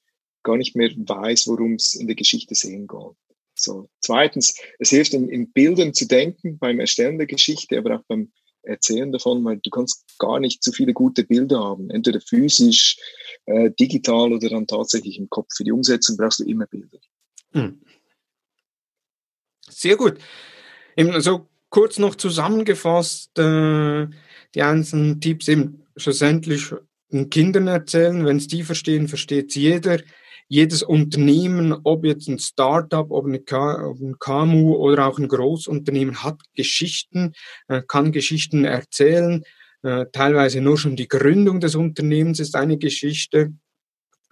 gar 0.42 0.56
nicht 0.56 0.76
mehr 0.76 0.90
weiß, 0.96 1.46
worum 1.48 1.74
es 1.74 1.94
in 1.94 2.06
der 2.06 2.16
Geschichte 2.16 2.54
sehen 2.54 2.86
geht. 2.86 3.16
So. 3.54 3.88
Zweitens, 4.00 4.54
es 4.78 4.90
hilft 4.90 5.14
in, 5.14 5.28
in 5.28 5.52
Bildern 5.52 5.94
zu 5.94 6.06
denken 6.06 6.58
beim 6.58 6.80
Erstellen 6.80 7.18
der 7.18 7.26
Geschichte, 7.26 7.78
aber 7.78 7.96
auch 7.96 8.04
beim 8.08 8.32
Erzählen 8.62 9.10
davon, 9.10 9.44
weil 9.44 9.58
du 9.58 9.70
kannst 9.70 10.18
gar 10.18 10.38
nicht 10.38 10.62
zu 10.62 10.72
viele 10.72 10.92
gute 10.92 11.24
Bilder 11.24 11.60
haben, 11.60 11.90
entweder 11.90 12.20
physisch, 12.20 12.96
äh, 13.46 13.70
digital 13.70 14.32
oder 14.32 14.48
dann 14.48 14.66
tatsächlich 14.66 15.18
im 15.18 15.28
Kopf. 15.28 15.48
Für 15.56 15.64
die 15.64 15.72
Umsetzung 15.72 16.16
brauchst 16.16 16.40
du 16.40 16.44
immer 16.44 16.66
Bilder. 16.66 16.98
Hm. 17.52 17.80
Sehr 19.68 19.96
gut. 19.96 20.18
Eben 20.96 21.20
so 21.20 21.48
kurz 21.70 21.98
noch 21.98 22.14
zusammengefasst, 22.14 23.38
äh, 23.38 24.06
die 24.54 24.62
einzelnen 24.62 25.20
Tipps 25.20 25.48
eben 25.48 25.86
schlussendlich 25.96 26.72
den 27.10 27.30
Kindern 27.30 27.66
erzählen. 27.66 28.24
Wenn 28.24 28.36
es 28.36 28.46
die 28.46 28.62
verstehen, 28.62 29.08
versteht 29.08 29.50
es 29.50 29.54
jeder 29.56 29.98
jedes 30.48 30.82
Unternehmen, 30.82 31.74
ob 31.84 32.04
jetzt 32.04 32.28
ein 32.28 32.38
Startup, 32.38 33.10
ob, 33.10 33.26
eine 33.26 33.40
ob 33.40 34.00
ein 34.00 34.18
KMU 34.18 34.74
oder 34.76 35.06
auch 35.06 35.18
ein 35.18 35.28
Großunternehmen, 35.28 36.22
hat 36.22 36.40
Geschichten, 36.54 37.32
äh, 37.68 37.82
kann 37.86 38.12
Geschichten 38.12 38.64
erzählen. 38.64 39.44
Äh, 39.82 40.06
teilweise 40.12 40.60
nur 40.60 40.78
schon 40.78 40.94
die 40.94 41.08
Gründung 41.08 41.60
des 41.60 41.74
Unternehmens 41.74 42.38
ist 42.38 42.54
eine 42.54 42.78
Geschichte. 42.78 43.52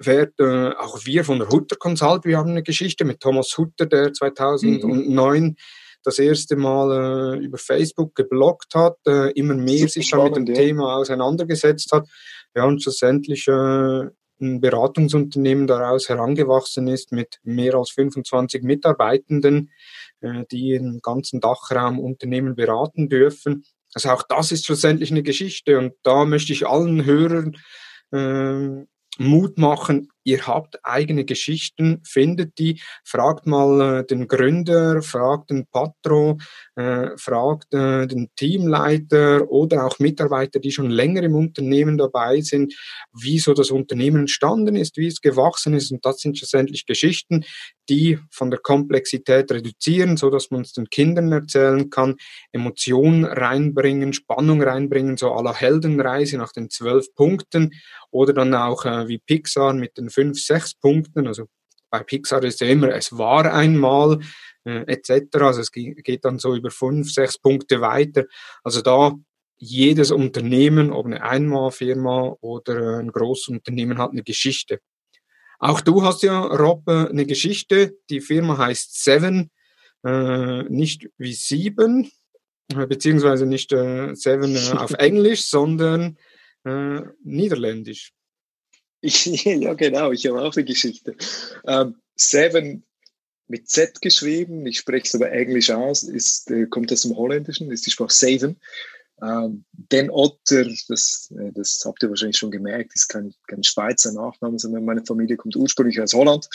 Fährt, 0.00 0.38
äh, 0.38 0.70
auch 0.78 1.04
wir 1.04 1.24
von 1.24 1.38
der 1.38 1.48
Hutter 1.48 1.76
Consult, 1.76 2.24
wir 2.24 2.38
haben 2.38 2.50
eine 2.50 2.62
Geschichte 2.62 3.04
mit 3.04 3.20
Thomas 3.20 3.56
Hutter, 3.58 3.86
der 3.86 4.12
2009 4.12 5.42
mhm. 5.42 5.56
das 6.04 6.18
erste 6.18 6.56
Mal 6.56 7.38
äh, 7.38 7.44
über 7.44 7.58
Facebook 7.58 8.14
geblockt 8.14 8.74
hat, 8.74 8.96
äh, 9.06 9.32
immer 9.32 9.54
mehr 9.54 9.88
sich 9.88 10.10
dann 10.10 10.24
mit 10.24 10.36
dem 10.36 10.46
ja. 10.46 10.54
Thema 10.54 10.96
auseinandergesetzt 10.96 11.92
hat. 11.92 12.08
Ja, 12.54 12.64
und 12.64 12.82
schlussendlich 12.82 13.46
äh, 13.48 14.06
ein 14.40 14.60
Beratungsunternehmen 14.60 15.66
daraus 15.66 16.08
herangewachsen 16.08 16.88
ist 16.88 17.12
mit 17.12 17.38
mehr 17.42 17.74
als 17.74 17.90
25 17.90 18.62
Mitarbeitenden, 18.62 19.70
äh, 20.20 20.44
die 20.50 20.74
im 20.74 21.00
ganzen 21.02 21.40
Dachraum 21.40 21.98
Unternehmen 21.98 22.54
beraten 22.54 23.08
dürfen. 23.08 23.64
Also 23.94 24.10
auch 24.10 24.22
das 24.22 24.52
ist 24.52 24.66
schlussendlich 24.66 25.10
eine 25.10 25.22
Geschichte 25.22 25.78
und 25.78 25.94
da 26.02 26.24
möchte 26.24 26.52
ich 26.52 26.66
allen 26.66 27.04
Hörern 27.04 27.56
äh, 28.12 28.86
Mut 29.18 29.58
machen, 29.58 30.08
ihr 30.24 30.46
habt 30.46 30.84
eigene 30.84 31.24
Geschichten, 31.24 32.00
findet 32.04 32.58
die, 32.58 32.80
fragt 33.04 33.46
mal 33.46 34.00
äh, 34.00 34.06
den 34.06 34.28
Gründer, 34.28 35.02
fragt 35.02 35.50
den 35.50 35.66
Patron, 35.66 36.40
äh, 36.76 37.10
fragt 37.16 37.72
äh, 37.74 38.06
den 38.06 38.28
Teamleiter 38.36 39.50
oder 39.50 39.86
auch 39.86 39.98
Mitarbeiter, 39.98 40.60
die 40.60 40.72
schon 40.72 40.90
länger 40.90 41.22
im 41.22 41.34
Unternehmen 41.34 41.98
dabei 41.98 42.40
sind, 42.40 42.74
wie 43.12 43.38
so 43.38 43.54
das 43.54 43.70
Unternehmen 43.70 44.20
entstanden 44.20 44.76
ist, 44.76 44.96
wie 44.96 45.06
es 45.06 45.20
gewachsen 45.20 45.74
ist. 45.74 45.90
Und 45.90 46.04
das 46.04 46.18
sind 46.18 46.38
schlussendlich 46.38 46.86
Geschichten, 46.86 47.44
die 47.88 48.18
von 48.30 48.50
der 48.50 48.60
Komplexität 48.60 49.50
reduzieren, 49.50 50.16
so 50.16 50.30
dass 50.30 50.50
man 50.50 50.62
es 50.62 50.72
den 50.72 50.88
Kindern 50.90 51.32
erzählen 51.32 51.90
kann, 51.90 52.16
Emotionen 52.52 53.24
reinbringen, 53.24 54.12
Spannung 54.12 54.62
reinbringen, 54.62 55.16
so 55.16 55.32
aller 55.32 55.54
Heldenreise 55.54 56.38
nach 56.38 56.52
den 56.52 56.70
zwölf 56.70 57.12
Punkten 57.14 57.72
oder 58.10 58.32
dann 58.32 58.54
auch 58.54 58.84
äh, 58.84 59.08
wie 59.08 59.18
Pixar 59.18 59.72
mit 59.72 59.98
den 59.98 60.09
fünf, 60.10 60.38
sechs 60.38 60.74
Punkten. 60.74 61.26
Also 61.26 61.46
bei 61.90 62.02
Pixar 62.02 62.42
ist 62.44 62.60
ja 62.60 62.68
immer, 62.68 62.94
es 62.94 63.16
war 63.16 63.52
einmal 63.52 64.20
äh, 64.64 64.84
etc. 64.86 65.36
Also 65.38 65.60
es 65.60 65.72
geht 65.72 66.24
dann 66.24 66.38
so 66.38 66.54
über 66.54 66.70
fünf, 66.70 67.12
sechs 67.12 67.38
Punkte 67.38 67.80
weiter. 67.80 68.24
Also 68.62 68.82
da 68.82 69.12
jedes 69.56 70.10
Unternehmen, 70.10 70.90
ob 70.90 71.06
eine 71.06 71.22
Einmalfirma 71.22 72.36
oder 72.40 72.98
ein 72.98 73.12
Großunternehmen, 73.12 73.98
hat 73.98 74.12
eine 74.12 74.22
Geschichte. 74.22 74.80
Auch 75.58 75.82
du 75.82 76.02
hast 76.02 76.22
ja, 76.22 76.40
Rob, 76.40 76.88
äh, 76.88 77.08
eine 77.08 77.26
Geschichte. 77.26 77.94
Die 78.08 78.22
Firma 78.22 78.56
heißt 78.56 79.04
Seven, 79.04 79.50
äh, 80.04 80.62
nicht 80.64 81.10
wie 81.18 81.34
sieben, 81.34 82.10
äh, 82.74 82.86
beziehungsweise 82.86 83.44
nicht 83.44 83.72
äh, 83.72 84.14
Seven 84.14 84.56
äh, 84.56 84.78
auf 84.78 84.92
Englisch, 84.98 85.44
sondern 85.44 86.16
äh, 86.64 87.02
Niederländisch. 87.22 88.12
Ich, 89.00 89.24
ja, 89.44 89.74
genau, 89.74 90.12
ich 90.12 90.26
habe 90.26 90.42
auch 90.42 90.54
eine 90.54 90.64
Geschichte. 90.64 91.16
Ähm, 91.66 91.96
Seven 92.16 92.84
mit 93.48 93.68
Z 93.68 94.00
geschrieben, 94.00 94.64
ich 94.66 94.78
spreche 94.78 95.06
es 95.06 95.14
aber 95.14 95.32
Englisch 95.32 95.70
aus, 95.70 96.04
ist, 96.04 96.50
äh, 96.50 96.66
kommt 96.66 96.92
aus 96.92 97.02
dem 97.02 97.16
Holländischen, 97.16 97.70
ist 97.70 97.86
die 97.86 97.90
Sprache 97.90 98.12
Seven. 98.12 98.60
Ähm, 99.22 99.64
Den 99.72 100.10
Otter, 100.10 100.64
das, 100.88 101.32
äh, 101.36 101.52
das 101.52 101.82
habt 101.84 102.02
ihr 102.02 102.08
wahrscheinlich 102.08 102.38
schon 102.38 102.50
gemerkt, 102.50 102.92
ist 102.94 103.08
kein, 103.08 103.34
kein 103.48 103.64
Schweizer 103.64 104.12
Nachname, 104.12 104.58
sondern 104.58 104.84
meine 104.84 105.04
Familie 105.04 105.36
kommt 105.36 105.56
ursprünglich 105.56 106.00
aus 106.00 106.14
Holland, 106.14 106.48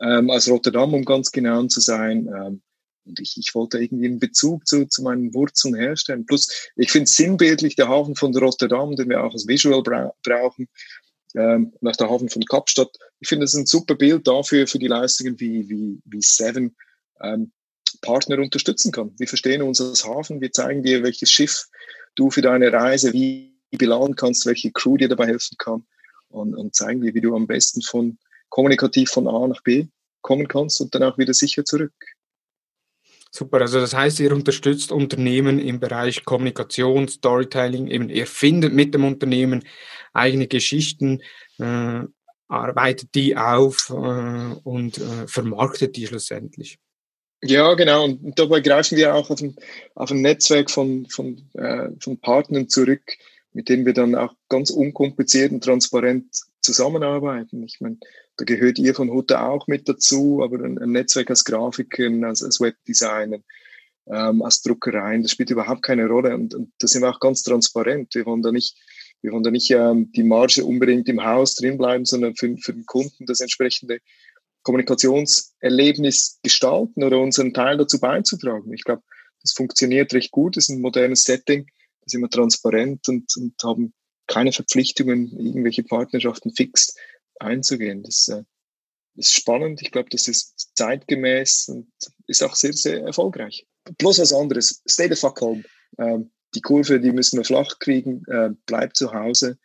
ähm, 0.00 0.28
aus 0.30 0.48
Rotterdam, 0.48 0.92
um 0.92 1.04
ganz 1.04 1.30
genau 1.30 1.64
zu 1.66 1.80
sein. 1.80 2.28
Ähm, 2.28 2.62
und 3.06 3.20
ich, 3.20 3.36
ich 3.38 3.54
wollte 3.54 3.78
irgendwie 3.78 4.06
einen 4.06 4.18
Bezug 4.18 4.66
zu, 4.66 4.86
zu 4.86 5.02
meinen 5.02 5.34
Wurzeln 5.34 5.74
herstellen. 5.74 6.26
Plus, 6.26 6.70
ich 6.76 6.90
finde 6.90 7.08
sinnbildlich 7.08 7.76
der 7.76 7.88
Hafen 7.88 8.16
von 8.16 8.34
Rotterdam, 8.36 8.96
den 8.96 9.10
wir 9.10 9.22
auch 9.22 9.32
als 9.32 9.46
Visual 9.46 9.82
bra 9.82 10.12
brauchen, 10.22 10.68
ähm, 11.34 11.72
nach 11.80 11.96
der 11.96 12.08
Hafen 12.08 12.28
von 12.28 12.44
Kapstadt. 12.44 12.96
Ich 13.20 13.28
finde, 13.28 13.44
das 13.44 13.54
ist 13.54 13.60
ein 13.60 13.66
super 13.66 13.94
Bild 13.94 14.26
dafür, 14.26 14.66
für 14.66 14.78
die 14.78 14.86
Leistungen, 14.86 15.38
wie, 15.40 15.68
wie, 15.68 16.00
wie 16.04 16.22
Seven 16.22 16.76
ähm, 17.20 17.52
Partner 18.00 18.38
unterstützen 18.38 18.92
kann. 18.92 19.12
Wir 19.18 19.28
verstehen 19.28 19.62
uns 19.62 19.80
als 19.80 20.04
Hafen, 20.04 20.40
wir 20.40 20.52
zeigen 20.52 20.82
dir, 20.82 21.02
welches 21.02 21.30
Schiff 21.30 21.66
du 22.14 22.30
für 22.30 22.42
deine 22.42 22.72
Reise 22.72 23.12
wie 23.12 23.54
beladen 23.70 24.14
kannst, 24.14 24.46
welche 24.46 24.70
Crew 24.70 24.96
dir 24.96 25.08
dabei 25.08 25.26
helfen 25.26 25.56
kann 25.58 25.84
und, 26.28 26.54
und 26.54 26.74
zeigen 26.74 27.00
dir, 27.00 27.14
wie 27.14 27.20
du 27.20 27.34
am 27.34 27.46
besten 27.46 27.82
von 27.82 28.18
kommunikativ 28.48 29.10
von 29.10 29.26
A 29.26 29.48
nach 29.48 29.62
B 29.62 29.86
kommen 30.22 30.46
kannst 30.48 30.80
und 30.80 30.94
dann 30.94 31.02
auch 31.02 31.18
wieder 31.18 31.34
sicher 31.34 31.64
zurück. 31.64 31.92
Super, 33.36 33.62
also 33.62 33.80
das 33.80 33.94
heißt, 33.94 34.20
ihr 34.20 34.32
unterstützt 34.32 34.92
Unternehmen 34.92 35.58
im 35.58 35.80
Bereich 35.80 36.24
Kommunikation, 36.24 37.08
Storytelling, 37.08 37.88
eben 37.88 38.08
ihr 38.08 38.28
findet 38.28 38.72
mit 38.72 38.94
dem 38.94 39.04
Unternehmen 39.04 39.64
eigene 40.12 40.46
Geschichten, 40.46 41.20
äh, 41.58 42.02
arbeitet 42.46 43.12
die 43.16 43.36
auf 43.36 43.90
äh, 43.90 43.92
und 44.62 44.98
äh, 44.98 45.26
vermarktet 45.26 45.96
die 45.96 46.06
schlussendlich. 46.06 46.78
Ja, 47.42 47.74
genau. 47.74 48.04
Und 48.04 48.38
dabei 48.38 48.60
greifen 48.60 48.96
wir 48.96 49.12
auch 49.16 49.28
auf 49.30 49.42
ein, 49.42 49.56
auf 49.96 50.12
ein 50.12 50.20
Netzwerk 50.20 50.70
von, 50.70 51.06
von, 51.06 51.42
äh, 51.54 51.88
von 51.98 52.20
Partnern 52.20 52.68
zurück, 52.68 53.02
mit 53.52 53.68
denen 53.68 53.84
wir 53.84 53.94
dann 53.94 54.14
auch 54.14 54.32
ganz 54.48 54.70
unkompliziert 54.70 55.50
und 55.50 55.64
transparent 55.64 56.26
zusammenarbeiten. 56.60 57.64
Ich 57.64 57.80
meine, 57.80 57.98
da 58.36 58.44
gehört 58.44 58.78
ihr 58.78 58.94
von 58.94 59.10
Hutte 59.10 59.40
auch 59.40 59.66
mit 59.66 59.88
dazu, 59.88 60.42
aber 60.42 60.64
ein, 60.64 60.78
ein 60.78 60.92
Netzwerk 60.92 61.30
als 61.30 61.44
Grafikern, 61.44 62.24
als, 62.24 62.42
als 62.42 62.60
Webdesigner, 62.60 63.38
ähm, 64.06 64.42
als 64.42 64.62
Druckereien, 64.62 65.22
das 65.22 65.30
spielt 65.30 65.50
überhaupt 65.50 65.82
keine 65.82 66.06
Rolle. 66.06 66.34
Und, 66.34 66.54
und 66.54 66.72
da 66.78 66.86
sind 66.86 67.02
wir 67.02 67.10
auch 67.10 67.20
ganz 67.20 67.42
transparent. 67.42 68.14
Wir 68.14 68.26
wollen 68.26 68.42
da 68.42 68.52
nicht, 68.52 68.76
wir 69.22 69.32
wollen 69.32 69.44
da 69.44 69.50
nicht 69.50 69.70
ähm, 69.70 70.10
die 70.12 70.24
Marge 70.24 70.64
unbedingt 70.64 71.08
im 71.08 71.24
Haus 71.24 71.54
drin 71.54 71.78
bleiben, 71.78 72.04
sondern 72.04 72.34
für, 72.34 72.56
für 72.58 72.72
den 72.72 72.86
Kunden 72.86 73.26
das 73.26 73.40
entsprechende 73.40 74.00
Kommunikationserlebnis 74.62 76.40
gestalten 76.42 77.04
oder 77.04 77.20
unseren 77.20 77.54
Teil 77.54 77.76
dazu 77.76 78.00
beizutragen. 78.00 78.72
Ich 78.72 78.84
glaube, 78.84 79.02
das 79.42 79.52
funktioniert 79.52 80.12
recht 80.14 80.30
gut, 80.30 80.56
das 80.56 80.64
ist 80.64 80.70
ein 80.70 80.80
modernes 80.80 81.24
Setting, 81.24 81.66
da 82.00 82.06
sind 82.06 82.22
wir 82.22 82.30
transparent 82.30 83.06
und, 83.08 83.36
und 83.36 83.54
haben 83.62 83.92
keine 84.26 84.52
Verpflichtungen, 84.52 85.38
irgendwelche 85.38 85.84
Partnerschaften 85.84 86.54
fix 86.54 86.94
einzugehen. 87.40 88.02
Das, 88.02 88.28
äh, 88.28 88.44
ist 89.16 89.34
spannend. 89.34 89.80
Ich 89.82 89.90
glaube, 89.90 90.08
das 90.10 90.28
ist 90.28 90.70
zeitgemäß 90.74 91.68
und 91.68 91.88
ist 92.26 92.42
auch 92.42 92.56
sehr, 92.56 92.72
sehr 92.72 93.02
erfolgreich. 93.02 93.66
Plus 93.98 94.18
was 94.18 94.32
anderes. 94.32 94.82
Stay 94.88 95.08
the 95.08 95.16
fuck 95.16 95.40
home. 95.40 95.64
Ähm, 95.98 96.30
die 96.54 96.60
Kurve, 96.60 97.00
die 97.00 97.12
müssen 97.12 97.38
wir 97.38 97.44
flach 97.44 97.78
kriegen. 97.78 98.24
Äh, 98.26 98.50
bleib 98.66 98.96
zu 98.96 99.12
Hause. 99.12 99.58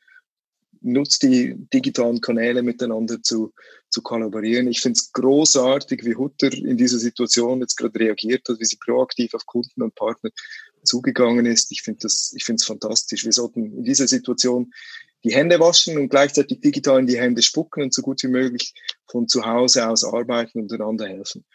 Nutzt 0.81 1.23
die 1.23 1.55
digitalen 1.73 2.21
Kanäle 2.21 2.61
miteinander 2.61 3.21
zu, 3.21 3.53
zu 3.89 4.01
kollaborieren. 4.01 4.67
Ich 4.67 4.81
finde 4.81 4.97
es 4.97 5.11
großartig, 5.11 6.05
wie 6.05 6.15
Hutter 6.15 6.53
in 6.53 6.77
dieser 6.77 6.99
Situation 6.99 7.59
jetzt 7.61 7.75
gerade 7.75 7.99
reagiert 7.99 8.47
hat, 8.47 8.59
wie 8.59 8.65
sie 8.65 8.77
proaktiv 8.77 9.33
auf 9.33 9.45
Kunden 9.45 9.81
und 9.81 9.95
Partner 9.95 10.29
zugegangen 10.83 11.45
ist. 11.45 11.71
Ich 11.71 11.81
finde 11.81 12.07
ich 12.07 12.45
finde 12.45 12.61
es 12.61 12.65
fantastisch. 12.65 13.25
Wir 13.25 13.33
sollten 13.33 13.65
in 13.65 13.83
dieser 13.83 14.07
Situation 14.07 14.71
die 15.23 15.33
Hände 15.33 15.59
waschen 15.59 15.97
und 15.97 16.09
gleichzeitig 16.09 16.61
digital 16.61 16.99
in 16.99 17.07
die 17.07 17.19
Hände 17.19 17.41
spucken 17.41 17.83
und 17.83 17.93
so 17.93 18.01
gut 18.01 18.23
wie 18.23 18.27
möglich 18.27 18.73
von 19.07 19.27
zu 19.27 19.45
Hause 19.45 19.87
aus 19.87 20.03
arbeiten 20.03 20.59
und 20.61 20.71
einander 20.71 21.07
helfen. 21.07 21.45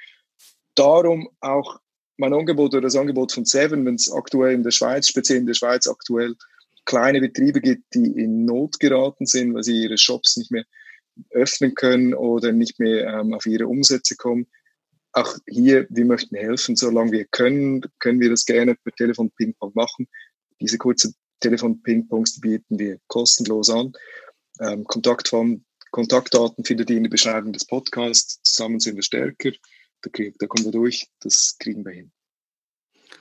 Darum 0.75 1.29
auch 1.41 1.81
mein 2.17 2.35
Angebot 2.35 2.73
oder 2.73 2.83
das 2.83 2.97
Angebot 2.97 3.33
von 3.33 3.45
Seven, 3.45 3.85
wenn 3.87 3.95
es 3.95 4.13
aktuell 4.13 4.55
in 4.55 4.63
der 4.63 4.71
Schweiz, 4.71 5.09
speziell 5.09 5.39
in 5.39 5.47
der 5.47 5.55
Schweiz 5.55 5.87
aktuell 5.87 6.35
kleine 6.85 7.21
Betriebe 7.21 7.61
gibt, 7.61 7.95
die 7.95 8.07
in 8.07 8.45
Not 8.45 8.79
geraten 8.79 9.27
sind, 9.27 9.55
weil 9.55 9.63
sie 9.63 9.83
ihre 9.83 9.99
Shops 9.99 10.37
nicht 10.37 10.51
mehr 10.51 10.65
öffnen 11.31 11.75
können 11.75 12.15
oder 12.15 12.53
nicht 12.53 12.79
mehr 12.79 13.07
ähm, 13.07 13.35
auf 13.35 13.47
ihre 13.47 13.67
Umsätze 13.67 14.17
kommen. 14.17 14.47
Auch 15.13 15.37
hier, 15.49 15.87
wir 15.91 16.05
möchten 16.05 16.37
helfen, 16.37 16.77
solange 16.77 17.13
wir 17.13 17.25
können, 17.27 17.83
können 18.01 18.21
wir 18.21 18.31
das 18.31 18.45
gerne 18.45 18.75
per 18.75 18.93
Telefon 18.93 19.31
Ping-Pong 19.31 19.73
machen. 19.75 20.09
Diese 20.61 20.77
kurze 20.77 21.15
Telefon-Ping-Pongs 21.45 22.41
bieten 22.41 22.79
wir 22.79 22.99
kostenlos 23.07 23.71
an. 23.71 23.93
Ähm, 24.61 24.85
Kontaktform, 24.85 25.65
Kontaktdaten 25.91 26.65
findet 26.65 26.91
ihr 26.91 26.97
in 26.97 27.05
der 27.05 27.11
Beschreibung 27.11 27.53
des 27.53 27.67
Podcasts. 27.67 28.41
Zusammen 28.43 28.81
sind 28.81 28.97
wir 28.97 29.03
stärker. 29.03 29.51
Da, 30.03 30.11
da 30.39 30.47
kommen 30.47 30.65
wir 30.65 30.73
durch. 30.73 31.09
Das 31.21 31.57
kriegen 31.59 31.85
wir 31.85 31.93
hin. 31.93 32.13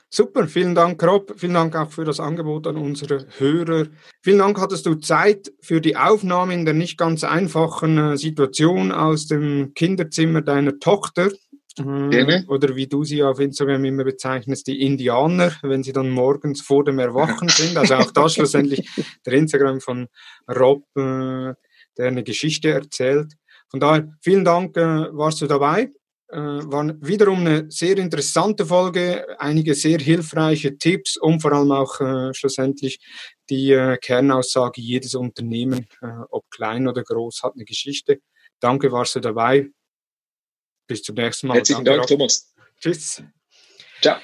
Super, 0.09 0.47
vielen 0.47 0.75
Dank, 0.75 1.03
Rob. 1.03 1.33
Vielen 1.37 1.55
Dank 1.55 1.75
auch 1.75 1.91
für 1.91 2.05
das 2.05 2.19
Angebot 2.19 2.67
an 2.67 2.77
unsere 2.77 3.25
Hörer. 3.39 3.87
Vielen 4.21 4.37
Dank, 4.37 4.59
hattest 4.59 4.85
du 4.85 4.95
Zeit 4.95 5.51
für 5.59 5.81
die 5.81 5.97
Aufnahme 5.97 6.53
in 6.53 6.65
der 6.65 6.75
nicht 6.75 6.97
ganz 6.97 7.23
einfachen 7.23 7.97
äh, 7.97 8.17
Situation 8.17 8.91
aus 8.91 9.25
dem 9.25 9.73
Kinderzimmer 9.73 10.41
deiner 10.41 10.77
Tochter. 10.79 11.31
Gerne. 11.75 12.45
Oder 12.47 12.75
wie 12.75 12.87
du 12.87 13.03
sie 13.03 13.23
auf 13.23 13.39
Instagram 13.39 13.83
immer 13.85 14.03
bezeichnest, 14.03 14.67
die 14.67 14.81
Indianer, 14.81 15.53
wenn 15.63 15.83
sie 15.83 15.93
dann 15.93 16.09
morgens 16.09 16.61
vor 16.61 16.83
dem 16.83 16.99
Erwachen 16.99 17.49
sind. 17.49 17.77
Also 17.77 17.95
auch 17.95 18.11
das 18.11 18.35
schlussendlich 18.35 18.87
der 19.25 19.33
Instagram 19.33 19.79
von 19.79 20.07
Rob, 20.47 20.83
äh, 20.95 21.53
der 21.97 22.07
eine 22.07 22.23
Geschichte 22.23 22.69
erzählt. 22.69 23.33
Von 23.69 23.79
daher, 23.79 24.07
vielen 24.21 24.45
Dank, 24.45 24.77
äh, 24.77 25.07
warst 25.11 25.41
du 25.41 25.47
dabei. 25.47 25.89
Äh, 26.33 26.37
war 26.37 26.91
wiederum 27.01 27.41
eine 27.41 27.69
sehr 27.69 27.97
interessante 27.97 28.65
Folge, 28.65 29.25
einige 29.39 29.75
sehr 29.75 29.99
hilfreiche 29.99 30.77
Tipps 30.79 31.15
und 31.15 31.41
vor 31.41 31.53
allem 31.53 31.71
auch 31.71 32.01
äh, 32.01 32.33
schlussendlich 32.33 32.99
die 33.51 33.71
äh, 33.71 33.97
Kernaussage, 33.97 34.81
jedes 34.81 35.13
Unternehmen, 35.13 35.85
ob 36.29 36.49
klein 36.49 36.87
oder 36.87 37.03
groß, 37.03 37.41
hat 37.43 37.53
eine 37.53 37.65
Geschichte. 37.65 38.19
Danke, 38.59 38.91
warst 38.91 39.15
du 39.15 39.19
dabei. 39.19 39.69
Bis 40.87 41.01
zum 41.01 41.15
nächsten 41.15 41.47
Mal. 41.47 41.55
Herzlichen 41.55 41.85
Dank, 41.85 41.97
Dank 41.97 42.09
Thomas. 42.09 42.53
Tschüss. 42.79 43.23
Ciao. 44.01 44.17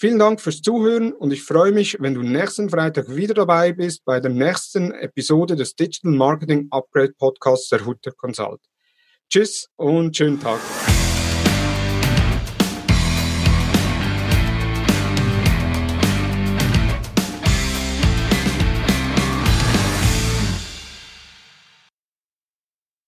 Vielen 0.00 0.20
Dank 0.20 0.40
fürs 0.40 0.62
Zuhören 0.62 1.12
und 1.12 1.32
ich 1.32 1.42
freue 1.42 1.72
mich, 1.72 1.96
wenn 1.98 2.14
du 2.14 2.22
nächsten 2.22 2.70
Freitag 2.70 3.16
wieder 3.16 3.34
dabei 3.34 3.72
bist 3.72 4.04
bei 4.04 4.20
der 4.20 4.30
nächsten 4.30 4.92
Episode 4.92 5.56
des 5.56 5.74
Digital 5.74 6.12
Marketing 6.12 6.68
Upgrade 6.70 7.14
Podcasts 7.18 7.68
der 7.70 7.84
Hutter 7.84 8.12
Consult. 8.12 8.60
Tschüss 9.28 9.68
und 9.76 10.16
schönen 10.16 10.38
Tag. 10.38 10.60